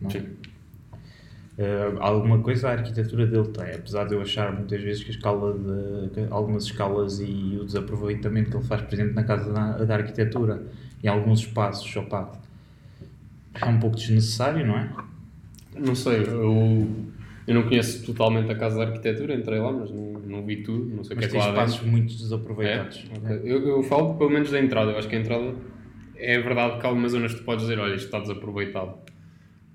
Não? 0.00 0.10
Sim. 0.10 0.26
Eh, 1.60 1.92
alguma 1.98 2.38
coisa 2.38 2.68
a 2.68 2.72
arquitetura 2.72 3.26
dele 3.26 3.48
tem, 3.48 3.74
apesar 3.74 4.04
de 4.06 4.14
eu 4.14 4.22
achar 4.22 4.50
muitas 4.50 4.80
vezes 4.80 5.04
que 5.04 5.10
a 5.10 5.14
escala 5.14 5.52
de 5.52 6.26
algumas 6.30 6.64
escalas 6.64 7.20
e 7.20 7.58
o 7.60 7.66
desaproveitamento 7.66 8.50
que 8.50 8.56
ele 8.56 8.64
faz, 8.64 8.80
por 8.80 8.94
exemplo, 8.94 9.12
na 9.12 9.24
casa 9.24 9.52
da, 9.52 9.84
da 9.84 9.94
arquitetura 9.94 10.62
em 11.04 11.08
alguns 11.08 11.40
espaços, 11.40 11.94
opa, 11.96 12.32
é 13.60 13.66
um 13.66 13.78
pouco 13.78 13.96
desnecessário, 13.96 14.66
não 14.66 14.78
é? 14.78 14.90
Não 15.78 15.94
sei, 15.94 16.20
eu, 16.20 16.88
eu 17.46 17.54
não 17.54 17.64
conheço 17.64 18.06
totalmente 18.06 18.50
a 18.50 18.54
casa 18.54 18.78
da 18.78 18.84
arquitetura, 18.84 19.34
entrei 19.34 19.58
lá, 19.58 19.70
mas 19.70 19.90
não, 19.90 20.12
não 20.12 20.46
vi 20.46 20.62
tudo, 20.62 20.86
não 20.96 21.04
sei 21.04 21.14
o 21.14 21.18
que 21.18 21.26
é 21.26 21.28
que 21.28 21.36
lá 21.36 21.50
espaços 21.50 21.74
dentro. 21.76 21.90
muito 21.90 22.14
É? 22.14 22.16
desaproveitados. 22.16 23.04
Ok. 23.14 23.40
Eu, 23.44 23.68
eu 23.68 23.82
falo 23.82 24.14
pelo 24.14 24.30
menos 24.30 24.50
da 24.50 24.58
entrada, 24.58 24.92
eu 24.92 24.98
acho 24.98 25.08
que 25.08 25.16
a 25.16 25.20
entrada 25.20 25.54
é 26.16 26.38
verdade 26.40 26.80
que 26.80 26.86
há 26.86 26.88
algumas 26.88 27.12
zonas 27.12 27.34
tu 27.34 27.42
podes 27.42 27.66
dizer, 27.66 27.78
olha, 27.78 27.94
isto 27.94 28.06
está 28.06 28.18
desaproveitado. 28.18 29.09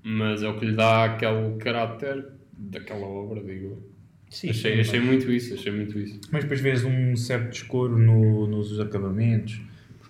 Mas 0.08 0.42
é 0.42 0.48
o 0.48 0.56
que 0.58 0.66
lhe 0.66 0.76
dá 0.76 1.04
aquele 1.04 1.56
caráter 1.58 2.26
daquela 2.56 3.06
obra, 3.06 3.42
digo. 3.42 3.76
Sim, 4.30 4.50
achei, 4.50 4.80
achei 4.80 5.00
mas- 5.00 5.08
muito 5.08 5.30
isso, 5.32 5.54
achei 5.54 5.72
muito 5.72 5.98
isso. 5.98 6.20
Mas 6.30 6.44
depois 6.44 6.60
vês 6.60 6.84
um 6.84 7.16
certo 7.16 7.50
descoro 7.50 7.98
no, 7.98 8.46
nos 8.46 8.78
acabamentos. 8.78 9.60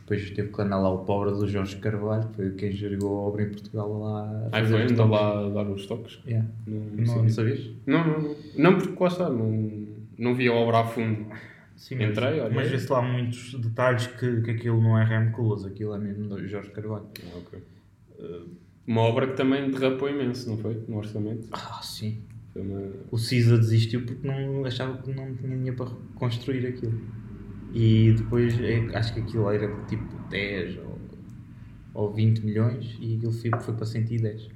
Depois 0.00 0.30
teve 0.30 0.52
que 0.52 0.62
andar 0.62 0.78
lá 0.78 0.90
o 0.90 0.98
pobre 1.04 1.32
do 1.32 1.48
Jorge 1.48 1.76
Carvalho, 1.76 2.28
foi 2.36 2.50
quem 2.52 2.70
geriu 2.70 3.06
a 3.08 3.10
obra 3.10 3.42
em 3.42 3.48
Portugal 3.50 3.98
lá. 3.98 4.48
a 4.52 4.56
Aí 4.58 4.62
fazer 4.62 4.84
foi, 4.86 4.92
andou 4.92 5.08
lá 5.08 5.46
a 5.46 5.48
dar 5.48 5.68
os 5.70 5.84
toques. 5.86 6.20
Yeah. 6.26 6.46
Não, 6.66 6.76
Não, 6.78 6.96
não 6.96 7.06
sabia. 7.06 7.30
sabias? 7.30 7.70
Não, 7.86 8.06
não, 8.06 8.20
não. 8.22 8.36
Não, 8.56 8.78
porque 8.78 9.02
lá 9.02 9.08
está, 9.08 9.28
não, 9.30 9.86
não 10.18 10.34
vi 10.34 10.46
a 10.46 10.52
obra 10.52 10.80
a 10.80 10.84
fundo. 10.84 11.26
Sim, 11.74 11.96
Entrei, 12.04 12.38
olhei. 12.40 12.54
Mas 12.54 12.68
vê-se 12.70 12.92
lá 12.92 13.02
muitos 13.02 13.54
detalhes 13.54 14.06
que, 14.06 14.42
que 14.42 14.50
aquilo 14.52 14.80
não 14.80 14.96
é 14.98 15.04
Rem 15.04 15.32
Koolhaas, 15.32 15.64
aquilo 15.64 15.94
é 15.94 15.98
mesmo 15.98 16.28
do 16.28 16.46
Jorge 16.46 16.70
Carvalho. 16.70 17.06
Ah, 17.24 17.38
ok. 17.38 17.58
Uma 18.86 19.00
obra 19.02 19.26
que 19.26 19.36
também 19.36 19.70
derrapou 19.70 20.08
imenso, 20.08 20.48
não 20.48 20.56
foi? 20.58 20.80
No 20.88 20.98
orçamento. 20.98 21.48
Ah, 21.52 21.80
sim. 21.82 22.18
Uma... 22.54 22.90
O 23.10 23.18
Cisa 23.18 23.58
desistiu 23.58 24.04
porque 24.06 24.26
não 24.26 24.64
achava 24.64 24.96
que 24.98 25.12
não 25.12 25.34
tinha 25.34 25.56
dinheiro 25.56 25.76
para 25.76 25.90
construir 26.14 26.66
aquilo. 26.66 27.00
E 27.74 28.14
depois 28.16 28.58
é, 28.60 28.78
acho 28.96 29.12
que 29.14 29.20
aquilo 29.20 29.50
era 29.50 29.68
tipo 29.86 30.04
10 30.30 30.78
ou, 30.78 30.98
ou 31.94 32.12
20 32.12 32.40
milhões 32.40 32.96
e 33.00 33.16
aquilo 33.16 33.32
foi, 33.32 33.50
foi 33.60 33.74
para 33.74 33.84
110. 33.86 34.48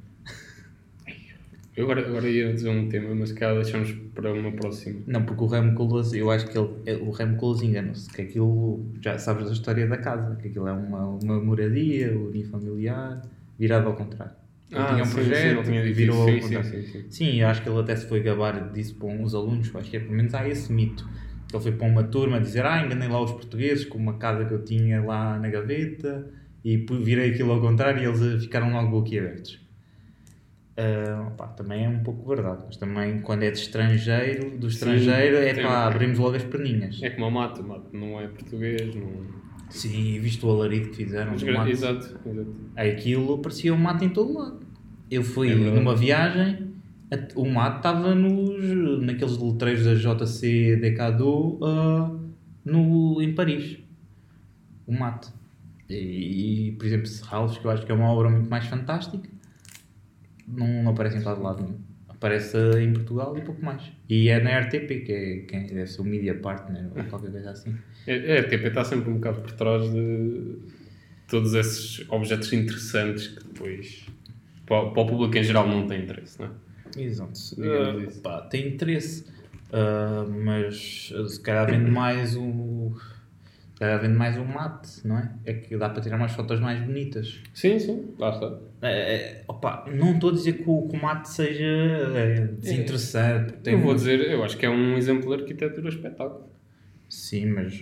Eu 1.77 1.85
agora, 1.85 2.07
agora 2.07 2.29
ia 2.29 2.53
dizer 2.53 2.69
um 2.69 2.89
tema, 2.89 3.15
mas 3.15 3.33
cá 3.33 3.55
deixamos 3.55 3.93
para 4.15 4.33
uma 4.33 4.53
próxima. 4.53 5.01
Não, 5.07 5.25
porque 5.25 5.43
o 5.43 5.47
Remo 5.47 5.75
Koolhaas, 5.75 6.13
eu 6.13 6.31
acho 6.31 6.47
que 6.49 6.59
ele, 6.59 6.69
é- 6.85 6.97
o 6.97 7.11
Remo 7.11 7.37
Koolhaas 7.37 7.63
engana-se, 7.63 8.11
que 8.11 8.23
aquilo, 8.23 8.85
já 9.01 9.17
sabes 9.19 9.47
da 9.47 9.53
história 9.53 9.87
da 9.87 9.97
casa, 9.97 10.37
que 10.37 10.49
aquilo 10.49 10.67
é 10.67 10.73
uma, 10.73 11.07
uma 11.07 11.41
moradia 11.41 12.13
unifamiliar, 12.19 13.23
virado 13.61 13.89
ao 13.89 13.97
contrário. 13.97 14.37
Ele 14.75 14.87
tinha 14.87 15.05
um 15.05 15.07
Ah, 15.07 15.11
sim, 15.11 15.35
projeto 15.35 15.35
sim, 15.35 15.83
e 15.85 15.93
virou 15.93 16.23
ao 16.23 16.39
Sim, 16.39 16.41
sim, 16.43 16.63
contrário. 16.63 16.71
sim, 16.71 16.85
sim. 16.85 17.05
Sim, 17.11 17.43
acho 17.43 17.63
que 17.63 17.69
ele 17.69 17.81
até 17.81 17.97
se 17.97 18.09
foi 18.09 18.23
gabar 18.23 18.73
disso 18.73 18.97
para 18.99 19.09
uns 19.09 19.35
alunos, 19.35 19.75
acho 19.77 19.91
que 19.91 19.97
é, 19.97 20.01
pelo 20.01 20.15
menos 20.15 20.35
há 20.35 20.49
esse 20.49 20.73
mito. 20.73 21.05
Ele 21.53 21.63
foi 21.63 21.73
para 21.73 21.87
uma 21.89 22.05
turma 22.05 22.41
dizer, 22.41 22.65
ah, 22.67 22.81
enganei 22.85 23.09
lá 23.09 23.21
os 23.23 23.33
portugueses 23.33 23.85
com 23.85 23.99
uma 23.99 24.19
casa 24.19 24.45
que 24.47 24.55
eu 24.55 24.65
tinha 24.65 25.03
lá 25.05 25.39
na 25.39 25.49
gaveta 25.51 26.31
e 26.65 26.77
virei 26.79 27.31
aquilo 27.33 27.53
ao 27.53 27.61
contrário 27.61 28.03
e 28.03 28.07
eles 28.07 28.23
eh, 28.23 28.41
ficaram 28.41 28.73
logo 28.73 28.91
boquiabertos. 28.91 29.61
Ah, 30.77 31.29
opá, 31.33 31.49
também 31.49 31.85
é 31.85 31.89
um 31.89 32.03
pouco 32.03 32.27
verdade, 32.29 32.65
mas 32.67 32.77
também 32.77 33.21
quando 33.23 33.43
é 33.45 33.51
de 33.51 33.59
estrangeiro, 33.59 34.59
do 34.59 34.69
estrangeiro, 34.69 35.37
é 35.37 35.55
tem- 35.55 35.65
pá, 35.65 35.87
abrimos 35.87 36.19
logo 36.19 36.37
as 36.37 36.45
perninhas. 36.45 36.97
É 37.01 37.11
como 37.11 37.27
o 37.27 37.31
mato, 37.31 37.61
o 37.63 37.65
mato 37.69 37.95
não 37.97 38.21
é 38.21 38.29
português, 38.29 38.95
não... 38.95 39.40
Sim, 39.71 40.19
visto 40.21 40.47
o 40.47 40.51
alarido 40.51 40.91
que 40.91 40.97
fizeram 40.97 41.33
mato. 41.33 41.71
Exato, 41.71 42.19
exato. 42.27 42.57
Aquilo 42.77 43.39
parecia 43.39 43.73
um 43.73 43.79
mato 43.79 44.05
em 44.05 44.11
todo 44.11 44.33
lado. 44.35 44.61
Eu 45.11 45.23
fui 45.23 45.51
É 45.51 45.55
numa 45.55 45.95
viagem, 45.95 46.73
o 47.35 47.49
mato 47.49 47.79
estava 47.79 48.15
nos, 48.15 49.03
naqueles 49.03 49.39
letreiros 49.39 49.85
da 49.85 49.95
JC 49.95 50.77
Decadu 50.77 51.59
ah, 51.63 52.11
no, 52.65 53.23
em 53.23 53.35
Paris. 53.35 53.79
O 54.87 54.93
mato. 54.93 55.33
E, 55.89 56.69
e, 56.69 56.73
por 56.73 56.87
exemplo, 56.87 57.07
Serralves, 57.07 57.59
que 57.59 57.65
eu 57.65 57.71
acho 57.71 57.87
que 57.87 57.91
é 57.91 57.95
uma 57.95 58.11
obra 58.13 58.29
muito 58.29 58.49
mais 58.49 58.67
fantástica, 58.67 59.29
não, 60.47 60.85
não 60.85 60.91
aparece 60.93 61.19
em 61.19 61.23
quase 61.23 61.41
lado 61.41 61.63
nenhum. 61.63 61.90
Aparece 62.21 62.57
em 62.79 62.93
Portugal 62.93 63.35
e 63.37 63.41
pouco 63.41 63.65
mais. 63.65 63.83
E 64.09 64.29
é 64.29 64.39
na 64.43 64.59
RTP, 64.61 65.05
que 65.07 65.13
é 65.13 65.37
quem 65.49 65.67
deve 65.67 65.87
ser 65.87 66.03
o 66.03 66.05
Media 66.05 66.35
Partner 66.35 66.87
ou 66.95 67.03
qualquer 67.05 67.31
coisa 67.31 67.51
assim. 67.51 67.75
É, 68.07 68.37
a 68.39 68.41
RTP 68.43 68.67
está 68.67 68.85
sempre 68.85 69.09
um 69.09 69.15
bocado 69.15 69.41
por 69.41 69.53
trás 69.53 69.91
de 69.91 70.57
todos 71.27 71.55
esses 71.55 72.05
objetos 72.11 72.53
interessantes 72.53 73.29
que 73.29 73.43
depois 73.45 74.07
para, 74.67 74.83
o- 74.83 75.07
público 75.07 75.37
em 75.39 75.43
geral 75.43 75.67
não 75.67 75.87
tem 75.87 76.03
interesse, 76.03 76.39
não 76.41 76.49
é? 76.49 77.03
Exato. 77.03 77.33
Uh, 77.59 78.21
pá, 78.21 78.43
tem 78.43 78.69
interesse, 78.69 79.25
uh, 79.73 80.29
mas 80.45 81.13
se 81.29 81.41
calhar 81.41 81.71
vende 81.71 81.91
mais 81.91 82.37
o. 82.37 82.93
Se 82.99 83.20
calhar 83.81 84.01
vende 84.01 84.15
mais 84.15 84.37
o 84.39 84.45
mate, 84.45 85.07
não 85.07 85.19
é? 85.19 85.33
É 85.45 85.55
que 85.55 85.77
dá 85.77 85.89
para 85.89 86.01
tirar 86.03 86.17
umas 86.17 86.33
fotos 86.33 86.61
mais 86.61 86.81
bonitas. 86.81 87.41
Sim, 87.53 87.79
sim, 87.79 88.15
lá 88.19 88.31
está. 88.31 88.59
É, 88.83 89.15
é, 89.17 89.45
opa, 89.49 89.85
não 89.93 90.15
estou 90.15 90.31
a 90.31 90.33
dizer 90.33 90.53
que 90.55 90.65
o, 90.67 90.87
que 90.89 90.97
o 90.97 91.03
mate 91.03 91.29
seja 91.29 91.65
é, 91.65 92.47
desinteressante. 92.47 93.55
tem 93.63 93.75
eu 93.75 93.81
vou 93.81 93.93
um- 93.93 93.95
dizer, 93.95 94.21
eu 94.31 94.45
acho 94.45 94.57
que 94.57 94.65
é 94.65 94.71
um 94.71 94.97
exemplo 94.97 95.35
de 95.35 95.43
arquitetura 95.43 95.89
espetáculo. 95.89 96.49
Sim, 97.09 97.47
mas 97.47 97.79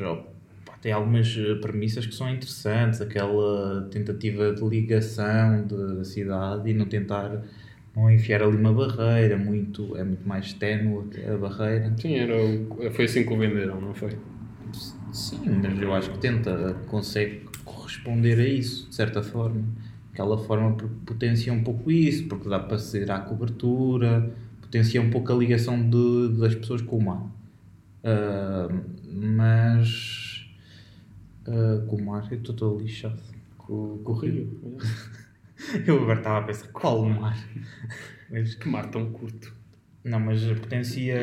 pá, 0.65 0.73
tem 0.81 0.91
algumas 0.93 1.37
eh, 1.37 1.55
premissas 1.61 2.07
que 2.07 2.15
são 2.15 2.31
interessantes, 2.31 3.01
aquela 3.01 3.83
tentativa 3.91 4.53
de 4.55 4.65
ligação 4.67 5.67
de- 5.67 5.97
da 5.99 6.05
cidade 6.05 6.71
e 6.71 6.75
não 6.75 6.87
tentar 6.87 7.43
não 7.95 8.11
enfiar 8.11 8.43
ali 8.43 8.57
uma 8.57 8.73
barreira, 8.73 9.37
muito, 9.37 9.97
é 9.97 10.05
muito 10.05 10.27
mais 10.27 10.53
ténue 10.53 11.05
a 11.27 11.37
barreira. 11.37 11.93
Sim, 12.01 12.15
era 12.15 12.35
foi 12.93 13.05
assim 13.07 13.25
que 13.25 13.33
o 13.33 13.37
venderam, 13.37 13.81
não 13.81 13.93
foi? 13.93 14.11
Sim, 15.13 15.41
mas 15.63 15.81
eu 15.81 15.95
acho 15.95 16.11
que 16.13 16.19
tenta, 16.19 16.75
consegue 16.87 17.47
corresponder 17.65 18.39
a 18.39 18.47
isso, 18.47 18.89
de 18.89 18.95
certa 18.95 19.23
forma. 19.23 19.65
Aquela 20.13 20.37
forma 20.39 20.77
potencia 21.07 21.53
um 21.53 21.63
pouco 21.63 21.91
isso, 21.91 22.27
porque 22.29 22.49
dá 22.49 22.59
para 22.59 22.77
aceder 22.77 23.11
à 23.11 23.21
cobertura, 23.21 24.31
potencia 24.61 25.01
um 25.01 25.11
pouco 25.11 25.33
a 25.33 25.37
ligação 25.37 25.89
de, 25.89 26.37
das 26.39 26.55
pessoas 26.55 26.83
com 26.83 26.99
o 26.99 27.03
mar. 27.05 27.23
Ah, 28.05 28.69
mas 29.11 30.47
ah, 31.47 31.85
com 31.87 31.97
o 31.97 32.05
mar, 32.05 32.27
eu 32.31 32.39
estou 32.39 32.55
todo 32.55 32.79
lixado. 32.83 33.21
Com, 33.57 33.99
com 33.99 34.13
o 34.13 34.15
rio. 34.17 34.79
Eu 35.85 36.01
agora 36.03 36.21
estava 36.21 36.39
a 36.39 36.43
pensar, 36.43 36.69
qual 36.69 37.05
mar? 37.05 37.37
Mas, 38.31 38.55
Que 38.55 38.69
mar 38.69 38.91
tão 38.91 39.11
curto. 39.11 39.53
não, 40.05 40.21
mas 40.21 40.41
potencia 40.45 41.19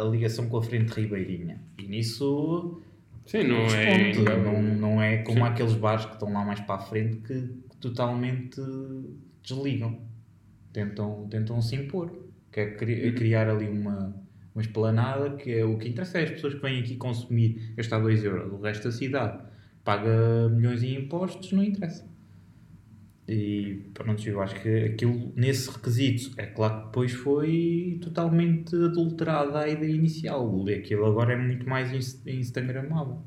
a 0.00 0.04
ligação 0.08 0.48
com 0.48 0.56
a 0.56 0.62
frente 0.62 0.88
ribeirinha. 0.88 1.60
E 1.78 1.86
nisso 1.86 2.80
Sim, 3.26 3.44
não 3.44 3.56
é. 3.66 4.12
Não, 4.36 4.62
não 4.62 5.02
é 5.02 5.18
como 5.18 5.38
Sim. 5.38 5.44
aqueles 5.44 5.74
bares 5.74 6.04
que 6.06 6.12
estão 6.14 6.32
lá 6.32 6.44
mais 6.44 6.60
para 6.60 6.74
a 6.76 6.78
frente 6.78 7.16
que, 7.18 7.34
que 7.70 7.76
totalmente 7.80 8.60
desligam. 9.42 10.00
Tentam, 10.72 11.26
tentam 11.28 11.60
se 11.62 11.76
impor. 11.76 12.10
Que 12.50 12.60
é 12.60 12.66
cri- 12.74 13.08
é 13.08 13.12
criar 13.12 13.48
ali 13.48 13.68
uma, 13.68 14.14
uma 14.54 14.60
esplanada 14.62 15.36
que 15.36 15.50
é 15.52 15.64
o 15.64 15.78
que 15.78 15.88
interessa 15.88 16.18
é 16.18 16.24
as 16.24 16.30
pessoas 16.32 16.54
que 16.54 16.60
vêm 16.60 16.80
aqui 16.80 16.96
consumir, 16.96 17.72
gastar 17.76 17.98
2 18.00 18.22
euros. 18.24 18.52
O 18.52 18.60
resto 18.60 18.84
da 18.84 18.92
cidade 18.92 19.42
paga 19.84 20.48
milhões 20.50 20.82
em 20.82 20.94
impostos, 20.96 21.52
não 21.52 21.62
interessa. 21.62 22.06
E 23.28 23.84
pronto, 23.94 24.26
eu 24.28 24.42
acho 24.42 24.60
que 24.60 24.68
aquilo, 24.84 25.32
nesse 25.36 25.70
requisito, 25.70 26.32
é 26.36 26.44
claro 26.46 26.80
que 26.80 26.86
depois 26.86 27.12
foi 27.12 27.98
totalmente 28.02 28.74
adulterada 28.74 29.60
a 29.60 29.68
ideia 29.68 29.92
inicial. 29.92 30.64
Aquilo 30.68 31.06
agora 31.06 31.32
é 31.34 31.36
muito 31.36 31.68
mais 31.68 31.92
ins- 31.92 32.20
instagramável. 32.26 33.18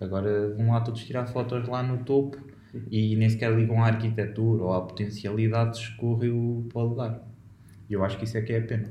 Agora 0.00 0.54
vão 0.54 0.70
lá 0.72 0.80
todos 0.80 1.04
tirar 1.04 1.26
fotos 1.26 1.68
lá 1.68 1.82
no 1.82 2.04
topo 2.04 2.38
e 2.90 3.16
nem 3.16 3.28
sequer 3.30 3.52
ligam 3.56 3.82
à 3.82 3.88
arquitetura 3.88 4.62
ou 4.62 4.72
à 4.74 4.82
potencialidades 4.82 5.88
que 5.88 6.04
o 6.04 6.14
rio 6.16 6.66
pode 6.72 6.96
dar. 6.96 7.22
E 7.88 7.94
eu 7.94 8.04
acho 8.04 8.18
que 8.18 8.24
isso 8.24 8.38
é 8.38 8.42
que 8.42 8.52
é 8.52 8.58
a 8.58 8.62
pena. 8.62 8.90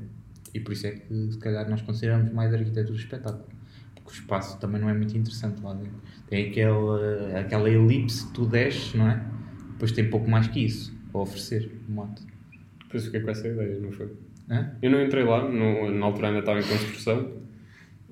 E 0.54 0.60
por 0.60 0.72
isso 0.72 0.86
é 0.86 0.92
que 0.92 1.32
se 1.32 1.38
calhar 1.38 1.68
nós 1.68 1.82
consideramos 1.82 2.32
mais 2.32 2.52
arquitetura 2.54 2.96
espetáculo. 2.98 3.46
Porque 3.94 4.10
o 4.10 4.12
espaço 4.12 4.58
também 4.60 4.80
não 4.80 4.88
é 4.88 4.94
muito 4.94 5.16
interessante 5.16 5.62
lá 5.62 5.74
dentro. 5.74 6.00
Tem 6.28 6.50
aquela, 6.50 7.40
aquela 7.40 7.70
elipse 7.70 8.26
que 8.26 8.32
tu 8.34 8.46
desces, 8.46 8.94
não 8.94 9.08
é? 9.08 9.24
Depois 9.76 9.92
tem 9.92 10.08
pouco 10.08 10.28
mais 10.28 10.46
que 10.48 10.64
isso 10.64 10.94
a 11.12 11.18
oferecer 11.18 11.70
o 11.88 11.92
mato. 11.92 12.22
Depois 12.84 13.04
fiquei 13.04 13.20
com 13.20 13.30
essa 13.30 13.46
ideia, 13.46 13.78
não 13.78 13.92
foi? 13.92 14.10
Hã? 14.50 14.72
Eu 14.80 14.90
não 14.90 15.02
entrei 15.02 15.22
lá, 15.24 15.46
no, 15.46 15.90
na 15.90 16.06
altura 16.06 16.28
ainda 16.28 16.40
estava 16.40 16.58
em 16.60 16.62
construção. 16.62 17.32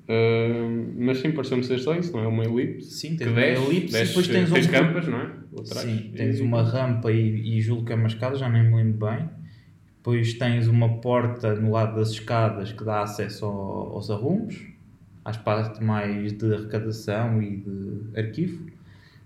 Ah, 0.07 0.93
mas 0.97 1.19
sim, 1.19 1.31
pareceu-me 1.31 1.63
ser 1.63 1.79
só 1.79 1.95
isso, 1.95 2.13
não 2.13 2.23
é? 2.23 2.27
Uma 2.27 2.43
elipse. 2.43 2.91
Sim, 2.91 3.15
tens 3.15 3.27
uma 3.29 3.35
desce, 3.41 3.63
elipse 3.65 3.87
e 3.87 3.91
desce, 3.99 4.07
depois 4.07 4.27
tens 4.27 4.51
um- 4.51 4.71
campas, 4.71 5.07
não 5.07 5.17
é? 5.19 5.23
Atrás. 5.59 5.79
Sim, 5.89 6.11
tens 6.15 6.39
E- 6.39 6.41
uma 6.43 6.61
rampa 6.61 7.11
e, 7.11 7.57
e 7.57 7.61
julgo 7.61 7.85
que 7.85 7.93
é 7.93 7.95
uma 7.95 8.07
escada, 8.07 8.35
já 8.35 8.47
nem 8.49 8.63
me 8.63 8.75
lembro 8.75 9.07
bem. 9.07 9.27
Depois 9.97 10.33
tens 10.35 10.67
uma 10.67 10.97
porta 11.01 11.55
no 11.55 11.71
lado 11.71 11.95
das 11.95 12.11
escadas 12.11 12.71
que 12.71 12.83
dá 12.83 13.01
acesso 13.01 13.45
ao- 13.45 13.93
aos 13.95 14.11
arrumos, 14.11 14.61
às 15.23 15.37
partes 15.37 15.79
mais 15.79 16.31
de 16.33 16.53
arrecadação 16.53 17.41
e 17.41 17.57
de 17.57 18.19
arquivo. 18.19 18.67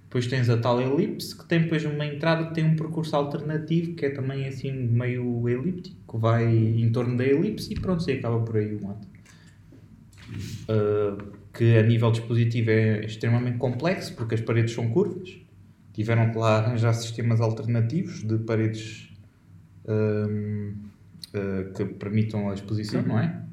Depois 0.09 0.25
tens 0.25 0.49
a 0.49 0.57
tal 0.57 0.81
elipse 0.81 1.37
que 1.37 1.45
tem 1.45 1.61
depois 1.61 1.85
uma 1.85 2.03
entrada 2.03 2.47
que 2.47 2.55
tem 2.55 2.65
um 2.65 2.75
percurso 2.75 3.15
alternativo 3.15 3.93
que 3.93 4.07
é 4.07 4.09
também 4.09 4.47
assim 4.47 4.71
meio 4.71 5.47
elíptico, 5.47 5.97
que 6.11 6.17
vai 6.17 6.47
em 6.47 6.91
torno 6.91 7.15
da 7.15 7.23
elipse 7.23 7.71
e 7.71 7.79
pronto, 7.79 8.09
e 8.09 8.13
acaba 8.13 8.39
por 8.39 8.57
aí 8.57 8.73
o 8.73 8.83
mato. 8.83 9.07
Uh, 10.67 11.37
que 11.53 11.77
a 11.77 11.83
nível 11.83 12.11
dispositivo 12.11 12.71
é 12.71 13.05
extremamente 13.05 13.59
complexo 13.59 14.15
porque 14.15 14.33
as 14.33 14.41
paredes 14.41 14.73
são 14.73 14.89
curvas. 14.89 15.37
Tiveram 15.93 16.31
que 16.31 16.39
lá 16.39 16.57
arranjar 16.57 16.93
sistemas 16.93 17.39
alternativos 17.39 18.23
de 18.23 18.39
paredes 18.39 19.15
um, 19.87 20.73
uh, 21.35 21.71
que 21.71 21.85
permitam 21.85 22.49
a 22.49 22.55
exposição, 22.55 23.03
não 23.03 23.19
é? 23.19 23.43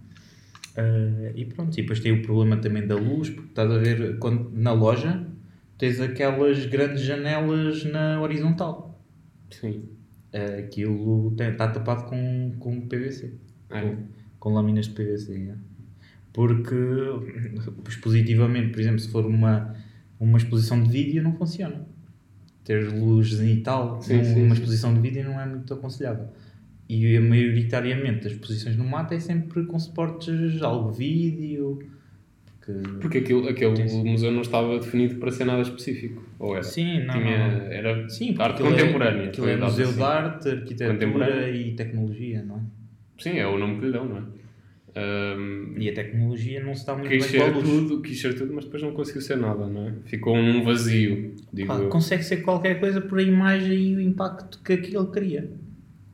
Uh, 0.78 1.32
e 1.34 1.44
pronto, 1.44 1.78
e 1.78 1.82
depois 1.82 2.00
tem 2.00 2.12
o 2.12 2.22
problema 2.22 2.56
também 2.56 2.86
da 2.86 2.94
luz, 2.94 3.28
porque 3.28 3.50
estás 3.50 3.70
a 3.70 3.76
ver 3.76 4.18
quando, 4.18 4.50
na 4.54 4.72
loja 4.72 5.35
tens 5.78 6.00
aquelas 6.00 6.64
grandes 6.66 7.02
janelas 7.02 7.84
na 7.84 8.20
horizontal. 8.20 9.02
Sim. 9.50 9.84
Aquilo 10.58 11.34
está 11.38 11.68
tapado 11.68 12.04
com, 12.04 12.54
com 12.58 12.80
PVC 12.88 13.32
É. 13.70 13.80
com, 13.80 13.96
com 14.38 14.50
lâminas 14.54 14.86
de 14.86 14.92
PVC. 14.92 15.48
é. 15.50 15.54
Porque 16.32 16.74
expositivamente, 17.88 18.70
por 18.72 18.80
exemplo, 18.80 18.98
se 18.98 19.08
for 19.08 19.24
uma, 19.26 19.74
uma 20.20 20.38
exposição 20.38 20.82
de 20.82 20.90
vídeo, 20.90 21.22
não 21.22 21.32
funciona. 21.34 21.86
Ter 22.64 22.92
luz 22.92 23.32
e 23.40 23.56
tal 23.56 24.02
Sim, 24.02 24.16
num- 24.18 24.24
sim, 24.24 24.34
numa 24.42 24.54
sim. 24.54 24.60
exposição 24.60 24.92
de 24.94 25.00
vídeo 25.00 25.24
não 25.24 25.40
é 25.40 25.46
muito 25.46 25.72
aconselhável. 25.72 26.28
E 26.88 27.18
maioritariamente 27.18 28.26
as 28.26 28.32
exposições 28.34 28.76
no 28.76 28.84
mato 28.84 29.14
é 29.14 29.20
sempre 29.20 29.64
com 29.64 29.78
suportes 29.78 30.60
algo 30.62 30.90
vídeo. 30.92 31.78
Que... 32.66 32.72
Porque 33.00 33.18
aquilo, 33.18 33.48
aquele 33.48 33.74
Tem- 33.74 34.04
museu 34.04 34.32
não 34.32 34.40
estava 34.42 34.76
definido 34.78 35.14
para 35.16 35.30
ser 35.30 35.44
nada 35.44 35.62
específico. 35.62 36.22
Ou 36.38 36.54
era? 36.54 36.64
Sim, 36.64 37.04
não, 37.04 37.14
Tinha, 37.14 37.48
não. 37.48 37.66
Era 37.66 38.08
Sim, 38.08 38.26
porque 38.34 38.42
arte 38.42 38.54
aquilo 38.62 38.68
é- 38.76 38.80
contemporânea. 38.80 39.24
Aquilo 39.28 39.48
é 39.48 39.56
dado 39.56 39.70
Museu 39.70 39.86
assim. 39.88 39.96
de 39.96 40.02
Arte, 40.02 40.48
Arquitetura 40.48 40.92
Contemporânea. 40.92 41.50
e 41.50 41.72
Tecnologia, 41.76 42.42
não 42.42 42.56
é? 42.56 42.60
Sim, 43.22 43.38
é 43.38 43.46
o 43.46 43.56
nome 43.56 43.78
que 43.78 43.86
lhe 43.86 43.92
dão, 43.92 44.04
não 44.04 44.16
é? 44.18 44.22
Ahm, 44.98 45.74
E 45.78 45.90
a 45.90 45.94
tecnologia 45.94 46.62
não 46.64 46.74
se 46.74 46.86
dá 46.86 46.94
muito 46.96 47.08
quis 47.10 47.30
bem 47.30 47.40
com 47.40 47.46
a 47.46 47.48
ser 47.48 47.54
luz. 47.54 47.68
tudo, 47.68 48.02
quis 48.02 48.20
ser 48.20 48.34
tudo, 48.34 48.52
mas 48.54 48.64
depois 48.64 48.82
não 48.82 48.92
conseguiu 48.92 49.20
ser 49.22 49.36
nada, 49.36 49.66
não 49.66 49.88
é? 49.88 49.92
Ficou 50.06 50.34
um 50.34 50.64
vazio, 50.64 51.34
digo 51.52 51.68
Pá, 51.68 51.74
eu. 51.76 51.88
consegue 51.90 52.22
ser 52.22 52.38
qualquer 52.38 52.80
coisa 52.80 53.00
por 53.00 53.18
a 53.18 53.22
imagem 53.22 53.78
e 53.92 53.94
o 53.96 54.00
impacto 54.00 54.58
que 54.64 54.72
aquilo 54.72 55.06
cria. 55.08 55.50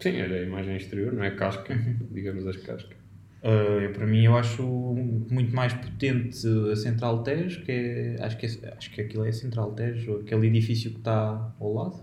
Sim, 0.00 0.16
era 0.16 0.34
a 0.34 0.42
imagem 0.42 0.76
exterior, 0.76 1.12
não 1.12 1.22
é 1.22 1.30
casca, 1.30 1.72
Uhum. 1.74 1.94
digamos 2.10 2.44
as 2.46 2.56
cascas. 2.56 2.96
Uh, 3.42 3.92
para 3.92 4.06
mim, 4.06 4.22
eu 4.24 4.36
acho 4.36 4.62
muito 5.28 5.54
mais 5.54 5.72
potente 5.74 6.46
a 6.70 6.76
Central 6.76 7.24
Tejo, 7.24 7.62
que 7.64 7.72
é, 7.72 8.16
acho, 8.20 8.38
que 8.38 8.46
é, 8.46 8.74
acho 8.78 8.90
que 8.92 9.00
aquilo 9.00 9.24
é 9.24 9.30
a 9.30 9.32
Central 9.32 9.72
Tejo, 9.72 10.20
aquele 10.20 10.46
edifício 10.46 10.92
que 10.92 10.98
está 10.98 11.52
ao 11.58 11.74
lado. 11.74 11.96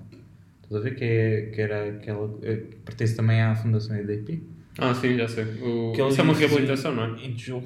Estás 0.64 0.76
a 0.82 0.84
ver? 0.84 0.96
Que, 0.96 1.04
é, 1.06 1.42
que 1.54 1.62
era 1.62 1.90
aquela. 1.92 2.38
eh, 2.44 2.58
pertence 2.84 3.16
também 3.16 3.42
à 3.42 3.56
Fundação 3.56 3.96
EDP. 3.96 4.44
Ah, 4.78 4.94
sim, 4.94 5.16
já 5.18 5.28
sei. 5.30 5.46
O... 5.62 5.92
Aquele 5.94 6.10
Isso 6.10 6.20
é 6.20 6.24
uma 6.26 6.34
reabilitação, 6.34 6.96
não 6.96 7.04
é? 7.16 7.26
Em 7.26 7.34
tijolo. 7.34 7.64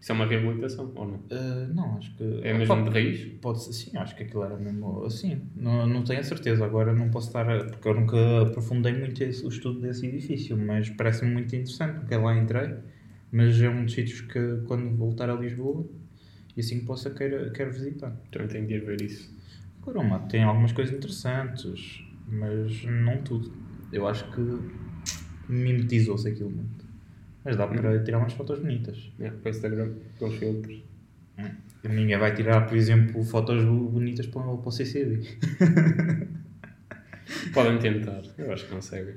Isso 0.00 0.12
é 0.12 0.14
uma 0.14 0.24
reabilitação, 0.26 0.90
ou 0.94 1.06
não? 1.06 1.14
Uh, 1.16 1.74
não, 1.74 1.98
acho 1.98 2.16
que. 2.16 2.24
É 2.42 2.54
mesmo 2.56 2.74
Pá, 2.74 2.82
de 2.82 2.88
raiz? 2.90 3.24
Pode 3.42 3.62
ser, 3.62 3.72
sim, 3.74 3.96
acho 3.98 4.16
que 4.16 4.22
aquilo 4.22 4.44
era 4.44 4.56
mesmo 4.56 5.04
assim. 5.04 5.42
Não, 5.54 5.86
não 5.86 6.02
tenho 6.02 6.20
a 6.20 6.24
certeza, 6.24 6.64
agora 6.64 6.94
não 6.94 7.10
posso 7.10 7.26
estar. 7.28 7.48
a- 7.50 7.64
Porque 7.64 7.86
eu 7.86 7.94
nunca 7.94 8.16
aprofundei 8.42 8.94
muito 8.94 9.22
esse- 9.22 9.44
o 9.44 9.48
estudo 9.50 9.78
desse 9.80 10.06
edifício, 10.06 10.56
mas 10.56 10.88
parece-me 10.88 11.30
muito 11.30 11.54
interessante, 11.54 11.98
porque 12.00 12.16
lá 12.16 12.34
entrei. 12.34 12.74
Mas 13.32 13.60
é 13.60 13.68
um 13.68 13.84
dos 13.84 13.94
sítios 13.94 14.20
que, 14.22 14.62
quando 14.66 14.96
voltar 14.96 15.30
a 15.30 15.34
Lisboa, 15.34 15.86
e 16.56 16.60
assim 16.60 16.80
que 16.80 16.86
possa, 16.86 17.10
quero, 17.10 17.52
quero 17.52 17.72
visitar. 17.72 18.10
Também 18.32 18.48
tenho 18.48 18.66
de 18.66 18.74
ir 18.74 18.84
ver 18.84 19.00
isso. 19.00 19.32
Agora, 19.82 20.18
tem 20.20 20.42
algumas 20.42 20.72
coisas 20.72 20.94
interessantes, 20.94 22.04
mas 22.28 22.84
não 22.84 23.22
tudo. 23.22 23.52
Eu 23.92 24.06
acho 24.06 24.30
que 24.32 24.40
mimetizou-se 25.48 26.28
aquilo 26.28 26.50
muito. 26.50 26.84
Mas 27.44 27.56
dá 27.56 27.66
para 27.66 28.02
tirar 28.02 28.18
umas 28.18 28.32
fotos 28.32 28.58
bonitas. 28.58 29.10
É, 29.18 29.30
para 29.30 29.48
o 29.48 29.50
Instagram, 29.50 29.94
com 30.18 30.26
os 30.26 30.34
filtros. 30.36 30.82
Ninguém 31.82 32.18
vai 32.18 32.34
tirar, 32.34 32.66
por 32.66 32.76
exemplo, 32.76 33.24
fotos 33.24 33.64
bonitas 33.64 34.26
para, 34.26 34.42
para 34.42 34.68
o 34.68 34.70
CCD. 34.70 35.38
Podem 37.54 37.78
tentar, 37.78 38.22
eu 38.36 38.52
acho 38.52 38.66
que 38.66 38.72
conseguem. 38.72 39.14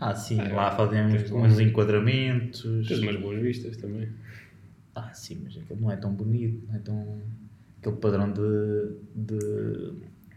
Ah, 0.00 0.14
sim, 0.14 0.40
Ah, 0.40 0.48
lá 0.54 0.68
é. 0.72 0.76
fazemos 0.76 1.30
uns 1.30 1.60
enquadramentos. 1.60 2.62
Tens 2.88 3.00
umas 3.00 3.16
boas 3.16 3.40
vistas 3.40 3.76
também. 3.76 4.08
Ah, 4.94 5.12
sim, 5.12 5.40
mas 5.44 5.56
aquilo 5.58 5.80
não 5.80 5.90
é 5.90 5.96
tão 5.96 6.12
bonito, 6.12 6.66
não 6.68 6.74
é 6.74 6.78
tão. 6.78 7.18
aquele 7.80 7.96
padrão 7.96 8.32
de. 8.32 8.94
de 9.14 9.92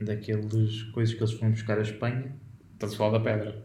daqueles 0.06 0.84
coisas 0.92 1.14
que 1.16 1.22
eles 1.24 1.34
foram 1.34 1.52
buscar 1.52 1.78
a 1.78 1.82
Espanha, 1.82 2.36
Estás 2.74 2.94
a 2.94 2.98
falar 2.98 3.18
da 3.18 3.20
pedra? 3.24 3.64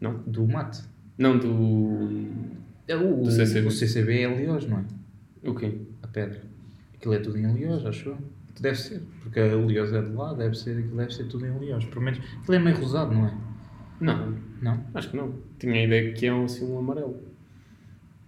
Não? 0.00 0.18
do 0.26 0.46
mate. 0.48 0.82
Não, 1.16 1.38
do. 1.38 2.28
É 2.88 2.96
o, 2.96 3.22
Do 3.22 3.30
CCB. 3.30 3.66
o 3.68 3.70
CCB 3.70 4.20
é 4.22 4.28
Leós, 4.28 4.66
não 4.66 4.78
é? 4.78 4.84
O 5.48 5.54
quê? 5.54 5.78
A 6.02 6.08
pedra. 6.08 6.42
Aquilo 6.96 7.14
é 7.14 7.18
tudo 7.18 7.38
em 7.38 7.52
Leós, 7.52 7.86
acho 7.86 8.08
eu. 8.10 8.18
Deve 8.60 8.76
ser, 8.78 9.02
porque 9.22 9.38
a 9.38 9.54
Leós 9.54 9.92
é 9.92 10.02
de 10.02 10.10
lá, 10.12 10.32
deve 10.34 10.56
ser, 10.56 10.78
aquilo 10.78 10.96
deve 10.96 11.14
ser 11.14 11.24
tudo 11.28 11.46
em 11.46 11.56
Leós. 11.58 11.84
Pelo 11.84 12.00
menos, 12.02 12.18
aquilo 12.40 12.54
é 12.54 12.58
meio 12.58 12.76
rosado, 12.78 13.14
não 13.14 13.26
é? 13.26 13.34
Não, 14.00 14.34
Não? 14.60 14.84
acho 14.94 15.10
que 15.10 15.16
não. 15.16 15.34
Tinha 15.58 15.74
a 15.74 15.84
ideia 15.84 16.12
que 16.12 16.26
é 16.26 16.32
um, 16.32 16.44
assim 16.44 16.64
um 16.70 16.78
amarelo. 16.78 17.16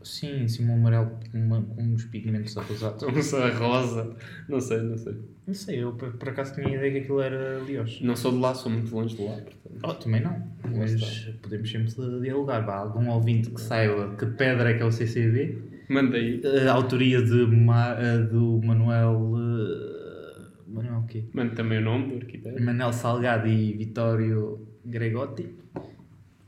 Sim, 0.03 0.47
sim, 0.49 0.67
um 0.67 0.75
amarelo 0.75 1.11
com, 1.31 1.39
uma, 1.39 1.61
com 1.61 1.83
uns 1.83 2.05
pigmentos 2.05 2.55
rosados. 2.55 3.03
Não 3.03 3.21
sei, 3.23 3.51
rosa. 3.51 4.17
Não 4.49 4.61
sei, 4.61 4.79
não 4.81 4.97
sei. 4.97 5.15
Não 5.47 5.55
sei, 5.55 5.83
eu 5.83 5.93
por, 5.93 6.13
por 6.13 6.29
acaso 6.29 6.55
tinha 6.55 6.69
a 6.69 6.71
ideia 6.75 6.93
que 6.93 6.99
aquilo 6.99 7.21
era 7.21 7.59
Leós. 7.65 8.01
Não 8.01 8.15
sou 8.15 8.33
de 8.33 8.39
lá, 8.39 8.55
sou 8.55 8.71
muito 8.71 8.95
longe 8.95 9.17
de 9.17 9.23
lá. 9.25 9.33
Portanto. 9.33 9.81
Oh, 9.83 9.95
também 9.95 10.21
não, 10.23 10.43
mas 10.77 11.25
podemos 11.43 11.71
sempre 11.71 11.93
dialogar. 12.21 12.61
Vá, 12.61 12.77
algum 12.77 13.09
ouvinte 13.11 13.51
que 13.51 13.61
saiba 13.61 14.15
que 14.17 14.27
pedra 14.27 14.71
é 14.71 14.75
que 14.75 14.83
é 14.83 14.87
o 14.87 14.93
CCB, 14.93 15.59
Manda 15.89 16.17
aí. 16.17 16.41
a 16.69 16.73
autoria 16.73 17.23
de 17.23 17.47
Ma, 17.47 17.97
eh, 17.99 18.19
do 18.19 18.61
Manuel. 18.65 19.33
eh, 19.37 20.43
Manuel 20.69 20.99
o 21.01 21.07
quê? 21.07 21.25
Manda 21.33 21.55
também 21.55 21.79
o 21.79 21.83
nome 21.83 22.09
do 22.13 22.17
arquiteto. 22.17 22.63
Manel 22.63 22.93
Salgado 22.93 23.49
e 23.49 23.73
Vitório 23.73 24.68
Gregotti. 24.89 25.55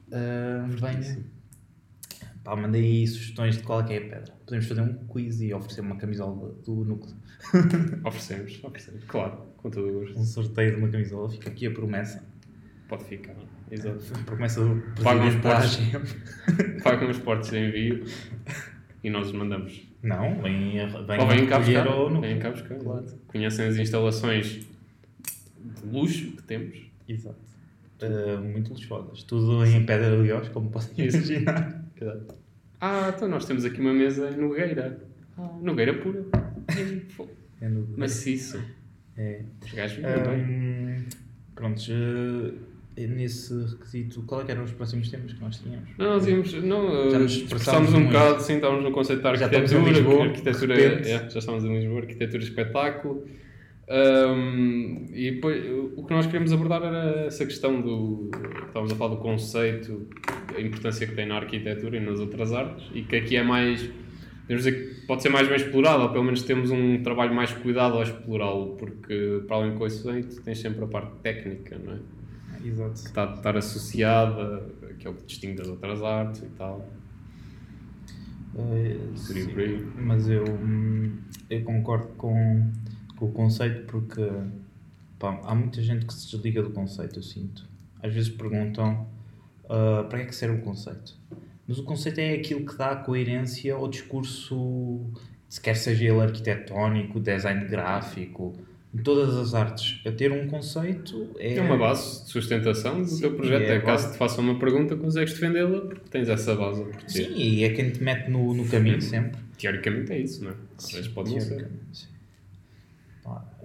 Uh, 0.08 0.66
venha. 0.68 1.24
Pá, 2.42 2.56
mandei 2.56 2.82
aí 2.82 3.06
sugestões 3.06 3.58
de 3.58 3.62
qual 3.62 3.80
é 3.80 3.84
que 3.84 3.92
é 3.92 3.98
a 3.98 4.00
pedra. 4.00 4.34
Podemos 4.44 4.66
fazer 4.66 4.80
um 4.80 4.94
quiz 5.06 5.40
e 5.40 5.52
oferecer 5.52 5.82
uma 5.82 5.96
camisola 5.96 6.54
do 6.64 6.84
núcleo. 6.84 7.14
Oferecemos, 8.04 8.58
oferecemos. 8.62 9.04
Claro, 9.04 9.42
com 9.56 9.70
todo 9.70 9.88
o 9.88 10.00
gosto. 10.00 10.18
Um 10.18 10.24
sorteio 10.24 10.72
de 10.72 10.76
uma 10.78 10.88
camisola. 10.88 11.28
Fica 11.30 11.50
aqui 11.50 11.66
a 11.66 11.70
promessa. 11.70 12.24
Pode 12.88 13.04
ficar. 13.04 13.36
Exato. 13.70 14.02
A 14.14 14.24
promessa 14.24 14.64
do 14.64 15.02
Pagam 15.02 15.28
os 15.28 15.36
portos. 15.36 15.78
Pagam 16.82 17.10
os 17.10 17.18
portos 17.18 17.50
de 17.50 17.58
envio 17.58 18.04
e 19.04 19.10
nós 19.10 19.28
os 19.28 19.32
mandamos. 19.32 19.88
Não, 20.02 20.40
vem, 20.42 20.72
vem 21.06 21.20
Ou 21.20 21.28
vêm 21.28 21.46
cá 21.46 21.58
buscar. 21.58 21.86
ao 21.86 22.10
núcleo. 22.10 22.20
Vêm 22.22 22.38
cá 22.38 22.50
buscar, 22.50 22.78
claro. 22.78 23.06
Conhecem 23.26 23.66
as 23.66 23.76
instalações 23.76 24.66
de 25.60 25.86
luxo 25.86 26.32
que 26.32 26.42
temos. 26.42 26.90
Exato. 27.06 27.49
Uh, 28.06 28.40
muito 28.40 28.72
luxuosas. 28.72 29.22
Tudo 29.24 29.64
em 29.64 29.84
pedra 29.84 30.10
de 30.10 30.22
Leós, 30.22 30.48
como 30.48 30.68
podem 30.72 30.88
imaginar. 31.08 31.84
Exato. 32.00 32.34
Ah, 32.80 33.12
então 33.14 33.28
nós 33.28 33.44
temos 33.44 33.64
aqui 33.64 33.80
uma 33.80 33.92
mesa 33.92 34.30
em 34.30 34.36
Nogueira. 34.36 34.98
Ah, 35.36 35.50
Nogueira 35.60 35.94
pura. 35.94 36.24
É 37.60 37.68
no- 37.68 37.86
Maciço. 37.96 38.58
É. 39.16 39.42
Os 39.64 39.72
gajos. 39.72 39.98
Hum, 40.04 41.04
prontos, 41.54 41.88
uh, 41.88 42.54
nesse 42.96 43.54
requisito, 43.66 44.22
qual 44.22 44.40
é 44.40 44.44
que 44.44 44.52
eram 44.52 44.64
os 44.64 44.72
próximos 44.72 45.10
temas 45.10 45.32
que 45.32 45.40
nós 45.40 45.58
tínhamos? 45.58 45.88
Não, 45.98 46.06
nós 46.06 46.26
íamos, 46.26 46.52
não, 46.54 47.10
Já 47.10 47.18
nos 47.18 47.32
expressámos 47.32 47.92
um 47.92 48.06
bocado, 48.06 48.42
sim, 48.42 48.54
estávamos 48.54 48.82
no 48.84 48.92
conceito 48.92 49.22
da 49.22 49.34
Já 49.34 49.44
arquitetura, 49.46 49.64
estamos 49.64 49.88
em 49.88 49.92
Lisboa, 49.92 50.24
arquitetura, 50.26 50.82
é, 50.82 51.04
já 51.30 51.38
estamos 51.38 51.64
em 51.64 51.78
Lisboa, 51.78 52.00
arquitetura 52.00 52.42
espetáculo. 52.42 53.26
Um, 53.90 55.08
e 55.12 55.32
depois, 55.32 55.64
o 55.96 56.04
que 56.04 56.14
nós 56.14 56.26
queríamos 56.26 56.52
abordar 56.52 56.82
era 56.82 57.26
essa 57.26 57.44
questão 57.44 57.80
do. 57.80 58.30
Estávamos 58.68 58.92
a 58.92 58.94
falar 58.94 59.16
do 59.16 59.20
conceito, 59.20 60.06
a 60.56 60.60
importância 60.60 61.06
que 61.08 61.14
tem 61.14 61.26
na 61.26 61.36
arquitetura 61.36 61.96
e 61.96 62.00
nas 62.00 62.20
outras 62.20 62.52
artes, 62.52 62.88
e 62.94 63.02
que 63.02 63.16
aqui 63.16 63.36
é 63.36 63.42
mais. 63.42 63.90
Podemos 64.42 64.64
dizer 64.64 64.72
que 64.72 65.06
pode 65.06 65.22
ser 65.22 65.28
mais 65.28 65.48
bem 65.48 65.56
explorado, 65.56 66.04
ou 66.04 66.08
pelo 66.10 66.24
menos 66.24 66.42
temos 66.42 66.70
um 66.70 67.02
trabalho 67.02 67.34
mais 67.34 67.52
cuidado 67.52 67.94
ao 67.94 68.02
explorá-lo, 68.02 68.76
porque 68.76 69.42
para 69.46 69.56
além 69.56 69.72
do 69.72 69.78
conceito 69.78 70.40
tens 70.42 70.58
sempre 70.60 70.84
a 70.84 70.86
parte 70.86 71.12
técnica, 71.22 71.76
não 71.78 71.94
é? 71.94 71.98
Exato. 72.64 72.92
que 72.92 73.08
está 73.08 73.30
a 73.30 73.34
estar 73.34 73.56
associada, 73.56 74.66
que 74.98 75.06
é 75.06 75.10
o 75.10 75.14
que 75.14 75.24
distingue 75.24 75.56
das 75.56 75.68
outras 75.68 76.02
artes 76.02 76.42
e 76.42 76.48
tal. 76.50 76.86
Uh, 78.54 79.16
Seria 79.16 79.44
sim. 79.44 79.86
Mas 79.96 80.28
eu, 80.28 80.44
hum, 80.44 81.16
eu 81.48 81.62
concordo 81.62 82.08
com, 82.16 82.70
com 83.20 83.26
o 83.26 83.32
conceito 83.32 83.86
porque 83.86 84.22
pá, 85.18 85.40
há 85.44 85.54
muita 85.54 85.80
gente 85.82 86.06
que 86.06 86.14
se 86.14 86.30
desliga 86.30 86.62
do 86.62 86.70
conceito, 86.70 87.18
eu 87.18 87.22
sinto. 87.22 87.68
Às 88.02 88.12
vezes 88.12 88.30
perguntam 88.30 89.06
ah, 89.68 90.04
para 90.08 90.18
que 90.18 90.24
é 90.24 90.28
que 90.28 90.34
serve 90.34 90.56
o 90.56 90.62
conceito. 90.62 91.16
Mas 91.68 91.78
o 91.78 91.84
conceito 91.84 92.18
é 92.18 92.32
aquilo 92.32 92.66
que 92.66 92.76
dá 92.76 92.96
coerência 92.96 93.74
ao 93.74 93.86
discurso, 93.86 95.06
se 95.48 95.60
quer 95.60 95.76
seja 95.76 96.06
ele 96.06 96.20
arquitetónico, 96.20 97.20
design 97.20 97.64
gráfico, 97.66 98.54
em 98.92 98.98
todas 98.98 99.36
as 99.36 99.54
artes. 99.54 100.00
A 100.04 100.10
ter 100.10 100.32
um 100.32 100.48
conceito 100.48 101.30
é, 101.38 101.54
É 101.54 101.60
uma 101.62 101.76
base 101.76 102.24
de 102.24 102.30
sustentação 102.30 103.00
do 103.00 103.06
Sim, 103.06 103.20
teu 103.20 103.34
projeto. 103.36 103.62
é 103.62 103.76
É, 103.76 103.80
caso 103.80 104.10
te 104.10 104.18
faça 104.18 104.40
uma 104.40 104.58
pergunta, 104.58 104.96
consegues 104.96 105.32
defendê-la 105.34 105.82
porque 105.82 106.10
tens 106.10 106.28
essa 106.28 106.56
base. 106.56 106.84
Sim, 107.06 107.32
e 107.36 107.62
é 107.62 107.68
quem 107.70 107.90
te 107.90 108.02
mete 108.02 108.28
no, 108.28 108.52
no 108.52 108.66
caminho 108.66 109.00
sempre. 109.00 109.40
Teoricamente 109.56 110.10
é 110.12 110.18
isso, 110.18 110.42
não 110.42 110.50
é? 110.50 110.54
Às 110.76 110.90
vezes 110.90 111.08
pode 111.08 111.30
não 111.32 111.40
ser. 111.40 111.70
Sim. 111.92 112.06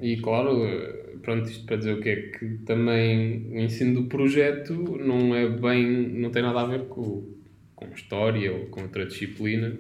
E 0.02 0.18
claro, 0.18 0.66
eh, 0.66 1.16
pronto, 1.22 1.50
isto 1.50 1.66
para 1.66 1.78
dizer 1.78 1.94
o 1.94 2.02
que 2.02 2.10
é 2.10 2.16
que 2.16 2.58
também 2.66 3.48
o 3.52 3.60
ensino 3.60 4.02
do 4.02 4.08
projeto 4.08 4.74
não 4.74 5.34
é 5.34 5.48
bem, 5.48 5.86
não 6.20 6.30
tem 6.30 6.42
nada 6.42 6.62
a 6.62 6.66
ver 6.66 6.86
com, 6.88 7.24
com 7.76 7.88
história 7.94 8.52
ou 8.54 8.66
com 8.68 8.82
outra 8.82 9.06
disciplina. 9.06 9.76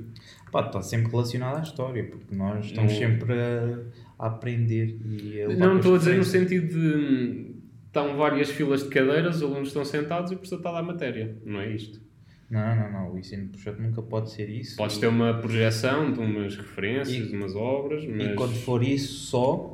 Pá, 0.52 0.66
está 0.66 0.82
sempre 0.82 1.12
relacionado 1.12 1.58
à 1.58 1.62
história, 1.62 2.04
porque 2.06 2.34
nós 2.34 2.66
estamos 2.66 2.94
Não- 2.94 3.00
sempre 3.00 3.34
a, 3.34 3.80
a 4.18 4.28
aprender 4.28 4.98
e 5.06 5.42
a 5.42 5.50
Não 5.50 5.78
estou 5.78 5.96
a 5.96 5.98
dizer 5.98 6.18
no 6.18 6.24
sentido 6.24 6.68
de 6.68 6.96
hum, 6.98 7.56
estão 7.88 8.16
várias 8.16 8.50
filas 8.50 8.84
de 8.84 8.90
cadeiras, 8.90 9.38
os 9.38 9.44
alunos 9.44 9.68
estão 9.70 9.84
sentados 9.84 10.32
e 10.32 10.36
o 10.36 10.38
professor 10.38 10.58
está 10.58 10.70
a 10.70 10.74
dar 10.74 10.84
matéria. 10.84 11.36
Não 11.46 11.60
é 11.60 11.70
isto. 11.72 12.05
Não, 12.50 12.76
não, 12.76 12.92
não. 12.92 13.14
O 13.14 13.18
ensino 13.20 13.44
de 13.48 13.50
projeto 13.58 13.82
nunca 13.82 14.02
pode 14.02 14.32
ser 14.32 14.50
isso. 14.50 14.76
Podes 14.78 14.98
ter 14.98 15.08
uma 15.08 15.34
projeção 15.36 16.12
de 16.14 16.20
umas 16.20 16.56
referências, 16.56 17.26
E- 17.28 17.30
de 17.30 17.36
umas 17.36 17.56
obras, 17.56 18.06
mas. 18.08 18.28
E 18.28 18.36
quando 18.36 18.54
for 18.54 18.84
isso 18.84 19.26
só, 19.28 19.74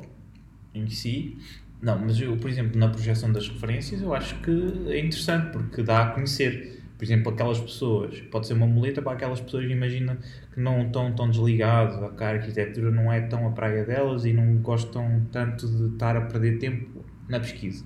em 0.74 0.88
si. 0.88 1.36
Não, 1.82 1.98
mas 1.98 2.20
eu, 2.20 2.36
por 2.36 2.48
exemplo, 2.48 2.78
na 2.78 2.88
projeção 2.88 3.30
das 3.32 3.48
referências, 3.48 4.00
eu 4.00 4.14
acho 4.14 4.36
que 4.40 4.50
é 4.88 4.98
interessante 5.00 5.50
porque 5.52 5.82
dá 5.82 6.02
a 6.02 6.06
conhecer. 6.12 6.80
Por 6.96 7.04
exemplo, 7.04 7.32
aquelas 7.32 7.58
pessoas, 7.58 8.20
pode 8.30 8.46
ser 8.46 8.54
uma 8.54 8.66
muleta 8.66 9.02
para 9.02 9.12
aquelas 9.14 9.40
pessoas, 9.40 9.68
imagina, 9.68 10.16
que 10.54 10.60
não 10.60 10.82
estão 10.86 11.12
tão 11.12 11.28
desligados, 11.28 11.96
que 12.16 12.22
a 12.22 12.28
arquitetura 12.28 12.92
não 12.92 13.12
é 13.12 13.20
tão 13.22 13.44
a 13.48 13.50
praia 13.50 13.84
delas 13.84 14.24
e 14.24 14.32
não 14.32 14.58
gostam 14.58 15.26
tanto 15.32 15.66
de 15.66 15.94
estar 15.94 16.16
a 16.16 16.20
perder 16.20 16.58
tempo 16.58 17.04
na 17.28 17.40
pesquisa. 17.40 17.84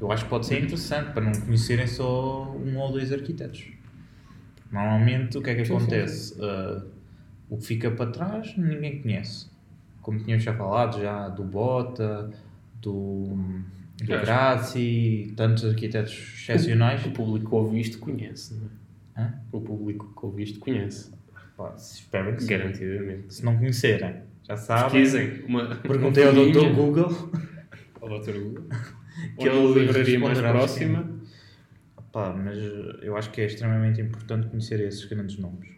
Eu 0.00 0.12
acho 0.12 0.24
que 0.24 0.30
pode 0.30 0.46
ser 0.46 0.62
interessante 0.62 1.12
para 1.12 1.24
não 1.24 1.32
conhecerem 1.32 1.86
só 1.86 2.52
um 2.52 2.78
ou 2.78 2.92
dois 2.92 3.12
arquitetos. 3.12 3.66
Normalmente, 4.70 5.38
o 5.38 5.42
que 5.42 5.50
é 5.50 5.54
que 5.54 5.64
Sim, 5.64 5.66
sim, 5.66 5.76
acontece? 5.76 6.36
Ah, 6.40 6.84
o 7.48 7.56
que 7.56 7.66
fica 7.66 7.90
para 7.90 8.10
trás, 8.10 8.56
ninguém 8.56 9.02
conhece. 9.02 9.50
Como 10.02 10.18
tínhamos 10.18 10.44
já 10.44 10.54
falado, 10.54 11.00
já 11.00 11.28
do 11.28 11.42
Bota, 11.42 12.30
do, 12.80 13.36
do 13.96 14.06
Grazi, 14.06 15.32
tantos 15.36 15.64
arquitetos 15.64 16.12
excepcionais. 16.12 17.04
O 17.04 17.10
público 17.10 17.48
que 17.48 17.54
ouve 17.54 17.80
isto 17.80 17.98
conhece, 17.98 18.54
não 18.54 18.66
é? 18.66 19.20
Hã? 19.20 19.34
O 19.50 19.60
público 19.60 20.14
que 20.18 20.26
ouve 20.26 20.42
isto 20.44 20.60
conhece. 20.60 21.10
Pá, 21.56 21.74
espero 21.76 22.36
que 22.36 22.42
sim. 22.42 22.48
Garantidamente. 22.48 23.34
Se 23.34 23.44
não 23.44 23.56
conhecerem, 23.56 24.22
já 24.46 24.56
sabem. 24.56 25.02
Pesquisem. 25.02 25.44
Uma, 25.44 25.74
Perguntei 25.76 26.24
ao 26.24 26.32
Dr. 26.32 26.72
Google. 26.74 27.30
Ao 28.00 28.20
Dr. 28.20 28.38
Google. 28.38 28.64
Que 29.38 29.48
na 29.48 29.54
ele 29.54 29.80
livraria 29.80 30.18
mais 30.18 30.40
próxima. 30.40 31.18
Pá, 32.12 32.32
mas 32.32 32.58
eu 33.02 33.16
acho 33.16 33.30
que 33.30 33.40
é 33.40 33.46
extremamente 33.46 34.00
importante 34.00 34.48
conhecer 34.48 34.80
esses 34.80 35.04
grandes 35.04 35.38
nomes. 35.38 35.68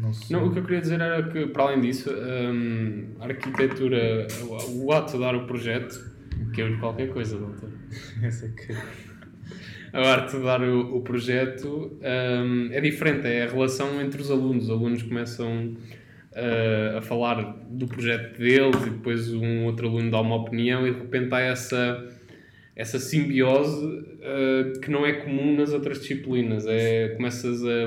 Não, 0.00 0.12
sei. 0.12 0.36
Não, 0.36 0.46
o 0.46 0.52
que 0.52 0.58
eu 0.58 0.64
queria 0.64 0.80
dizer 0.80 1.00
era 1.00 1.22
que, 1.22 1.46
para 1.46 1.64
além 1.64 1.80
disso, 1.80 2.10
hum, 2.10 3.06
a 3.20 3.24
arquitetura, 3.26 4.26
o, 4.42 4.84
o 4.86 4.92
ato 4.92 5.12
de 5.12 5.18
dar 5.20 5.34
o 5.34 5.46
projeto, 5.46 6.10
que 6.54 6.62
é 6.62 6.76
qualquer 6.76 7.08
coisa, 7.12 7.36
doutor. 7.38 7.70
Essa 8.22 8.46
é 8.46 8.48
que- 8.50 8.76
A 9.92 10.00
arte 10.12 10.36
de 10.36 10.42
dar 10.44 10.62
o, 10.62 10.96
o 10.96 11.00
projeto 11.02 11.98
hum, 12.00 12.68
é 12.70 12.80
diferente, 12.80 13.26
é 13.26 13.44
a 13.44 13.50
relação 13.50 14.00
entre 14.00 14.20
os 14.22 14.30
alunos. 14.30 14.64
Os 14.64 14.70
alunos 14.70 15.02
começam 15.02 15.76
uh, 16.32 16.98
a 16.98 17.02
falar 17.02 17.42
do 17.68 17.86
projeto 17.86 18.38
deles 18.38 18.86
e 18.86 18.90
depois 18.90 19.32
um 19.34 19.64
outro 19.64 19.88
aluno 19.88 20.10
dá 20.10 20.20
uma 20.20 20.36
opinião 20.36 20.86
e 20.86 20.92
de 20.92 20.98
repente 21.00 21.34
há 21.34 21.40
essa, 21.40 22.08
essa 22.80 22.98
simbiose 22.98 23.84
uh, 23.84 24.80
que 24.80 24.90
não 24.90 25.04
é 25.04 25.12
comum 25.12 25.56
nas 25.56 25.72
outras 25.72 26.00
disciplinas. 26.00 26.64
É, 26.66 27.10
começas 27.10 27.62
a 27.64 27.86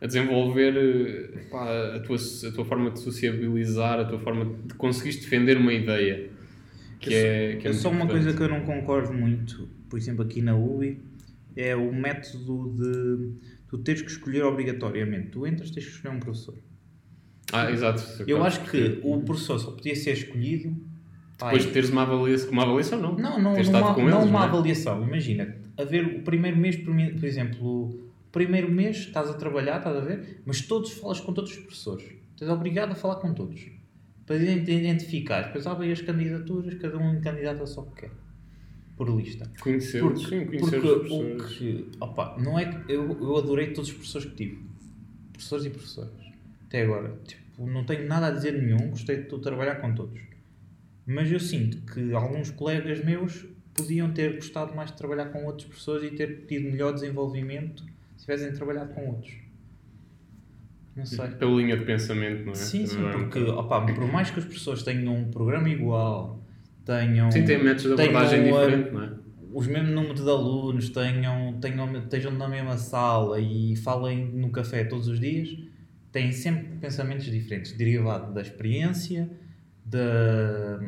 a 0.00 0.06
desenvolver 0.06 0.76
eh, 0.76 1.38
pá, 1.50 1.96
a, 1.96 2.00
tua, 2.00 2.16
a 2.16 2.52
tua 2.52 2.64
forma 2.64 2.90
de 2.90 3.00
sociabilizar, 3.00 3.98
a 3.98 4.04
tua 4.04 4.18
forma 4.18 4.56
de 4.64 4.74
conseguires 4.74 5.20
defender 5.20 5.56
uma 5.56 5.72
ideia. 5.72 6.30
Que 7.00 7.12
Eu 7.12 7.18
é, 7.18 7.56
que 7.56 7.66
é 7.66 7.70
É 7.70 7.72
só 7.72 7.90
uma 7.90 8.06
coisa 8.06 8.32
que 8.32 8.40
eu 8.40 8.48
não 8.48 8.60
concordo 8.60 9.12
muito, 9.12 9.68
por 9.88 9.98
exemplo, 9.98 10.24
aqui 10.24 10.40
na 10.40 10.56
UI, 10.56 11.00
é 11.56 11.74
o 11.74 11.92
método 11.92 12.74
de 12.76 13.32
tu 13.68 13.78
teres 13.78 14.02
que 14.02 14.10
escolher 14.10 14.44
obrigatoriamente. 14.44 15.30
Tu 15.30 15.46
entras, 15.46 15.70
tens 15.70 15.84
que 15.84 15.92
escolher 15.92 16.14
um 16.14 16.20
professor. 16.20 16.54
Ah, 17.52 17.70
exato. 17.70 18.02
Eu 18.26 18.44
acho 18.44 18.64
que 18.70 19.00
o 19.02 19.20
professor 19.22 19.58
só 19.58 19.72
podia 19.72 19.96
ser 19.96 20.12
escolhido. 20.12 20.76
Depois 21.38 21.64
de 21.66 21.70
teres 21.72 21.90
uma 21.90 22.02
avaliação, 22.02 22.50
uma 22.50 22.62
avaliação 22.64 23.00
não. 23.00 23.16
Não, 23.16 23.40
não, 23.40 23.54
Teres 23.54 23.68
não, 23.68 23.94
com 23.94 24.02
não 24.02 24.18
eles, 24.18 24.30
uma 24.30 24.40
é? 24.40 24.44
avaliação. 24.44 25.02
Imagina, 25.06 25.56
haver 25.76 26.04
o 26.04 26.22
primeiro 26.22 26.56
mês, 26.56 26.76
por 26.76 27.24
exemplo, 27.24 27.64
o 27.90 28.10
primeiro 28.32 28.70
mês 28.70 28.96
estás 28.98 29.30
a 29.30 29.34
trabalhar, 29.34 29.78
estás 29.78 29.96
a 29.96 30.00
ver, 30.00 30.40
mas 30.44 30.60
todos 30.62 30.90
falas 30.92 31.20
com 31.20 31.32
todos 31.32 31.52
os 31.52 31.58
professores. 31.58 32.04
Estás 32.32 32.50
obrigado 32.50 32.90
a 32.92 32.94
falar 32.94 33.16
com 33.16 33.32
todos. 33.32 33.66
Para 34.26 34.36
ident- 34.36 34.68
identificar. 34.68 35.42
Depois 35.42 35.66
abrem 35.66 35.90
as 35.92 36.00
candidaturas, 36.02 36.74
cada 36.74 36.98
um 36.98 37.20
candidata 37.20 37.64
só 37.66 37.82
o 37.82 37.86
que 37.92 38.02
quer. 38.02 38.10
Por 38.96 39.08
lista. 39.08 39.48
Conhecer, 39.60 40.00
Porque, 40.02 40.18
sim, 40.26 40.44
conhecer 40.44 40.80
porque 40.80 40.88
os 40.88 41.08
professores. 41.08 41.56
que. 41.56 41.86
Opa, 42.00 42.36
não 42.38 42.58
é 42.58 42.64
que. 42.66 42.92
Eu, 42.92 43.16
eu 43.20 43.36
adorei 43.36 43.68
todos 43.68 43.88
os 43.90 43.94
professores 43.94 44.26
que 44.28 44.34
tive. 44.34 44.58
Professores 45.32 45.64
e 45.66 45.70
professoras. 45.70 46.10
Até 46.66 46.82
agora. 46.82 47.16
Tipo, 47.24 47.64
não 47.66 47.84
tenho 47.84 48.08
nada 48.08 48.26
a 48.26 48.30
dizer 48.32 48.60
nenhum. 48.60 48.90
Gostei 48.90 49.22
de 49.22 49.38
trabalhar 49.38 49.76
com 49.76 49.94
todos. 49.94 50.20
Mas 51.10 51.32
eu 51.32 51.40
sinto 51.40 51.78
que 51.90 52.12
alguns 52.12 52.50
colegas 52.50 53.02
meus 53.02 53.46
podiam 53.72 54.12
ter 54.12 54.34
gostado 54.34 54.74
mais 54.74 54.90
de 54.90 54.96
trabalhar 54.98 55.26
com 55.26 55.44
outros 55.46 55.66
professores 55.66 56.12
e 56.12 56.14
ter 56.14 56.44
tido 56.46 56.70
melhor 56.70 56.92
desenvolvimento 56.92 57.82
se 58.16 58.26
tivessem 58.26 58.52
trabalhado 58.52 58.92
com 58.92 59.06
outros. 59.06 59.32
Não 60.94 61.06
sei. 61.06 61.28
Pela 61.28 61.50
linha 61.52 61.76
de 61.78 61.84
pensamento, 61.86 62.44
não 62.44 62.52
é? 62.52 62.56
Sim, 62.56 62.84
sim, 62.86 62.96
Também 62.96 63.08
é 63.08 63.12
porque 63.12 63.40
bocado- 63.40 63.58
opa, 63.58 63.86
por 63.86 64.12
mais 64.12 64.30
que 64.30 64.38
as 64.40 64.44
pessoas 64.44 64.82
tenham 64.82 65.16
um 65.16 65.30
programa 65.30 65.70
igual, 65.70 66.42
tenham. 66.84 67.30
Sim, 67.30 67.44
tem 67.44 67.56
métodos 67.62 67.84
de 67.84 67.92
abordagem 67.92 68.44
diferente, 68.44 68.90
não 68.92 69.04
é? 69.04 69.10
os 69.50 69.66
mesmos 69.66 69.92
números 69.92 70.22
de 70.22 70.28
alunos, 70.30 70.90
tenham, 70.90 71.58
tenham, 71.58 71.96
estejam 71.98 72.30
na 72.32 72.46
mesma 72.48 72.76
sala 72.76 73.40
e 73.40 73.74
falem 73.76 74.26
no 74.26 74.50
café 74.50 74.84
todos 74.84 75.08
os 75.08 75.18
dias, 75.18 75.56
têm 76.12 76.32
sempre 76.32 76.76
pensamentos 76.76 77.24
diferentes, 77.24 77.72
derivado 77.72 78.34
da 78.34 78.42
experiência, 78.42 79.30
da 79.90 80.80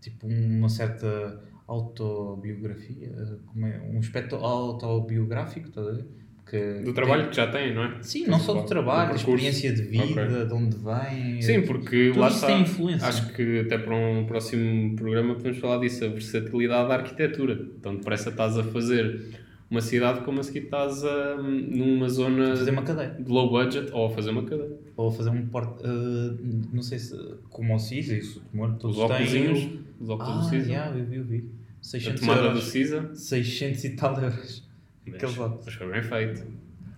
tipo 0.00 0.26
uma 0.26 0.68
certa 0.68 1.40
autobiografia, 1.66 3.10
como 3.46 3.66
é, 3.66 3.80
um 3.80 3.98
aspecto 3.98 4.36
autobiográfico, 4.36 5.68
estás 5.68 5.86
a 5.86 5.92
ver? 5.92 6.06
Que 6.48 6.80
Do 6.82 6.94
trabalho 6.94 7.28
que 7.28 7.36
já 7.36 7.46
tem, 7.50 7.74
não 7.74 7.84
é? 7.84 8.02
Sim, 8.02 8.26
não 8.26 8.38
só 8.40 8.54
do 8.54 8.64
trabalho, 8.64 9.10
da 9.10 9.16
experiência 9.16 9.70
de 9.70 9.82
vida, 9.82 10.22
Ok. 10.22 10.46
de 10.46 10.52
onde 10.54 10.76
vem. 10.78 11.42
Sim, 11.42 11.60
porque 11.62 12.10
lá 12.16 12.28
está. 12.28 12.46
tem 12.46 12.62
influência. 12.62 13.06
Acho 13.06 13.34
que 13.34 13.60
até 13.60 13.76
para 13.76 13.94
um 13.94 14.24
próximo 14.24 14.96
programa 14.96 15.34
podemos 15.34 15.58
falar 15.58 15.78
disso, 15.78 16.06
a 16.06 16.08
versatilidade 16.08 16.88
da 16.88 16.94
arquitetura. 16.94 17.52
Então, 17.78 17.96
depressa 17.96 18.30
estás 18.30 18.56
a 18.56 18.64
fazer 18.64 19.26
uma 19.70 19.80
cidade 19.80 20.20
como 20.22 20.40
a 20.40 20.42
seguir 20.42 20.64
estás 20.64 21.04
a, 21.04 21.36
numa 21.36 22.08
zona 22.08 22.56
fazer 22.56 22.70
uma 22.70 22.82
cadeira. 22.82 23.14
de 23.22 23.30
low 23.30 23.50
budget 23.50 23.90
ou 23.92 24.06
a 24.06 24.10
fazer 24.10 24.30
uma 24.30 24.42
cadeira. 24.44 24.76
Ou 24.96 25.10
fazer 25.10 25.30
um 25.30 25.46
porte. 25.46 25.82
uh, 25.86 26.38
não 26.72 26.82
sei 26.82 26.98
se. 26.98 27.16
Como 27.50 27.74
o 27.74 27.78
CISA, 27.78 28.16
isso, 28.16 28.38
o 28.40 28.42
Tomor, 28.50 28.74
todos 28.78 28.96
Os 28.96 29.02
óculos, 29.02 29.30
têm. 29.30 29.80
os 30.00 30.08
óculos 30.08 30.32
Ah, 30.34 30.38
do 30.40 30.48
CISA, 30.48 30.68
yeah, 30.70 30.98
eu 30.98 31.04
vi, 31.06 31.16
eu 31.16 31.24
vi. 31.24 31.50
a 31.80 31.84
600 31.84 32.20
tomada 32.20 32.40
do 32.40 32.46
euros. 32.48 32.64
CISA. 32.64 33.10
600 33.14 33.84
e 33.84 33.90
tal 33.90 34.20
euros. 34.20 34.68
Mas, 35.06 35.14
Aqueles 35.14 35.38
óculos. 35.38 35.64
mas 35.66 35.74
foi 35.74 35.90
bem 35.92 36.02
feito. 36.02 36.46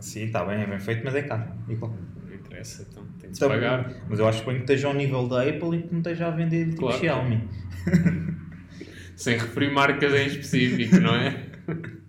Sim, 0.00 0.24
está 0.24 0.44
bem, 0.44 0.60
é 0.62 0.66
bem 0.66 0.80
feito, 0.80 1.02
mas 1.04 1.14
é 1.14 1.22
caro. 1.22 1.44
Igual. 1.68 1.94
Não 2.26 2.34
interessa, 2.34 2.86
então 2.90 3.04
tem 3.20 3.30
de 3.30 3.36
se 3.36 3.40
Tá 3.40 3.48
pagar. 3.48 3.92
Mas 4.08 4.18
eu 4.18 4.26
acho 4.26 4.40
que 4.40 4.46
bem 4.46 4.56
que 4.56 4.62
esteja 4.62 4.86
ao 4.88 4.94
nível 4.94 5.28
da 5.28 5.42
Apple 5.42 5.76
e 5.78 5.82
que 5.82 5.92
não 5.92 5.98
esteja 5.98 6.28
a 6.28 6.30
vender 6.30 6.66
tipo 6.70 6.80
Claro. 6.80 6.98
Xiaomi. 6.98 7.44
Sem 9.16 9.36
referir 9.36 9.70
marcas 9.72 10.12
em 10.14 10.26
específico, 10.26 10.98
não 11.00 11.14
é? 11.14 11.46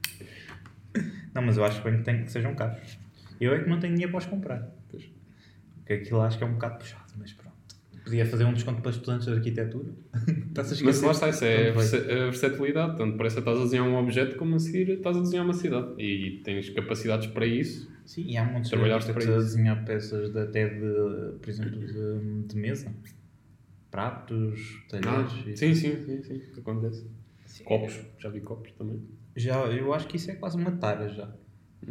Não, 1.34 1.42
mas 1.42 1.58
eu 1.58 1.64
acho 1.64 1.82
bem 1.84 1.98
que 1.98 2.04
tem 2.04 2.24
que 2.24 2.32
sejam 2.32 2.54
caros. 2.56 2.98
Eu 3.40 3.54
é 3.54 3.64
que 3.64 3.70
não 3.70 3.80
tenho 3.80 3.94
dinheiro 3.94 4.12
para 4.12 4.20
os 4.20 4.26
comprar. 4.26 4.70
Pois. 4.90 5.10
Porque 5.76 5.94
aquilo 5.94 6.22
acho 6.22 6.38
que 6.38 6.44
é 6.44 6.48
um 6.48 6.54
bocado 6.54 6.78
puxado, 6.78 7.14
mas 7.18 7.34
pronto. 7.34 7.52
Podia 8.04 8.26
fazer 8.26 8.46
um 8.46 8.54
desconto 8.54 8.82
para 8.82 8.92
estudantes 8.92 9.28
de 9.28 9.34
arquitetura. 9.34 9.90
A 10.58 10.62
esquecer. 10.62 10.84
Mas 10.84 11.02
lá 11.02 11.12
está, 11.12 11.30
isso 11.30 11.46
é 11.46 11.70
a 11.70 11.72
a 11.72 12.26
versatilidade. 12.26 12.98
Tanto 12.98 13.16
parece 13.16 13.36
que 13.36 13.42
estás 13.42 13.60
a 13.60 13.64
desenhar 13.64 13.88
um 13.88 13.96
objeto 13.96 14.36
como 14.38 14.56
a 14.56 14.60
seguir 14.60 14.90
estás 14.90 15.18
a 15.18 15.22
desenhar 15.22 15.46
uma 15.46 15.54
cidade. 15.54 15.94
E 16.02 16.42
tens 16.44 16.70
capacidades 16.72 17.28
para 17.28 17.46
isso. 17.46 17.90
Sim, 18.06 18.26
e 18.28 18.38
há 18.38 18.44
muitos 18.44 18.74
arquitetos 18.74 19.06
para 19.06 19.20
a 19.20 19.38
isso. 19.38 19.46
desenhar 19.46 19.86
peças 19.86 20.32
de, 20.32 20.40
até 20.40 20.68
de, 20.68 21.38
por 21.40 21.50
exemplo, 21.50 21.80
de, 21.80 22.48
de 22.48 22.58
mesa. 22.58 22.92
Pratos, 23.90 24.84
talheres. 24.90 25.32
Ah, 25.32 25.56
sim, 25.56 25.76
sim, 25.76 26.06
sim, 26.06 26.24
sim. 26.24 26.42
Acontece. 26.58 27.06
Sim. 27.46 27.64
Copos, 27.64 28.00
já 28.20 28.30
vi 28.30 28.42
copos 28.42 28.72
também. 28.74 29.02
Já, 29.36 29.66
eu 29.68 29.94
acho 29.94 30.08
que 30.08 30.18
isso 30.18 30.32
é 30.32 30.36
quase 30.36 30.58
uma 30.58 30.72
tara 30.72 31.10
já. 31.10 31.30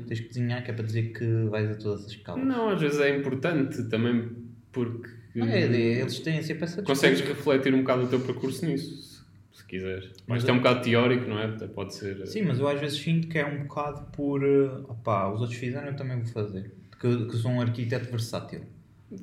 Tens 0.07 0.21
que 0.21 0.29
desenhar 0.29 0.63
que 0.63 0.71
é 0.71 0.75
para 0.75 0.85
dizer 0.85 1.13
que 1.13 1.45
vais 1.49 1.71
a 1.71 1.75
todas 1.75 2.05
as 2.05 2.13
escalas. 2.13 2.43
Hum. 2.43 2.47
Não, 2.47 2.69
às 2.69 2.81
vezes 2.81 3.01
é 3.01 3.17
importante 3.17 3.83
também 3.85 4.31
porque 4.71 5.09
Não, 5.35 5.47
é, 5.47 5.65
eles 5.65 6.21
têm 6.21 6.43
sempre 6.43 6.65
essa 6.65 6.83
consegues 6.83 7.21
refletir 7.21 7.75
um 7.75 7.81
bocado 7.81 8.05
o 8.05 8.07
teu 8.09 8.21
percurso 8.21 8.65
nisso, 8.65 9.25
se, 9.53 9.59
se 9.59 9.67
quiseres. 9.67 10.13
Mas 10.27 10.39
isto 10.39 10.51
é 10.51 10.53
um 10.53 10.59
bocado 10.59 10.83
teórico, 10.83 11.29
não 11.29 11.41
é? 11.41 11.49
Pode 11.67 11.95
ser. 11.95 12.25
Sim, 12.27 12.43
mas 12.43 12.61
eu 12.61 12.69
às 12.69 12.81
vezes 12.81 13.01
sinto 13.01 13.27
que 13.27 13.39
é 13.39 13.45
um 13.45 13.65
bocado 13.65 14.07
por. 14.13 14.45
eh, 14.45 14.69
opá, 14.89 15.29
os 15.33 15.41
outros 15.41 15.59
fizeram, 15.59 15.89
eu 15.89 15.97
também 15.97 16.19
vou 16.19 16.27
fazer. 16.27 16.73
Que, 17.01 17.27
que 17.27 17.37
sou 17.37 17.51
um 17.51 17.61
arquiteto 17.61 18.11
versátil. 18.11 18.63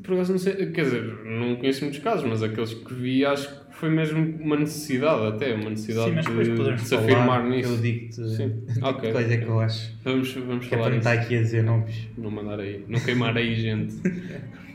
Por 0.03 0.13
acaso 0.15 0.33
não 0.33 0.39
sei, 0.39 0.71
quer 0.71 0.83
dizer, 0.83 1.03
não 1.23 1.55
conheço 1.55 1.83
muitos 1.85 1.99
casos, 2.01 2.27
mas 2.27 2.43
aqueles 2.43 2.73
que 2.73 2.93
vi 2.93 3.23
acho 3.25 3.47
que 3.67 3.75
foi 3.77 3.89
mesmo 3.89 4.19
uma 4.41 4.57
necessidade 4.57 5.27
até, 5.27 5.53
uma 5.53 5.69
necessidade 5.69 6.09
Sim, 6.09 6.15
mas 6.15 6.25
depois 6.25 6.47
de, 6.47 6.73
de 6.75 6.81
se 6.81 6.89
falar. 6.95 7.03
afirmar 7.05 7.43
nisso. 7.49 7.69
Eu 7.73 7.77
digo-te 7.77 8.29
Sim, 8.35 8.63
ok. 8.83 9.01
que 9.01 9.11
coisa 9.13 9.33
é 9.33 9.37
que 9.37 9.45
eu 9.45 9.59
acho. 9.61 9.97
Vamos, 10.03 10.33
vamos 10.33 10.67
Que 10.67 10.75
é 10.75 10.77
falar 10.77 10.81
para 10.83 10.91
não 10.91 10.97
estar 10.97 11.13
aqui 11.13 11.37
a 11.37 11.41
dizer 11.41 11.63
nomes. 11.63 12.07
Não 12.17 12.29
mandar 12.29 12.59
aí, 12.59 12.83
não 12.87 12.99
queimar 12.99 13.37
aí 13.37 13.55
gente. 13.55 13.95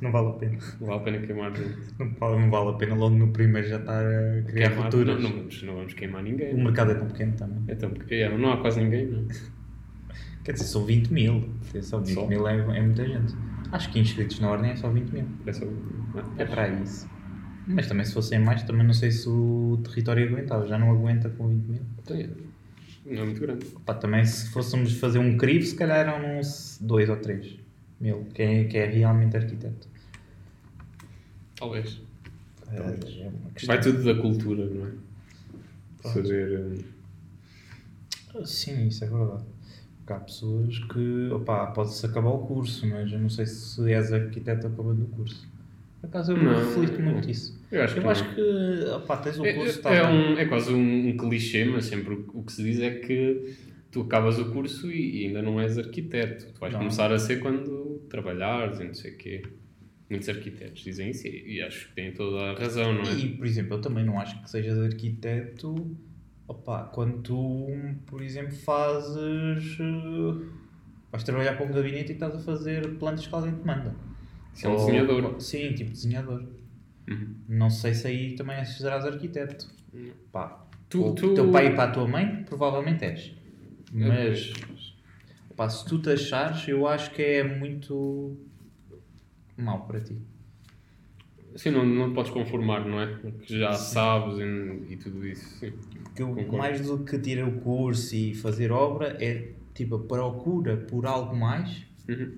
Não 0.00 0.12
vale 0.12 0.28
a 0.28 0.32
pena. 0.34 0.58
Não 0.80 0.86
vale 0.86 1.00
a 1.00 1.02
pena 1.02 1.18
queimar 1.26 1.56
gente. 1.56 1.74
Não 1.98 2.14
vale, 2.20 2.38
não 2.40 2.50
vale 2.52 2.70
a 2.70 2.72
pena 2.74 2.94
logo 2.94 3.16
no 3.16 3.32
primeiro 3.32 3.66
já 3.66 3.78
estar 3.80 4.00
a 4.00 4.42
criar 4.42 4.68
Queimar, 4.68 4.84
rupturas. 4.84 5.20
não, 5.20 5.28
não, 5.30 5.36
vamos, 5.38 5.62
não 5.64 5.74
vamos 5.74 5.94
queimar 5.94 6.22
ninguém. 6.22 6.54
O 6.54 6.58
mercado 6.62 6.92
é 6.92 6.94
tão 6.94 7.08
pequeno 7.08 7.32
também. 7.32 7.64
É 7.66 7.74
tão 7.74 7.90
pequeno. 7.90 8.34
É, 8.36 8.38
não 8.38 8.52
há 8.52 8.58
quase 8.58 8.80
ninguém, 8.80 9.06
não. 9.06 9.26
Quer 10.44 10.52
dizer, 10.52 10.66
são 10.66 10.84
20 10.86 11.08
mil. 11.12 11.48
Atenção, 11.68 12.00
20 12.00 12.14
Só? 12.14 12.26
mil 12.28 12.46
é, 12.46 12.54
é 12.78 12.80
muita 12.80 13.04
gente. 13.04 13.34
Acho 13.72 13.90
que 13.90 13.98
inscritos 13.98 14.40
na 14.40 14.50
ordem 14.50 14.70
é 14.70 14.76
só 14.76 14.88
20 14.88 15.10
mil. 15.10 15.26
É 15.46 15.52
só. 15.52 15.64
É 16.38 16.44
para 16.44 16.68
isso. 16.68 17.08
Mas 17.66 17.86
também 17.86 18.04
se 18.04 18.14
fossem 18.14 18.38
mais, 18.38 18.62
também 18.62 18.86
não 18.86 18.94
sei 18.94 19.10
se 19.10 19.28
o 19.28 19.78
território 19.84 20.26
aguentava. 20.26 20.66
Já 20.66 20.78
não 20.78 20.90
aguenta 20.90 21.28
com 21.28 21.48
20 21.48 21.64
mil. 21.66 21.82
É. 22.10 22.28
Não 23.04 23.22
é 23.22 23.24
muito 23.26 23.40
grande. 23.40 23.66
Pá, 23.84 23.94
também 23.94 24.24
se 24.24 24.50
fôssemos 24.50 24.98
fazer 24.98 25.18
um 25.18 25.36
crivo, 25.36 25.66
se 25.66 25.74
calhar 25.74 25.98
eram 25.98 26.38
uns 26.38 26.78
2 26.80 27.10
ou 27.10 27.16
3 27.16 27.58
mil. 28.00 28.24
Que 28.34 28.42
é, 28.42 28.64
que 28.64 28.78
é 28.78 28.86
realmente 28.86 29.36
arquiteto. 29.36 29.86
Talvez. 31.56 32.00
É, 32.70 32.76
é 32.76 32.92
questão. 33.52 33.66
Vai 33.66 33.80
tudo 33.80 34.02
da 34.02 34.14
cultura, 34.20 34.66
não 34.66 34.86
é? 34.86 34.90
Pronto. 36.00 36.14
Saber. 36.14 36.84
hum, 38.34 38.44
Sim, 38.44 38.88
isso 38.88 39.04
é 39.04 39.08
verdade. 39.08 39.44
Porque 40.08 40.12
há 40.14 40.20
pessoas 40.20 40.78
que, 40.78 41.28
opá, 41.32 41.66
pode-se 41.66 42.06
acabar 42.06 42.30
o 42.30 42.38
curso, 42.38 42.86
mas 42.86 43.12
eu 43.12 43.18
não 43.18 43.28
sei 43.28 43.44
se 43.44 43.92
és 43.92 44.10
arquiteto 44.10 44.66
acabando 44.66 45.04
o 45.04 45.08
curso. 45.08 45.46
Por 46.00 46.06
acaso 46.06 46.32
eu 46.32 46.42
Não, 46.42 46.54
reflito 46.54 47.02
não. 47.02 47.12
muito 47.12 47.28
isso. 47.30 47.60
Eu 47.70 47.82
acho 47.82 47.92
que. 47.92 48.00
Eu 48.00 48.04
não. 48.04 48.10
acho 48.10 48.34
que, 48.34 48.84
opá, 48.96 49.16
tens 49.18 49.38
o 49.38 49.44
É, 49.44 49.52
curso, 49.52 49.68
é, 49.68 49.76
está 49.76 49.94
é 49.94 50.06
um, 50.08 50.38
é 50.38 50.46
quase 50.46 50.72
um, 50.72 51.08
um 51.08 51.16
clichê, 51.18 51.66
mas 51.66 51.84
sempre 51.84 52.14
o, 52.14 52.30
o 52.32 52.42
que 52.42 52.52
se 52.52 52.62
diz 52.62 52.80
é 52.80 52.90
que 52.90 53.54
tu 53.90 54.00
acabas 54.00 54.38
o 54.38 54.50
curso 54.50 54.90
e, 54.90 55.24
e 55.24 55.26
ainda 55.26 55.42
não 55.42 55.60
és 55.60 55.76
arquiteto. 55.76 56.46
Tu 56.54 56.58
vais 56.58 56.72
Não. 56.72 56.80
começar 56.80 57.12
a 57.12 57.18
ser 57.18 57.40
quando 57.40 58.00
trabalhares 58.08 58.80
e 58.80 58.84
não 58.84 58.94
sei 58.94 59.12
o 59.12 59.16
quê. 59.18 59.42
Muitos 60.08 60.26
arquitetos 60.30 60.82
dizem 60.84 61.10
isso 61.10 61.26
e, 61.26 61.56
e 61.56 61.60
acho 61.62 61.88
que 61.88 61.94
têm 61.94 62.12
toda 62.12 62.52
a 62.52 62.54
razão, 62.58 62.94
não 62.94 63.02
é? 63.02 63.12
E, 63.14 63.28
por 63.36 63.44
exemplo, 63.44 63.74
eu 63.74 63.80
também 63.82 64.06
não 64.06 64.18
acho 64.18 64.42
que 64.42 64.48
sejas 64.50 64.78
arquiteto 64.78 65.94
opá, 66.48 66.84
quando 66.84 67.22
tu, 67.22 67.66
por 68.06 68.20
exemplo, 68.22 68.52
fazes. 68.52 69.78
eh, 69.78 70.46
vais 71.12 71.22
trabalhar 71.22 71.56
para 71.56 71.66
um 71.66 71.72
gabinete 71.72 72.10
e 72.10 72.14
estás 72.14 72.34
a 72.34 72.38
fazer 72.40 72.96
plantas 72.98 73.26
que 73.26 73.34
alguém 73.34 73.54
te 73.54 73.64
manda. 73.66 73.94
Isso 74.54 74.66
é 74.66 74.70
um 74.70 74.72
Ou- 74.72 74.78
desenhador. 74.86 75.40
Sim, 75.40 75.72
tipo 75.74 75.90
desenhador. 75.92 76.44
Uhum. 77.08 77.34
Não 77.48 77.70
sei 77.70 77.94
se 77.94 78.06
aí 78.06 78.34
também 78.34 78.56
és- 78.56 78.76
serás 78.76 79.04
arquiteto. 79.06 79.68
Uhum. 79.94 80.10
Pá, 80.32 80.66
Tu- 80.88 81.04
o 81.06 81.14
tu- 81.14 81.34
teu 81.34 81.50
pai 81.50 81.68
e 81.68 81.74
para 81.74 81.84
a 81.90 81.92
tua 81.92 82.08
mãe, 82.08 82.42
provavelmente 82.44 83.04
és. 83.04 83.34
Mas, 83.92 84.52
pá, 85.56 85.68
se 85.68 85.84
tu 85.86 85.98
te 86.00 86.10
achares, 86.10 86.66
eu 86.68 86.86
acho 86.86 87.10
que 87.12 87.22
é 87.22 87.42
muito 87.44 88.36
mau 89.56 89.86
para 89.86 90.00
ti. 90.00 90.18
Assim, 91.58 91.70
não, 91.70 91.84
não 91.84 92.10
te 92.10 92.14
podes 92.14 92.30
conformar, 92.30 92.86
não 92.86 93.00
é? 93.00 93.06
Porque 93.06 93.58
já 93.58 93.72
sabes 93.72 94.38
e, 94.38 94.92
e 94.92 94.96
tudo 94.96 95.26
isso. 95.26 95.58
Sim. 95.58 95.72
Porque 96.04 96.22
Concordo. 96.22 96.56
mais 96.56 96.80
do 96.86 96.98
que 97.04 97.18
tirar 97.18 97.48
o 97.48 97.52
curso 97.60 98.14
e 98.14 98.32
fazer 98.34 98.70
obra, 98.70 99.16
é 99.20 99.48
tipo 99.74 99.96
a 99.96 99.98
procura 99.98 100.76
por 100.76 101.04
algo 101.04 101.34
mais. 101.36 101.82
Uhum. 102.08 102.32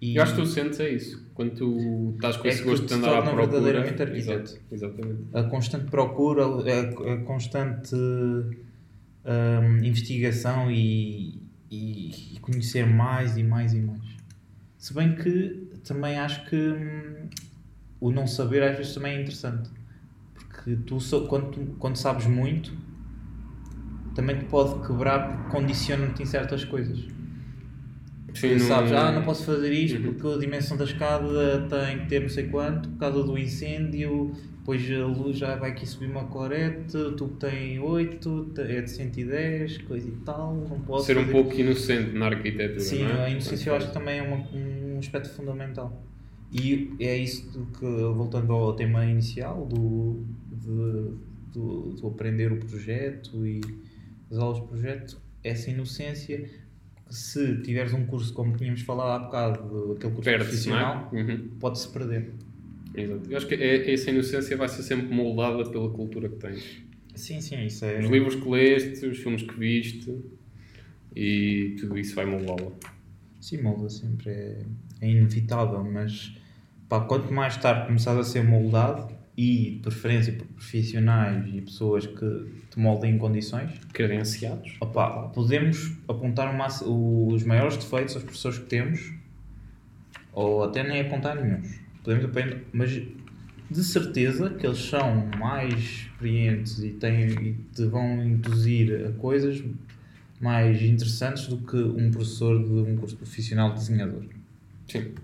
E 0.00 0.16
Eu 0.16 0.22
acho 0.22 0.34
que 0.36 0.40
tu 0.42 0.46
sentes 0.46 0.78
é 0.80 0.88
isso. 0.90 1.28
Quando 1.34 1.54
tu 1.56 2.12
estás 2.14 2.36
com 2.36 2.46
É 2.46 2.50
esse 2.50 2.62
que 2.62 2.68
gosto 2.68 2.86
de 2.86 2.94
andar 2.94 3.18
à 3.18 3.22
procura. 3.22 3.46
verdadeiramente 3.48 4.00
arquiteto. 4.02 4.42
Exato, 4.52 4.60
exatamente. 4.72 5.20
a 5.34 5.42
constante 5.44 5.90
procura, 5.90 6.44
a, 6.46 7.12
a 7.14 7.16
constante 7.24 7.94
hum, 7.96 9.84
investigação 9.84 10.70
e, 10.70 11.42
e, 11.70 12.34
e 12.36 12.38
conhecer 12.40 12.86
mais 12.86 13.36
e 13.36 13.42
mais 13.42 13.74
e 13.74 13.80
mais. 13.80 14.00
Se 14.78 14.94
bem 14.94 15.14
que 15.14 15.68
também 15.84 16.16
acho 16.18 16.48
que 16.48 16.56
hum, 16.56 17.19
o 18.00 18.10
não 18.10 18.26
saber 18.26 18.62
às 18.62 18.76
vezes 18.76 18.94
também 18.94 19.16
é 19.16 19.20
interessante. 19.20 19.68
Porque 20.48 20.76
tu, 20.86 20.98
quando, 21.28 21.50
tu- 21.50 21.76
quando 21.78 21.96
sabes 21.96 22.26
muito, 22.26 22.72
também 24.14 24.38
te 24.38 24.44
pode 24.46 24.86
quebrar 24.86 25.28
porque 25.28 25.50
condiciona-te 25.56 26.22
em 26.22 26.26
certas 26.26 26.64
coisas. 26.64 26.98
Sim, 28.34 28.56
Tu 28.56 28.60
sabes, 28.60 28.92
ah, 28.92 29.10
não 29.10 29.22
posso 29.22 29.44
fazer 29.44 29.72
isto 29.72 29.96
Uhum. 29.98 30.14
porque 30.14 30.26
a 30.34 30.38
dimensão 30.38 30.76
da 30.76 30.84
escada 30.84 31.66
tem 31.68 31.98
que 32.00 32.06
ter 32.06 32.20
não 32.22 32.28
sei 32.28 32.46
quanto, 32.46 32.88
por 32.88 32.98
causa 32.98 33.24
do 33.24 33.36
incêndio, 33.36 34.32
depois 34.58 34.88
a 34.90 35.04
luz 35.06 35.36
já 35.36 35.56
vai 35.56 35.70
aqui 35.72 35.84
subir 35.84 36.06
uma 36.10 36.24
corete, 36.24 36.96
o 36.96 37.12
tubo 37.12 37.34
tem 37.36 37.80
8, 37.80 38.52
é 38.58 38.80
de 38.82 38.90
110, 38.90 39.78
coisa 39.78 40.08
e 40.08 40.12
tal, 40.24 40.54
não 40.54 40.80
posso 40.80 41.06
Ser 41.06 41.18
um 41.18 41.26
pouco 41.28 41.54
inocente 41.54 42.16
na 42.16 42.26
arquitetura. 42.26 42.78
Sim, 42.80 43.02
não 43.02 43.16
é? 43.16 43.24
a 43.26 43.30
inocência 43.30 43.70
eu 43.70 43.74
acho 43.76 43.88
que 43.88 43.94
também 43.94 44.18
é 44.18 44.22
uma- 44.22 44.46
um 44.54 44.98
aspecto 45.00 45.30
fundamental. 45.30 46.00
E 46.52 46.94
é 46.98 47.16
isso 47.16 47.48
que, 47.78 47.86
voltando 47.86 48.52
ao 48.52 48.74
tema 48.74 49.04
inicial, 49.06 49.66
do, 49.66 50.24
de, 50.50 51.14
do, 51.52 51.90
do 51.92 52.06
aprender 52.08 52.50
o 52.52 52.56
projeto 52.56 53.46
e 53.46 53.60
as 54.30 54.38
aulas 54.38 54.60
de 54.60 54.66
projeto, 54.66 55.20
essa 55.44 55.70
inocência, 55.70 56.48
se 57.08 57.62
tiveres 57.62 57.92
um 57.92 58.04
curso 58.04 58.32
como 58.32 58.56
tínhamos 58.56 58.82
falado 58.82 59.10
há 59.22 59.24
bocado, 59.26 59.92
aquele 59.96 60.12
curso 60.12 60.30
não 60.30 60.38
profissional, 60.38 61.10
é? 61.12 61.16
Uhum. 61.22 61.48
pode-se 61.60 61.88
perder. 61.88 62.30
Exato. 62.94 63.30
Eu 63.30 63.36
acho 63.36 63.46
que 63.46 63.54
é- 63.54 63.92
essa 63.92 64.10
inocência 64.10 64.56
vai 64.56 64.68
ser 64.68 64.82
sempre 64.82 65.12
moldada 65.14 65.68
pela 65.70 65.88
cultura 65.90 66.28
que 66.28 66.36
tens. 66.36 66.82
Sim, 67.14 67.40
sim, 67.40 67.64
isso 67.64 67.84
é. 67.84 68.00
Os 68.00 68.10
livros 68.10 68.34
que 68.34 68.48
leste, 68.48 69.06
os 69.06 69.18
filmes 69.18 69.42
que 69.42 69.56
viste 69.56 70.16
e 71.14 71.76
tudo 71.78 71.98
isso 71.98 72.14
vai 72.14 72.26
moldá-la. 72.26 72.72
Sim, 73.40 73.62
molda 73.62 73.88
sempre, 73.88 74.30
é, 74.30 74.62
é 75.00 75.10
inevitável, 75.10 75.82
mas 75.84 76.36
pá, 76.90 77.00
quanto 77.00 77.32
mais 77.32 77.56
tarde 77.56 77.86
começares 77.86 78.20
a 78.20 78.24
ser 78.24 78.44
moldado, 78.44 79.18
e 79.36 79.76
de 79.76 79.80
preferência 79.80 80.34
por 80.34 80.46
profissionais 80.48 81.48
e 81.54 81.62
pessoas 81.62 82.06
que 82.06 82.52
te 82.70 82.78
moldem 82.78 83.14
em 83.14 83.18
condições, 83.18 83.70
Carenciados. 83.92 84.76
opá, 84.80 85.28
podemos 85.28 85.92
apontar 86.06 86.54
máximo- 86.54 87.28
os 87.32 87.42
maiores 87.44 87.78
defeitos 87.78 88.16
aos 88.16 88.24
professores 88.24 88.58
que 88.58 88.66
temos, 88.66 89.14
ou 90.32 90.64
até 90.64 90.82
nem 90.82 91.00
apontar 91.00 91.36
nenhum. 91.42 91.62
Podemos 92.04 92.26
apenas, 92.26 92.58
mas 92.72 92.90
de 92.90 93.84
certeza 93.84 94.50
que 94.50 94.66
eles 94.66 94.78
são 94.78 95.26
mais 95.38 95.72
experientes 95.74 96.78
e, 96.80 96.90
têm, 96.90 97.30
e 97.30 97.52
te 97.74 97.86
vão 97.86 98.22
induzir 98.22 99.06
a 99.06 99.12
coisas 99.12 99.62
mais 100.38 100.82
interessantes 100.82 101.46
do 101.46 101.58
que 101.58 101.76
um 101.76 102.10
professor 102.10 102.62
de 102.62 102.90
um 102.90 102.96
curso 102.96 103.16
profissional 103.16 103.70
de 103.70 103.76
desenhador. 103.78 104.24
Sim. 104.86 105.14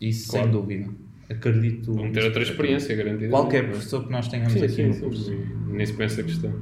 Isso 0.00 0.28
Claro. 0.30 0.44
sem 0.46 0.52
dúvida. 0.52 0.90
Acredito. 1.28 1.92
Vão 1.94 2.12
ter 2.12 2.22
outra 2.24 2.42
experiência, 2.42 2.94
garantida. 2.94 3.30
Qualquer 3.30 3.68
professor 3.68 4.04
que 4.04 4.12
nós 4.12 4.28
tenhamos 4.28 4.52
Sim, 4.52 4.62
aqui 4.64 4.74
sim, 4.74 4.86
no 4.88 4.96
curso. 5.00 5.30
Nem 5.68 5.84
se 5.86 5.92
pensa 5.94 6.20
a 6.20 6.24
questão. 6.24 6.52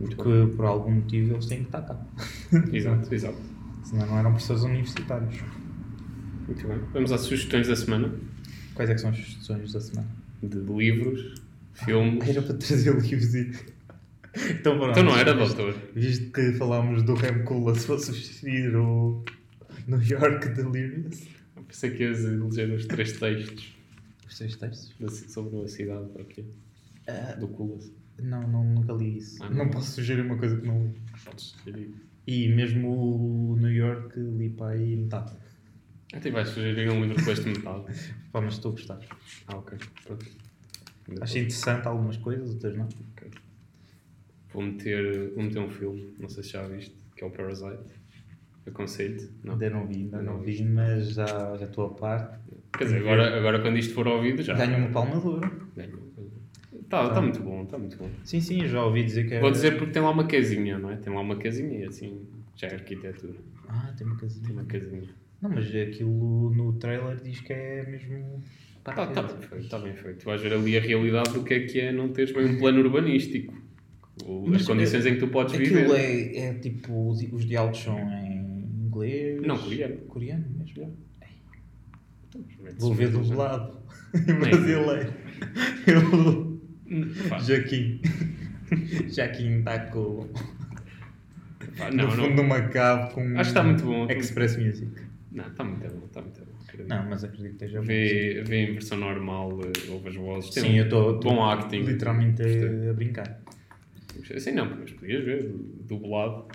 Muito 0.00 0.16
bem. 0.22 0.48
Que 0.48 0.56
por 0.56 0.64
algum 0.66 0.90
motivo 0.92 1.34
eles 1.34 1.46
têm 1.46 1.58
que 1.60 1.66
estar 1.66 1.82
cá. 1.82 1.98
Exato, 2.72 3.14
exato. 3.14 3.38
Senão 3.84 4.06
não 4.06 4.18
eram 4.18 4.30
professores 4.32 4.62
universitários. 4.64 5.36
Muito 6.46 6.66
bem. 6.66 6.78
Vamos 6.92 7.12
às 7.12 7.20
sugestões 7.22 7.68
da 7.68 7.76
semana. 7.76 8.12
Quais 8.74 8.90
é 8.90 8.94
que 8.94 9.00
são 9.00 9.10
as 9.10 9.16
sugestões 9.16 9.72
da 9.72 9.80
semana? 9.80 10.08
De 10.42 10.58
livros, 10.58 11.40
filmes. 11.74 12.28
Era 12.28 12.42
para 12.42 12.54
trazer 12.54 12.94
livros 13.00 13.34
e. 13.34 13.52
Então, 14.50 14.76
pronto. 14.76 14.90
Então 14.90 15.02
não 15.02 15.16
era, 15.16 15.34
Visto- 15.34 15.56
doutor? 15.56 15.74
Visto 15.94 16.30
que 16.30 16.52
falámos 16.52 17.02
do 17.02 17.14
Rem 17.14 17.42
Koolhaas, 17.44 17.78
se 17.78 17.86
fosse 17.86 18.06
substituir 18.06 18.76
o 18.76 19.24
New 19.88 20.02
York 20.02 20.50
Delirious. 20.50 21.26
Pensei 21.64 21.90
que 21.90 22.02
ias 22.02 22.24
eleger 22.24 22.70
os 22.72 22.86
três 22.86 23.12
textos 23.18 23.74
Os 24.26 24.36
seis 24.36 24.56
textos? 24.56 24.94
da 25.00 25.08
sobre 25.08 25.64
a 25.64 25.68
cidade 25.68 26.08
aqui, 26.20 26.44
Ah, 27.08 27.34
do 27.34 27.48
Culas. 27.48 27.90
não, 28.20 28.46
não, 28.48 28.64
nunca 28.64 28.92
li 28.92 29.18
isso. 29.18 29.42
Ah, 29.42 29.48
não. 29.50 29.64
não? 29.64 29.70
posso 29.70 29.92
sugerir 29.92 30.22
uma 30.22 30.36
coisa 30.36 30.60
que 30.60 30.66
não 30.66 30.86
li. 30.86 30.94
Podes 31.24 31.44
sugerir. 31.44 31.94
E 32.26 32.48
mesmo 32.48 33.52
o 33.52 33.56
New 33.56 33.70
York 33.72 34.18
li 34.18 34.50
para 34.50 34.72
aí 34.72 34.96
metade. 34.96 35.32
Até 36.12 36.30
vais 36.30 36.48
sugerir 36.48 36.90
um 36.90 37.00
livro 37.02 37.16
depois 37.16 37.40
de 37.42 37.48
metade. 37.50 37.84
Pá, 38.32 38.40
mas 38.40 38.54
estou 38.54 38.70
a 38.72 38.74
gostar. 38.74 39.00
Ah, 39.46 39.56
ok. 39.56 39.78
Pronto. 40.04 40.26
Achei 41.20 41.42
interessante 41.42 41.86
algumas 41.86 42.16
coisas, 42.16 42.50
outras 42.50 42.76
não. 42.76 42.88
Vou 44.52 44.62
meter, 44.62 45.32
vou 45.34 45.44
meter 45.44 45.58
um 45.60 45.70
filme, 45.70 46.14
não 46.18 46.28
sei 46.28 46.42
se 46.42 46.50
já 46.50 46.66
viste, 46.66 46.94
que 47.14 47.22
é 47.22 47.26
o 47.26 47.30
Parasite. 47.30 47.78
Aconselho-te. 48.66 49.28
Não. 49.44 49.52
Ainda 49.54 49.70
não 49.70 49.86
vi, 49.86 49.94
ainda 49.96 50.22
Não 50.22 50.34
não 50.34 50.40
viste. 50.40 50.62
vi, 50.64 50.68
mas 50.70 51.10
já, 51.10 51.26
já 51.56 51.64
estou 51.66 51.86
a 51.86 51.90
par. 51.90 52.40
Quer 52.76 52.84
dizer, 52.84 52.98
agora, 52.98 53.36
agora 53.38 53.60
quando 53.60 53.78
isto 53.78 53.94
for 53.94 54.06
ouvido 54.08 54.42
já. 54.42 54.54
Ganho 54.54 54.78
uma 54.78 54.88
palma 54.90 55.20
de 55.20 55.26
ouro. 55.26 55.68
Está 56.82 57.10
tá 57.10 57.20
muito 57.20 57.40
bom, 57.40 57.62
está 57.64 57.78
muito 57.78 57.96
bom. 57.96 58.08
Sim, 58.24 58.40
sim, 58.40 58.66
já 58.68 58.84
ouvi 58.84 59.02
dizer 59.04 59.26
que 59.26 59.34
é. 59.34 59.40
Vou 59.40 59.50
dizer 59.50 59.76
porque 59.76 59.92
tem 59.92 60.02
lá 60.02 60.10
uma 60.10 60.26
casinha, 60.26 60.78
não 60.78 60.90
é? 60.90 60.96
Tem 60.96 61.12
lá 61.12 61.20
uma 61.20 61.36
casinha 61.36 61.80
e 61.80 61.84
assim 61.84 62.20
já 62.54 62.68
é 62.68 62.74
arquitetura. 62.74 63.34
Ah, 63.68 63.92
tem 63.96 64.06
uma 64.06 64.16
Tem 64.16 64.28
casinha. 64.28 64.52
uma 64.52 64.64
casinha. 64.64 65.08
Não, 65.42 65.50
mas 65.50 65.66
aquilo 65.74 66.50
no 66.54 66.72
trailer 66.74 67.16
diz 67.22 67.40
que 67.40 67.52
é 67.52 67.84
mesmo. 67.88 68.42
Está 68.78 69.06
tá 69.08 69.22
bem 69.22 69.36
feito, 69.40 69.64
está 69.64 69.78
bem 69.80 69.94
feito. 69.94 70.18
Tu 70.20 70.24
vais 70.26 70.40
ver 70.40 70.52
ali 70.52 70.76
a 70.76 70.80
realidade 70.80 71.32
do 71.32 71.42
que 71.42 71.54
é 71.54 71.60
que 71.66 71.80
é 71.80 71.92
não 71.92 72.08
teres 72.10 72.32
bem 72.32 72.46
um 72.46 72.58
plano 72.58 72.80
urbanístico. 72.80 73.52
O- 74.24 74.44
Mas 74.46 74.62
as 74.62 74.66
condições 74.68 75.04
em 75.06 75.14
que 75.14 75.20
tu 75.20 75.28
podes 75.28 75.54
Aquilo 75.54 75.80
viver. 75.80 75.94
é, 75.98 76.38
é 76.46 76.54
tipo. 76.54 77.10
Os, 77.10 77.20
os 77.32 77.44
diálogos 77.44 77.80
são 77.80 77.98
em 77.98 78.25
inglês. 79.04 79.42
Não, 79.42 79.58
coreano. 79.58 79.96
Coreano 80.06 80.44
mesmo. 80.58 80.96
Metes- 82.60 82.78
Vou 82.82 82.94
ver 82.94 83.10
dublado. 83.10 83.78
em 84.14 84.34
brasileiro. 84.34 85.12
Eu. 85.86 86.60
Pá, 87.28 87.38
Jaquim. 87.38 88.00
Jaquim 89.08 89.58
está 89.58 89.78
com. 89.90 90.28
pá, 91.78 91.90
no 91.90 92.10
fundo 92.10 92.28
não. 92.28 92.34
de 92.36 92.40
uma 92.40 92.60
cave 92.68 93.14
com. 93.14 93.20
Acho 93.22 93.34
que 93.34 93.40
está 93.42 93.62
muito 93.62 93.84
bom. 93.84 94.06
Express 94.10 94.56
Music. 94.58 94.90
Não, 95.32 95.46
está 95.46 95.64
muito 95.64 95.88
bom, 95.88 96.06
está 96.06 96.20
muito 96.22 96.40
bom. 96.40 96.46
Não, 96.88 97.08
mas 97.08 97.24
acredito 97.24 97.48
que 97.56 97.64
esteja 97.64 97.80
bom. 97.80 97.86
Vê, 97.86 98.42
vê 98.46 98.64
em 98.66 98.72
versão 98.74 98.98
normal, 98.98 99.58
eh, 99.62 99.90
ouve 99.90 100.08
as 100.10 100.14
vozes. 100.16 100.50
Tem 100.50 100.62
Sim, 100.64 100.70
um 100.72 100.76
eu 100.76 100.84
estou 100.84 101.20
bom 101.20 101.42
acting. 101.44 101.80
literalmente 101.82 102.42
Gostei. 102.42 102.88
a, 102.90 102.92
brincar. 102.92 103.40
Assim 104.34 104.52
não, 104.52 104.76
mas 104.78 104.90
podias 104.92 105.24
ver 105.24 105.50
dublado. 105.88 106.46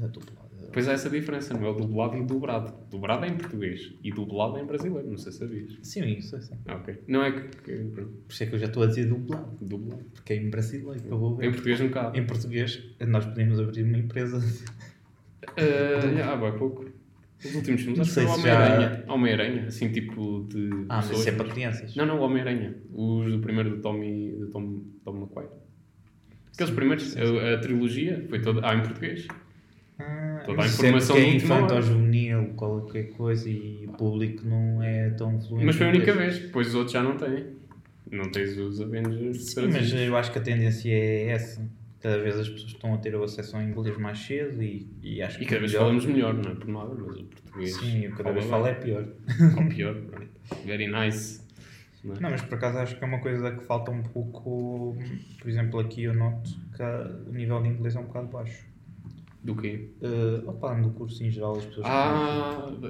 Estou 0.00 0.22
pelado. 0.22 0.41
Pois 0.72 0.88
há 0.88 0.92
essa 0.92 1.08
diferença, 1.10 1.54
não 1.54 1.66
é 1.66 1.70
o 1.70 1.74
dublado 1.74 2.16
e 2.16 2.20
o 2.20 2.26
dobrado. 2.26 2.72
Dubrado 2.90 3.24
é 3.24 3.28
em 3.28 3.36
português 3.36 3.94
e 4.02 4.10
dublado 4.10 4.56
é 4.58 4.60
em 4.62 4.66
brasileiro, 4.66 5.08
não 5.08 5.16
sei 5.18 5.32
se 5.32 5.38
sabias. 5.38 5.78
Sim, 5.82 6.04
isso 6.18 6.40
sim. 6.42 6.54
Ah, 6.66 6.76
ok. 6.76 7.02
Não 7.08 7.22
é 7.24 7.32
que. 7.32 7.48
que 7.62 7.72
Por 7.84 8.08
isso 8.28 8.42
é 8.42 8.46
que 8.46 8.54
eu 8.54 8.58
já 8.58 8.66
estou 8.66 8.82
a 8.82 8.86
dizer 8.86 9.06
dublado. 9.06 9.56
dublado. 9.60 10.04
Porque 10.14 10.32
é 10.32 10.36
em 10.36 10.50
brasileiro 10.50 11.00
que 11.02 11.08
eu 11.08 11.18
vou 11.18 11.36
ver. 11.36 11.46
Em 11.46 11.50
português 11.52 11.80
um 11.80 11.88
bocado. 11.88 12.18
Em 12.18 12.26
português, 12.26 12.82
nós 13.06 13.24
podemos 13.26 13.58
abrir 13.60 13.82
uma 13.82 13.98
empresa. 13.98 14.38
Ah, 15.56 16.32
ah, 16.32 16.36
vai 16.36 16.56
pouco. 16.56 16.84
Os 17.44 17.54
últimos 17.56 17.80
filmes, 17.80 17.98
Não 17.98 18.02
acho 18.02 18.10
que 18.10 18.14
sei 18.14 18.26
foi 18.26 18.32
o 18.36 18.36
se 18.38 18.46
já- 18.46 18.54
Homem-Aranha. 18.56 19.04
Homem-Aranha, 19.08 19.66
assim 19.66 19.88
tipo 19.90 20.46
de. 20.48 20.70
Ah, 20.88 20.96
mas 20.98 21.10
isso 21.10 21.28
é 21.28 21.32
para 21.32 21.48
crianças. 21.48 21.96
Não, 21.96 22.06
não, 22.06 22.18
o 22.20 22.22
Homem-Aranha. 22.22 22.76
Os 22.92 23.32
do 23.32 23.40
primeiro 23.40 23.70
do 23.70 23.76
Tommy. 23.82 24.32
do 24.36 24.46
Tom, 24.50 24.82
Tom 25.04 25.16
McQuaid. 25.22 25.50
Aqueles 26.54 26.72
primeiros, 26.72 27.16
a, 27.16 27.54
a 27.54 27.58
trilogia, 27.58 28.24
foi 28.28 28.40
toda. 28.40 28.60
Ah, 28.64 28.74
em 28.76 28.82
português. 28.82 29.26
Ah, 29.98 30.31
Toda 30.44 30.62
a 30.62 30.64
é 30.64 30.68
informação 30.68 31.16
porque 31.16 31.46
é 31.46 31.52
ano. 31.52 31.74
ou 31.74 31.82
juvenil, 31.82 32.46
qualquer 32.56 33.04
coisa, 33.10 33.48
e 33.48 33.86
o 33.86 33.92
público 33.92 34.46
não 34.46 34.82
é 34.82 35.10
tão 35.10 35.40
fluente. 35.40 35.66
Mas 35.66 35.76
foi 35.76 35.86
a 35.86 35.90
única 35.90 36.12
vez, 36.12 36.38
depois 36.38 36.68
os 36.68 36.74
outros 36.74 36.92
já 36.92 37.02
não 37.02 37.16
têm. 37.16 37.46
Não 38.10 38.30
tens 38.30 38.56
os 38.58 38.80
Avengers. 38.80 39.52
Sim, 39.52 39.68
mas 39.68 39.92
eu 39.92 40.16
acho 40.16 40.32
que 40.32 40.38
a 40.38 40.42
tendência 40.42 40.90
é 40.92 41.28
essa. 41.28 41.66
Cada 42.00 42.18
vez 42.18 42.36
as 42.36 42.48
pessoas 42.48 42.72
estão 42.72 42.94
a 42.94 42.98
ter 42.98 43.14
o 43.14 43.22
acesso 43.22 43.56
ao 43.56 43.62
inglês 43.62 43.96
mais 43.96 44.18
cedo 44.18 44.60
e, 44.60 44.86
e 45.02 45.22
acho 45.22 45.38
que 45.38 45.44
E 45.44 45.46
cada 45.46 45.60
vez 45.60 45.72
melhor. 45.72 45.84
falamos 45.84 46.04
melhor, 46.04 46.34
não 46.34 46.50
é 46.50 46.54
por 46.56 46.68
nada, 46.68 46.94
mas 46.94 47.16
o 47.16 47.24
português. 47.24 47.76
Sim, 47.76 48.04
eu 48.06 48.14
cada 48.16 48.32
vez 48.32 48.44
falo 48.46 48.66
é 48.66 48.74
pior. 48.74 49.06
Ou 49.56 49.68
pior, 49.68 49.94
pronto. 49.94 50.28
Very 50.66 50.88
nice. 50.88 51.40
Não 52.02 52.16
é? 52.16 52.20
Não, 52.20 52.30
mas 52.30 52.42
por 52.42 52.56
acaso 52.56 52.78
acho 52.78 52.98
que 52.98 53.04
é 53.04 53.06
uma 53.06 53.20
coisa 53.20 53.52
que 53.52 53.64
falta 53.64 53.92
um 53.92 54.02
pouco. 54.02 54.98
Por 55.40 55.48
exemplo, 55.48 55.78
aqui 55.78 56.02
eu 56.02 56.12
noto 56.14 56.50
que 56.76 56.82
o 57.30 57.32
nível 57.32 57.62
de 57.62 57.68
inglês 57.68 57.94
é 57.94 58.00
um 58.00 58.04
bocado 58.04 58.26
baixo. 58.26 58.64
Do 59.42 59.56
quê? 59.56 59.90
Uh, 60.00 60.48
opa, 60.48 60.74
no 60.76 60.92
curso 60.92 61.22
em 61.24 61.30
geral 61.30 61.56
as 61.56 61.64
pessoas. 61.66 61.86
Ah, 61.88 62.68
não, 62.70 62.80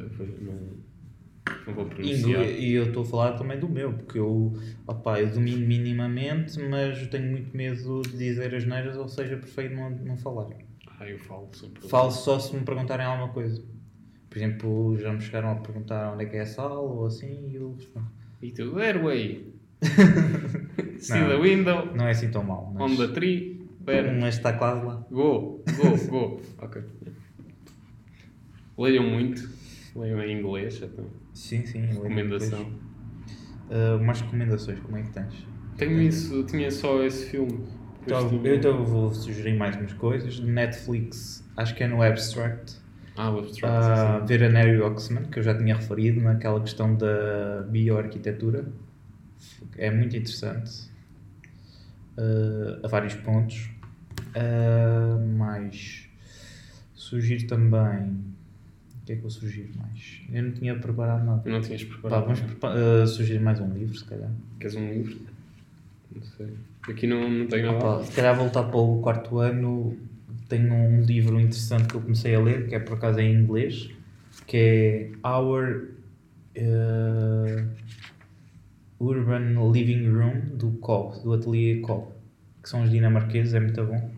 não 1.66 1.74
vou 1.74 1.86
pronunciar. 1.86 2.44
E 2.44 2.72
eu 2.72 2.84
estou 2.84 3.02
a 3.02 3.06
falar 3.06 3.32
também 3.32 3.58
do 3.58 3.68
meu, 3.68 3.92
porque 3.94 4.18
eu, 4.18 4.52
opa, 4.86 5.18
eu 5.20 5.30
domino 5.30 5.66
minimamente, 5.66 6.58
mas 6.60 7.06
tenho 7.08 7.30
muito 7.30 7.56
medo 7.56 8.02
de 8.02 8.16
dizer 8.18 8.54
as 8.54 8.66
neiras, 8.66 8.96
ou 8.96 9.08
seja, 9.08 9.36
prefiro 9.36 9.74
não, 9.74 9.90
não 9.90 10.16
falar. 10.16 10.48
Ah, 10.98 11.08
eu 11.08 11.18
falo 11.18 11.48
sempre. 11.54 11.88
Falo 11.88 12.10
só 12.10 12.38
se 12.38 12.54
me 12.54 12.62
perguntarem 12.62 13.06
alguma 13.06 13.32
coisa. 13.32 13.62
Por 14.28 14.38
exemplo, 14.38 14.96
já 14.98 15.12
me 15.12 15.20
chegaram 15.20 15.50
a 15.52 15.54
perguntar 15.56 16.12
onde 16.12 16.24
é 16.24 16.26
que 16.26 16.36
é 16.36 16.40
a 16.40 16.46
sala 16.46 16.78
ou 16.78 17.06
assim, 17.06 17.50
e 17.50 17.56
eu 17.56 17.74
respondo. 17.74 18.06
E 18.40 18.50
tu, 18.50 18.78
airway. 18.78 19.52
See 20.98 21.18
Não. 21.18 21.28
the 21.28 21.36
window. 21.40 21.94
Não 21.94 22.06
é 22.06 22.12
assim 22.12 22.30
tão 22.30 22.44
mal, 22.44 22.72
On 22.78 22.88
mas 22.88 22.96
the 22.96 23.08
tree. 23.08 23.51
Pera. 23.84 24.12
Mas 24.12 24.36
está 24.36 24.52
quase 24.52 24.84
lá. 24.84 25.04
Go, 25.10 25.62
go, 25.76 26.08
go. 26.08 26.40
ok. 26.58 26.82
Leiam 28.78 29.04
muito. 29.04 29.48
Leiam 29.94 30.22
em 30.22 30.38
inglês. 30.38 30.80
Então. 30.82 31.06
Sim, 31.34 31.66
sim. 31.66 31.80
Recomendação. 31.86 32.92
Ah, 33.72 33.98
mais 33.98 34.20
recomendações, 34.20 34.78
como 34.80 34.98
é 34.98 35.02
que 35.02 35.10
tens? 35.10 35.46
Tenho 35.78 36.00
isso, 36.00 36.44
tinha 36.44 36.70
só 36.70 37.02
esse 37.02 37.30
filme. 37.30 37.64
Então, 38.02 38.30
eu 38.44 38.54
então 38.54 38.84
vou 38.84 39.12
sugerir 39.14 39.56
mais 39.56 39.76
umas 39.76 39.92
coisas. 39.94 40.38
Netflix, 40.40 41.48
acho 41.56 41.74
que 41.74 41.82
é 41.82 41.88
no 41.88 42.02
Abstract. 42.02 42.76
Ah, 43.16 43.30
o 43.30 43.38
Abstract. 43.38 44.20
sim. 44.20 44.26
ver 44.26 44.44
a 44.44 44.48
Neri 44.50 44.80
Oxman, 44.80 45.24
que 45.24 45.38
eu 45.38 45.42
já 45.42 45.56
tinha 45.56 45.74
referido 45.76 46.20
naquela 46.20 46.60
questão 46.60 46.94
da 46.94 47.62
bioarquitetura. 47.68 48.66
É 49.78 49.90
muito 49.90 50.16
interessante. 50.16 50.90
Uh, 52.18 52.84
a 52.84 52.88
vários 52.88 53.14
pontos. 53.14 53.70
Uh, 54.34 55.26
mais. 55.36 56.08
Sugiro 56.94 57.46
também. 57.46 58.10
O 59.02 59.04
que 59.04 59.12
é 59.12 59.16
que 59.16 59.24
eu 59.24 59.30
sugiro 59.30 59.68
mais? 59.76 60.20
Eu 60.32 60.42
não 60.44 60.52
tinha 60.52 60.78
preparado 60.78 61.24
nada. 61.24 61.42
Não 61.50 61.60
tinhas 61.60 61.82
Pá, 61.84 61.92
preparado. 61.92 62.22
vamos 62.24 62.40
prepa- 62.40 62.74
uh, 62.74 63.06
sugerir 63.06 63.40
mais 63.40 63.60
um 63.60 63.72
livro, 63.72 63.96
se 63.96 64.04
calhar. 64.04 64.30
Queres 64.60 64.76
um 64.76 64.88
livro? 64.92 65.18
Não 66.14 66.22
sei. 66.22 66.54
Aqui 66.88 67.06
não, 67.06 67.28
não 67.28 67.46
tenho 67.48 67.66
nada. 67.72 67.78
Pá, 67.80 68.02
se 68.04 68.12
calhar 68.12 68.36
voltar 68.36 68.62
para 68.64 68.76
o 68.76 69.00
quarto 69.02 69.38
ano, 69.38 69.96
tenho 70.48 70.72
um 70.72 71.02
livro 71.02 71.40
interessante 71.40 71.88
que 71.88 71.94
eu 71.96 72.00
comecei 72.00 72.34
a 72.34 72.40
ler, 72.40 72.68
que 72.68 72.74
é 72.74 72.78
por 72.78 72.94
acaso 72.96 73.18
em 73.18 73.34
inglês, 73.34 73.90
que 74.46 74.56
é 74.56 75.28
Our 75.28 75.88
eh, 76.54 77.64
Urban 79.00 79.72
Living 79.72 80.08
Room 80.10 80.56
do 80.56 80.70
Cobb, 80.78 81.20
do 81.22 81.32
ateliê 81.32 81.80
Cobb, 81.80 82.06
que 82.62 82.68
são 82.68 82.82
os 82.84 82.90
dinamarqueses, 82.90 83.54
é 83.54 83.60
muito 83.60 83.84
bom. 83.84 84.10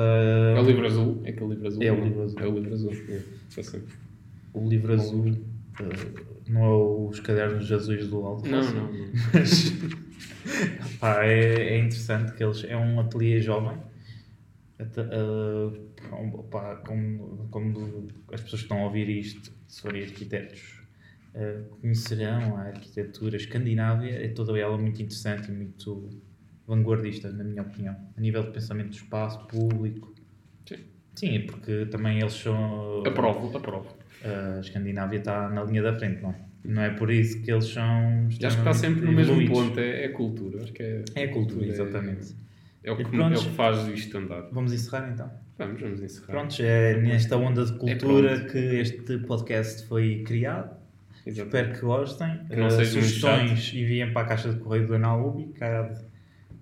Eh, 0.00 0.54
É 0.56 0.60
o 0.60 0.64
livro 0.64 0.86
azul? 0.86 1.20
É 1.24 1.30
aquele 1.30 1.50
livro 1.50 1.66
azul? 1.66 1.82
É 1.82 1.92
o 1.92 1.96
não? 1.96 2.04
livro 2.04 2.22
azul. 2.22 2.40
É 2.40 2.46
o 2.46 2.54
livro 2.54 2.74
azul. 2.74 2.92
É, 2.92 3.18
o 4.54 4.68
livro 4.68 4.92
azul 4.94 5.28
eh, 5.80 6.24
não 6.48 6.64
é 6.64 7.08
os 7.10 7.20
cadernos 7.20 7.70
azuis 7.70 8.08
do 8.08 8.24
Alto 8.24 8.48
Não, 8.48 8.62
não, 8.62 8.92
não. 8.92 9.08
Mas 9.32 9.72
pá, 11.00 11.24
é, 11.24 11.74
é 11.74 11.78
interessante 11.78 12.32
que 12.32 12.42
eles 12.42 12.64
é 12.64 12.76
um 12.76 12.98
ateliê 13.00 13.40
jovem. 13.40 13.78
Até, 14.78 15.02
ah, 15.02 16.14
um, 16.16 16.30
pá, 16.50 16.76
como, 16.86 17.46
como 17.50 18.08
as 18.32 18.40
pessoas 18.40 18.62
que 18.62 18.66
estão 18.66 18.78
a 18.78 18.84
ouvir 18.86 19.08
isto, 19.08 19.52
se 19.68 19.82
forem 19.82 20.02
arquitetos, 20.02 20.80
ah, 21.34 21.62
conhecerão 21.80 22.56
a 22.56 22.62
arquitetura 22.62 23.36
escandinávia, 23.36 24.12
é 24.24 24.28
toda 24.28 24.58
ela 24.58 24.76
muito 24.78 25.00
interessante 25.02 25.50
e 25.50 25.54
muito 25.54 26.08
vanguardista, 26.70 27.30
na 27.32 27.42
minha 27.44 27.62
opinião, 27.62 27.96
a 28.16 28.20
nível 28.20 28.42
de 28.44 28.50
pensamento 28.52 28.90
do 28.90 28.94
espaço 28.94 29.46
público. 29.48 30.14
Sim. 30.66 30.76
Sim, 31.16 31.40
porque 31.46 31.86
também 31.86 32.20
eles 32.20 32.32
são. 32.34 33.02
Aprovo, 33.04 33.56
aprovo. 33.56 33.88
A 34.24 34.60
Escandinávia 34.60 35.18
está 35.18 35.48
na 35.50 35.64
linha 35.64 35.82
da 35.82 35.92
frente, 35.98 36.22
não 36.22 36.30
é? 36.30 36.34
Não 36.62 36.82
é 36.82 36.90
por 36.90 37.10
isso 37.10 37.40
que 37.42 37.50
eles 37.50 37.66
são. 37.66 38.26
Acho 38.28 38.38
que 38.38 38.44
está 38.46 38.72
sempre 38.72 39.04
no 39.04 39.12
mesmo 39.12 39.44
ponto. 39.48 39.78
É, 39.80 40.04
é 40.04 40.08
cultura. 40.08 40.62
Acho 40.62 40.72
que 40.72 40.82
é, 40.82 41.04
É 41.14 41.24
a 41.24 41.32
cultura, 41.32 41.66
exatamente. 41.66 42.36
É, 42.84 42.92
o 42.92 42.96
que, 42.96 43.02
E 43.02 43.06
pronto. 43.06 43.34
é 43.34 43.38
o 43.38 43.42
que 43.42 43.50
faz 43.50 43.88
isto 43.88 44.16
andar. 44.16 44.48
Vamos 44.52 44.72
encerrar 44.72 45.10
então. 45.12 45.30
Vamos, 45.58 45.80
vamos 45.80 46.02
encerrar. 46.02 46.26
Prontos, 46.32 46.60
é 46.60 46.96
nesta 47.00 47.36
onda 47.36 47.64
de 47.64 47.72
cultura 47.74 48.36
pronto. 48.36 48.52
que 48.52 48.58
este 48.58 49.18
podcast 49.18 49.86
foi 49.86 50.22
criado. 50.26 50.78
Exato. 51.26 51.48
Espero 51.48 51.72
que 51.74 51.80
gostem. 51.80 52.40
Que 52.48 52.56
muito 52.56 52.74
sugestões 52.84 53.72
enviem 53.74 54.12
para 54.12 54.22
a 54.22 54.28
caixa 54.28 54.52
de 54.52 54.58
correio 54.60 54.86
do 54.86 54.94
Anaubi, 54.94 55.52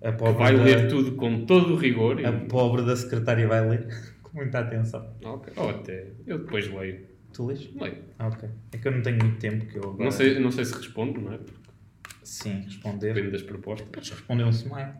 a, 0.03 0.11
pobre 0.11 0.33
vai 0.37 0.55
da, 0.57 0.63
ler 0.63 0.87
tudo 0.87 1.13
com 1.13 1.45
todo 1.45 1.73
o 1.73 1.77
rigor. 1.77 2.19
E... 2.19 2.25
a 2.25 2.31
pobre 2.31 2.83
da 2.85 2.95
secretária 2.95 3.47
vai 3.47 3.67
ler 3.67 3.87
com 4.23 4.37
muita 4.37 4.59
atenção. 4.59 5.07
Ok. 5.23 5.53
Ou 5.55 5.69
até. 5.69 6.07
Eu 6.25 6.39
depois 6.39 6.71
leio. 6.73 7.07
Tu 7.33 7.45
lês? 7.45 7.69
Leio. 7.79 7.97
Ah, 8.17 8.27
ok. 8.27 8.49
É 8.71 8.77
que 8.77 8.87
eu 8.87 8.91
não 8.91 9.01
tenho 9.01 9.17
muito 9.17 9.37
tempo 9.39 9.65
que 9.65 9.77
eu 9.77 9.83
agora... 9.83 10.03
Não 10.03 10.11
sei, 10.11 10.39
não 10.39 10.51
sei 10.51 10.65
se 10.65 10.73
respondo, 10.73 11.21
não 11.21 11.33
é? 11.33 11.37
Porque 11.37 11.59
Sim, 12.23 12.61
responder. 12.65 13.13
Depende 13.13 13.31
das 13.33 13.41
propostas. 13.43 13.87
Podes 13.91 14.09
responder 14.09 14.43
um 14.43 14.49
smile. 14.49 14.91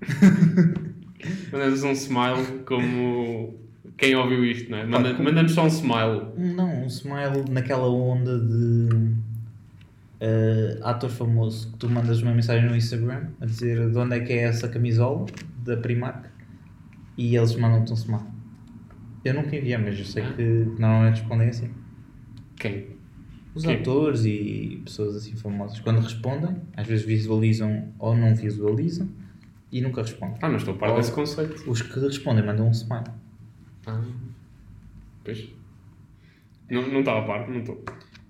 Mandamos 1.52 1.82
um 1.84 1.92
smile 1.92 2.62
como 2.66 3.58
quem 3.96 4.14
ouviu 4.16 4.44
isto, 4.44 4.70
não 4.70 4.78
é? 4.78 4.86
Manda- 4.86 5.12
Manda-nos 5.14 5.52
só 5.52 5.64
um 5.64 5.68
smile. 5.68 6.22
Não, 6.36 6.84
um 6.84 6.86
smile 6.86 7.44
naquela 7.50 7.88
onda 7.88 8.38
de 8.38 9.14
eh, 10.20 10.78
ator 10.82 11.08
famoso 11.10 11.72
que 11.72 11.78
tu 11.78 11.88
mandas 11.88 12.20
uma 12.22 12.32
mensagem 12.32 12.68
no 12.68 12.76
Instagram 12.76 13.28
a 13.40 13.46
dizer 13.46 13.90
de 13.90 13.96
onde 13.98 14.16
é 14.16 14.20
que 14.20 14.32
é 14.32 14.42
essa 14.42 14.68
camisola 14.68 15.26
da 15.64 15.76
Primark 15.76 16.26
e 17.16 17.36
eles 17.36 17.56
mandam-te 17.56 17.92
um 17.92 17.96
smile. 17.96 18.24
Eu 19.24 19.34
nunca 19.34 19.56
enviei, 19.56 19.76
mas 19.76 19.98
eu 19.98 20.04
sei 20.04 20.22
que 20.32 20.42
normalmente 20.78 21.20
respondem 21.20 21.48
assim. 21.48 21.70
Quem? 22.56 22.86
Os 23.54 23.64
Quem? 23.64 23.76
atores 23.76 24.24
e 24.24 24.80
pessoas 24.84 25.16
assim 25.16 25.34
famosas, 25.34 25.80
quando 25.80 26.00
respondem, 26.00 26.56
às 26.76 26.86
vezes 26.86 27.04
visualizam 27.04 27.92
ou 27.98 28.16
não 28.16 28.34
visualizam 28.34 29.08
e 29.72 29.80
nunca 29.80 30.02
respondem. 30.02 30.38
Ah, 30.40 30.48
não 30.48 30.56
estou 30.56 30.74
a 30.74 30.78
par 30.78 30.94
desse 30.94 31.12
conceito. 31.12 31.68
Os 31.68 31.82
que 31.82 31.98
respondem 31.98 32.44
mandam 32.44 32.68
um 32.68 32.70
smile. 32.70 33.04
Ah, 33.86 34.00
pois. 35.24 35.48
Não, 36.70 36.86
não 36.88 37.00
estava 37.00 37.20
a 37.20 37.22
par, 37.24 37.48
não 37.48 37.60
estou. 37.60 37.84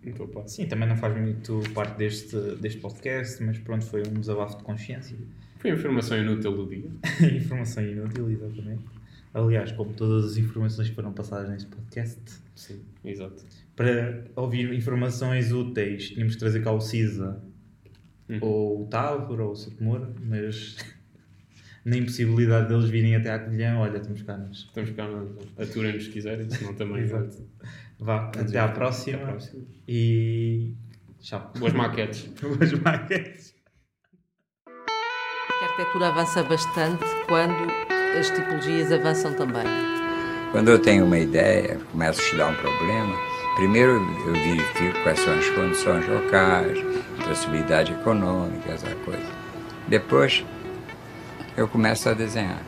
A 0.07 0.27
par. 0.29 0.49
Sim, 0.49 0.67
também 0.67 0.89
não 0.89 0.97
faz 0.97 1.15
muito 1.19 1.61
parte 1.75 1.99
deste, 1.99 2.37
deste 2.61 2.81
podcast, 2.81 3.43
mas 3.43 3.59
pronto, 3.59 3.85
foi 3.85 4.01
um 4.07 4.15
desabafo 4.15 4.57
de 4.59 4.63
consciência. 4.65 5.17
Foi 5.59 5.71
a 5.71 5.75
informação 5.75 6.17
inútil 6.17 6.57
do 6.57 6.67
dia. 6.67 6.91
Informação 7.37 7.85
inútil, 7.87 8.31
exatamente. 8.31 8.83
Aliás, 9.35 9.73
como 9.73 9.93
todas 9.93 10.33
as 10.33 10.37
informações 10.39 10.89
que 10.89 10.95
foram 10.95 11.13
passadas 11.13 11.51
neste 11.51 11.69
podcast, 11.69 12.19
Sim, 12.57 12.81
exato. 13.05 13.45
para 13.77 14.25
ouvir 14.37 14.73
informações 14.73 15.53
úteis, 15.53 16.09
tínhamos 16.09 16.35
que 16.35 16.41
trazer 16.41 16.63
cá 16.65 16.73
o 16.73 16.81
CISA, 16.81 17.41
Hum. 18.29 18.39
ou 18.43 18.83
o 18.83 18.87
Távora, 18.87 19.43
ou 19.45 19.51
o 19.53 19.57
Sotomora, 19.57 20.09
mas 20.23 20.77
na 21.85 21.97
impossibilidade 21.97 22.69
deles 22.69 22.89
virem 22.89 23.17
até 23.17 23.31
à 23.33 23.39
Covilhã, 23.41 23.77
olha, 23.77 23.99
estamos 23.99 24.23
cá 24.23 24.37
nós. 24.39 24.59
Estamos 24.59 24.91
cá, 24.91 25.07
na- 25.09 25.27
aturem-nos 25.63 26.05
se 26.05 26.11
quiserem, 26.11 26.49
senão 26.49 26.73
também. 26.75 27.03
Exato. 27.03 27.43
Vá, 28.01 28.31
até 28.39 28.59
à 28.59 28.69
próxima, 28.69 29.17
Até 29.19 29.25
à 29.25 29.29
próxima. 29.33 29.63
e 29.87 30.75
tchau. 31.21 31.53
Boas 31.59 31.73
maquetes. 31.73 32.27
Boas 32.41 32.73
maquetes. 32.73 33.55
A 34.67 35.65
arquitetura 35.67 36.09
avança 36.09 36.43
bastante 36.43 37.05
quando 37.29 37.71
as 38.19 38.31
tipologias 38.31 38.91
avançam 38.91 39.35
também. 39.35 39.65
Quando 40.53 40.69
eu 40.71 40.79
tenho 40.81 41.05
uma 41.05 41.19
ideia, 41.19 41.79
começo 41.93 42.21
a 42.21 42.25
estudar 42.25 42.49
um 42.49 42.55
problema, 42.57 43.15
primeiro 43.57 43.93
eu 44.27 44.33
verifico 44.33 45.03
quais 45.03 45.21
são 45.21 45.39
as 45.39 45.49
condições 45.51 46.09
locais, 46.09 46.79
possibilidade 47.29 47.93
econômica, 47.93 48.71
essa 48.73 48.93
coisa. 49.05 49.29
Depois 49.87 50.45
eu 51.57 51.69
começo 51.69 52.09
a 52.09 52.15
desenhar. 52.15 52.63